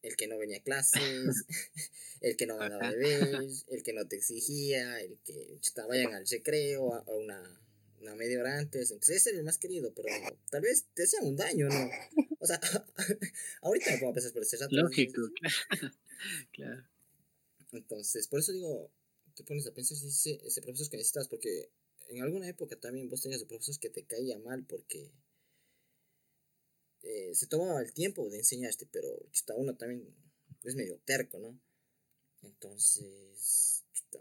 El 0.02 0.16
que 0.16 0.26
no 0.26 0.38
venía 0.38 0.58
a 0.58 0.62
clases, 0.62 1.44
el 2.20 2.36
que 2.36 2.46
no 2.46 2.56
mandaba 2.56 2.90
bebés, 2.90 3.64
el 3.68 3.82
que 3.82 3.92
no 3.92 4.06
te 4.06 4.16
exigía, 4.16 5.00
el 5.00 5.18
que 5.24 5.58
chuta, 5.60 5.86
vayan 5.86 6.14
al 6.14 6.26
recreo 6.26 6.94
a, 6.94 7.04
una, 7.12 7.60
una 8.02 8.14
media 8.14 8.40
hora 8.40 8.58
antes. 8.58 8.90
Entonces 8.90 9.16
ese 9.16 9.30
era 9.30 9.38
el 9.38 9.44
más 9.44 9.58
querido, 9.58 9.92
pero 9.94 10.08
tal 10.50 10.62
vez 10.62 10.86
te 10.94 11.04
hacían 11.04 11.24
un 11.24 11.36
daño, 11.36 11.68
¿no? 11.68 11.90
O 12.40 12.46
sea, 12.46 12.60
ahorita 13.62 13.92
me 13.92 13.98
pongo 13.98 14.10
a 14.10 14.14
pensar 14.14 14.32
por 14.32 14.42
ese 14.42 14.56
rato. 14.56 14.74
Lógico, 14.74 15.22
claro. 16.52 16.84
Entonces, 17.72 18.28
por 18.28 18.40
eso 18.40 18.52
digo, 18.52 18.90
te 19.34 19.44
pones 19.44 19.66
a 19.66 19.72
pensar 19.72 19.96
si 19.96 20.08
ese, 20.08 20.46
ese 20.46 20.60
profesor 20.60 20.90
que 20.90 20.96
necesitas, 20.98 21.28
porque 21.28 21.70
en 22.08 22.22
alguna 22.22 22.48
época 22.48 22.76
también 22.76 23.08
vos 23.08 23.22
tenías 23.22 23.42
profesores 23.44 23.78
que 23.78 23.88
te 23.88 24.04
caía 24.04 24.38
mal 24.38 24.66
porque 24.66 25.10
eh, 27.02 27.34
se 27.34 27.46
tomaba 27.46 27.80
el 27.80 27.92
tiempo 27.92 28.28
de 28.28 28.38
enseñarte, 28.38 28.86
pero 28.86 29.08
chuta, 29.32 29.54
uno 29.54 29.76
también 29.76 30.14
es 30.64 30.74
medio 30.74 30.98
terco, 31.04 31.38
¿no? 31.38 31.58
Entonces, 32.42 33.84
chuta, 33.92 34.20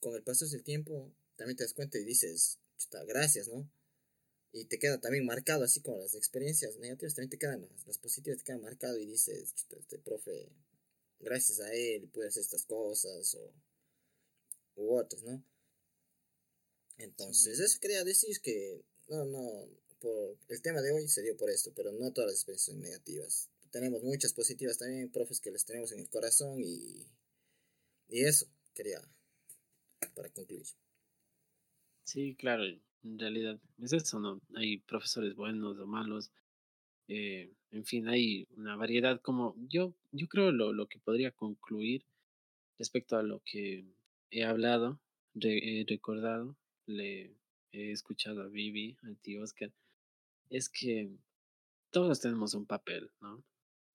con 0.00 0.14
el 0.14 0.22
paso 0.22 0.46
del 0.46 0.62
tiempo, 0.62 1.12
también 1.36 1.56
te 1.56 1.64
das 1.64 1.74
cuenta 1.74 1.98
y 1.98 2.04
dices, 2.04 2.58
chuta, 2.78 3.04
gracias, 3.04 3.48
¿no? 3.48 3.70
Y 4.52 4.66
te 4.66 4.78
queda 4.78 5.00
también 5.00 5.26
marcado, 5.26 5.64
así 5.64 5.80
como 5.80 5.98
las 5.98 6.14
experiencias 6.14 6.76
negativas, 6.78 7.14
también 7.14 7.30
te 7.30 7.38
quedan, 7.38 7.68
las, 7.86 7.98
positivas 7.98 8.38
te 8.38 8.44
quedan 8.44 8.62
marcado 8.62 8.98
y 8.98 9.06
dices, 9.06 9.54
chuta, 9.54 9.76
este 9.78 9.98
profe, 9.98 10.48
gracias 11.18 11.60
a 11.60 11.72
él 11.72 12.08
pude 12.08 12.28
hacer 12.28 12.42
estas 12.42 12.64
cosas 12.64 13.34
o 13.34 13.52
u 14.76 14.96
otras, 14.96 15.22
¿no? 15.22 15.42
Entonces, 16.98 17.58
eso 17.58 17.80
quería 17.80 18.04
decir 18.04 18.40
que, 18.40 18.84
no, 19.08 19.24
no, 19.24 19.68
por 20.00 20.38
el 20.48 20.62
tema 20.62 20.82
de 20.82 20.92
hoy 20.92 21.08
se 21.08 21.22
dio 21.22 21.36
por 21.36 21.50
esto, 21.50 21.72
pero 21.74 21.92
no 21.92 22.12
todas 22.12 22.30
las 22.30 22.36
experiencias 22.36 22.74
son 22.74 22.80
negativas. 22.80 23.48
Tenemos 23.70 24.02
muchas 24.02 24.32
positivas 24.32 24.78
también, 24.78 25.10
profes 25.10 25.40
que 25.40 25.50
les 25.50 25.64
tenemos 25.64 25.90
en 25.92 26.00
el 26.00 26.08
corazón 26.08 26.60
y, 26.60 27.08
y 28.08 28.24
eso 28.24 28.46
quería 28.74 29.02
para 30.14 30.28
concluir. 30.30 30.66
Sí, 32.04 32.34
claro, 32.36 32.64
en 32.64 33.18
realidad 33.18 33.58
es 33.78 33.92
eso, 33.92 34.20
¿no? 34.20 34.40
Hay 34.54 34.78
profesores 34.78 35.34
buenos 35.34 35.78
o 35.78 35.86
malos, 35.86 36.30
eh, 37.08 37.52
en 37.70 37.84
fin, 37.84 38.08
hay 38.08 38.46
una 38.56 38.76
variedad 38.76 39.20
como 39.20 39.56
yo, 39.68 39.94
yo 40.12 40.28
creo 40.28 40.52
lo, 40.52 40.72
lo 40.72 40.86
que 40.86 40.98
podría 40.98 41.30
concluir 41.32 42.04
respecto 42.78 43.16
a 43.16 43.22
lo 43.22 43.40
que 43.44 43.84
he 44.30 44.44
hablado, 44.44 45.00
he 45.40 45.84
recordado, 45.88 46.56
le 46.86 47.34
he 47.72 47.90
escuchado 47.90 48.42
a 48.42 48.48
Vivi, 48.48 48.96
a 49.02 49.14
ti 49.22 49.36
Oscar, 49.38 49.72
es 50.50 50.68
que 50.68 51.10
todos 51.90 52.20
tenemos 52.20 52.54
un 52.54 52.66
papel, 52.66 53.10
¿no? 53.20 53.42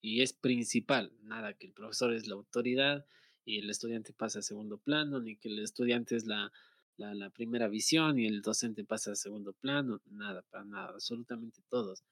Y 0.01 0.21
es 0.21 0.33
principal, 0.33 1.13
nada 1.21 1.53
que 1.53 1.67
el 1.67 1.73
profesor 1.73 2.13
es 2.13 2.27
la 2.27 2.35
autoridad 2.35 3.05
y 3.45 3.59
el 3.59 3.69
estudiante 3.69 4.13
pasa 4.13 4.39
a 4.39 4.41
segundo 4.43 4.77
plano, 4.77 5.19
ni 5.19 5.35
que 5.35 5.49
el 5.49 5.59
estudiante 5.59 6.15
es 6.15 6.25
la, 6.25 6.51
la, 6.99 7.29
primera 7.29 7.67
visión 7.67 8.19
y 8.19 8.25
el 8.25 8.41
docente 8.41 8.83
pasa 8.83 9.11
a 9.11 9.15
segundo 9.15 9.53
plano, 9.53 10.01
nada, 10.11 10.41
para 10.43 10.65
nada, 10.65 10.89
absolutamente 10.89 11.61
todos, 11.69 12.03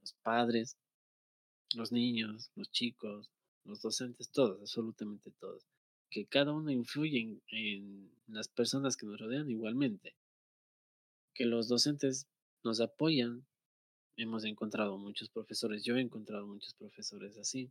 los 0.00 0.14
padres, 0.22 0.76
los 1.74 1.92
niños, 1.92 2.50
los 2.54 2.70
chicos, 2.70 3.30
los 3.64 3.80
docentes, 3.80 4.30
todos, 4.30 4.60
absolutamente 4.60 5.30
todos, 5.38 5.64
que 6.10 6.26
cada 6.26 6.52
uno 6.52 6.70
influye 6.70 7.20
en, 7.20 7.42
en 7.48 8.10
las 8.26 8.48
personas 8.48 8.96
que 8.96 9.06
nos 9.06 9.20
rodean 9.20 9.50
igualmente, 9.50 10.14
que 11.34 11.44
los 11.44 11.68
docentes 11.68 12.26
nos 12.64 12.80
apoyan 12.80 13.46
hemos 14.22 14.44
encontrado 14.44 14.98
muchos 14.98 15.30
profesores, 15.30 15.84
yo 15.84 15.96
he 15.96 16.00
encontrado 16.00 16.46
muchos 16.46 16.74
profesores 16.74 17.38
así. 17.38 17.70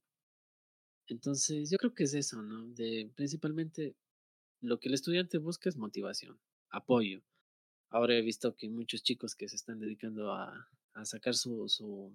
Entonces, 1.07 1.69
yo 1.69 1.77
creo 1.77 1.93
que 1.93 2.03
es 2.03 2.13
eso, 2.13 2.41
¿no? 2.41 2.67
De 2.67 3.11
principalmente 3.15 3.95
lo 4.61 4.79
que 4.79 4.89
el 4.89 4.93
estudiante 4.93 5.37
busca 5.37 5.69
es 5.69 5.77
motivación, 5.77 6.39
apoyo. 6.69 7.21
Ahora 7.89 8.15
he 8.15 8.21
visto 8.21 8.55
que 8.55 8.69
muchos 8.69 9.03
chicos 9.03 9.35
que 9.35 9.49
se 9.49 9.55
están 9.55 9.79
dedicando 9.79 10.31
a, 10.33 10.69
a 10.93 11.05
sacar 11.05 11.33
su, 11.35 11.67
su, 11.67 12.11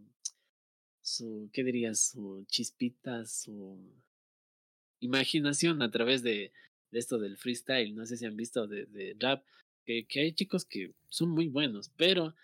su, 1.02 1.50
¿qué 1.52 1.64
dirías? 1.64 2.10
Su 2.12 2.44
chispita, 2.46 3.26
su 3.26 3.78
imaginación 5.00 5.82
a 5.82 5.90
través 5.90 6.22
de, 6.22 6.52
de 6.90 6.98
esto 6.98 7.18
del 7.18 7.36
freestyle. 7.36 7.94
No 7.94 8.06
sé 8.06 8.16
si 8.16 8.26
han 8.26 8.36
visto 8.36 8.66
de, 8.66 8.86
de 8.86 9.16
rap, 9.18 9.44
que, 9.84 10.06
hay 10.14 10.32
chicos 10.32 10.64
que 10.64 10.94
son 11.08 11.30
muy 11.30 11.48
buenos, 11.48 11.90
pero 11.96 12.34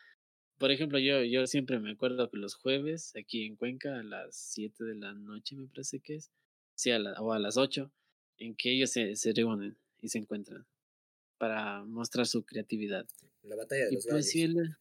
por 0.59 0.71
ejemplo, 0.71 0.99
yo, 0.99 1.25
yo 1.25 1.47
siempre 1.47 1.79
me 1.79 1.93
acuerdo 1.93 2.31
que 2.31 2.37
los 2.37 2.55
jueves 2.55 3.17
aquí 3.17 3.47
en 3.47 3.57
Cuenca 3.57 3.99
a 3.99 4.03
las 4.03 4.37
7 4.37 4.85
de 4.85 4.95
la 4.95 5.15
noche, 5.15 5.57
me 5.57 5.67
parece 5.69 6.01
que 6.01 6.17
es, 6.17 6.31
sí, 6.75 6.91
a 6.91 6.99
la, 6.99 7.13
o 7.23 7.33
a 7.33 7.39
las 7.39 7.57
8, 7.57 7.91
en 8.39 8.55
que 8.55 8.73
ellos 8.73 8.91
se, 8.91 9.17
se 9.17 9.33
reúnen 9.33 9.79
y 10.03 10.09
se 10.09 10.19
encuentran 10.19 10.67
para 11.41 11.83
mostrar 11.85 12.27
su 12.27 12.45
creatividad. 12.45 13.07
La 13.43 13.57
batalla 13.57 13.87
de 13.87 13.93
y 13.93 13.95
los 13.95 14.07
pues, 14.07 14.35
gallos. 14.35 14.55
la, 14.55 14.79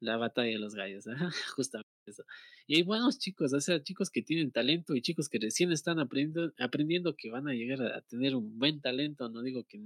la, 0.00 0.16
batalla 0.16 0.50
de 0.50 0.58
los 0.58 0.74
gallos, 0.74 1.06
ajá, 1.06 1.30
justamente 1.54 1.90
eso. 2.06 2.24
Y 2.66 2.76
hay 2.76 2.82
buenos 2.82 3.18
chicos, 3.18 3.52
o 3.52 3.60
sea, 3.60 3.82
chicos 3.82 4.08
que 4.08 4.22
tienen 4.22 4.50
talento 4.50 4.94
y 4.94 5.02
chicos 5.02 5.28
que 5.28 5.38
recién 5.38 5.70
están 5.70 5.98
aprendiendo, 5.98 6.54
aprendiendo 6.58 7.14
que 7.14 7.30
van 7.30 7.46
a 7.46 7.52
llegar 7.52 7.82
a, 7.82 7.98
a 7.98 8.00
tener 8.00 8.34
un 8.34 8.58
buen 8.58 8.80
talento. 8.80 9.28
No 9.28 9.42
digo 9.42 9.64
que 9.64 9.78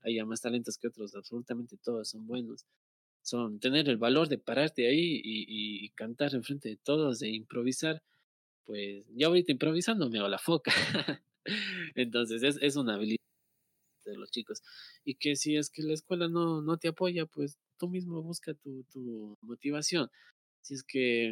haya 0.00 0.24
más 0.24 0.40
talentos 0.40 0.78
que 0.78 0.88
otros, 0.88 1.14
absolutamente 1.14 1.76
todos 1.76 2.08
son 2.08 2.26
buenos 2.26 2.64
son 3.24 3.58
tener 3.58 3.88
el 3.88 3.96
valor 3.96 4.28
de 4.28 4.38
pararte 4.38 4.86
ahí 4.86 5.20
y, 5.24 5.84
y, 5.84 5.88
cantar 5.90 6.34
enfrente 6.34 6.68
de 6.68 6.76
todos, 6.76 7.20
de 7.20 7.30
improvisar, 7.30 8.02
pues 8.64 9.04
ya 9.14 9.28
ahorita 9.28 9.50
improvisando 9.52 10.10
me 10.10 10.18
hago 10.18 10.28
la 10.28 10.38
foca. 10.38 10.72
Entonces 11.94 12.42
es, 12.42 12.58
es 12.60 12.76
una 12.76 12.94
habilidad 12.94 13.23
de 14.10 14.16
los 14.16 14.30
chicos. 14.30 14.62
Y 15.04 15.16
que 15.16 15.36
si 15.36 15.56
es 15.56 15.70
que 15.70 15.82
la 15.82 15.94
escuela 15.94 16.28
no, 16.28 16.62
no 16.62 16.76
te 16.78 16.88
apoya, 16.88 17.26
pues 17.26 17.58
tú 17.78 17.88
mismo 17.88 18.22
busca 18.22 18.54
tu, 18.54 18.84
tu 18.92 19.36
motivación. 19.42 20.10
Si 20.62 20.74
es 20.74 20.82
que 20.82 21.28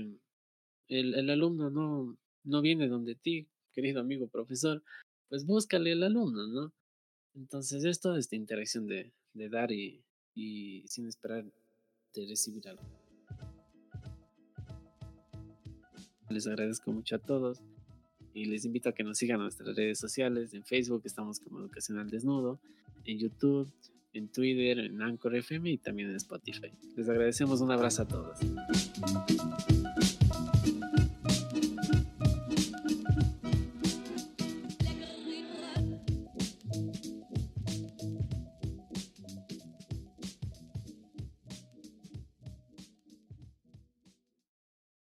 el, 0.89 1.15
el 1.15 1.31
alumno 1.31 1.71
no, 1.71 2.19
no 2.45 2.61
viene 2.63 2.89
donde 2.89 3.15
ti, 3.15 3.49
querido 3.73 4.01
amigo 4.01 4.29
profesor, 4.29 4.83
pues 5.29 5.47
búscale 5.47 5.93
al 5.93 6.03
alumno, 6.03 6.47
¿no? 6.47 6.73
Entonces 7.35 7.85
es 7.85 8.01
toda 8.01 8.19
esta 8.19 8.37
interacción 8.37 8.87
de, 8.87 9.13
de 9.33 9.49
dar 9.49 9.73
y, 9.73 10.05
y 10.35 10.87
sin 10.87 11.07
esperar 11.07 11.45
de 12.15 12.27
recibir 12.27 12.69
algo. 12.69 12.83
Les 16.29 16.47
agradezco 16.47 16.93
mucho 16.93 17.17
a 17.17 17.19
todos 17.19 17.63
y 18.35 18.47
les 18.47 18.65
invito 18.65 18.89
a 18.89 18.93
que 18.93 19.05
nos 19.05 19.19
sigan 19.19 19.37
en 19.37 19.45
nuestras 19.45 19.77
redes 19.77 19.99
sociales. 19.99 20.55
En 20.55 20.65
Facebook 20.65 21.03
estamos 21.05 21.41
como 21.41 21.61
Educación 21.61 21.99
al 21.99 22.11
Desnudo, 22.11 22.59
en 23.05 23.19
YouTube, 23.19 23.71
en 24.13 24.29
Twitter, 24.29 24.79
en 24.79 25.01
Anchor 25.01 25.35
FM 25.37 25.71
y 25.71 25.79
también 25.79 26.11
en 26.11 26.17
Spotify. 26.17 26.71
Les 26.97 27.09
agradecemos 27.09 27.61
un 27.61 27.71
abrazo 27.71 28.03
a 28.03 28.09
todos. 28.09 28.39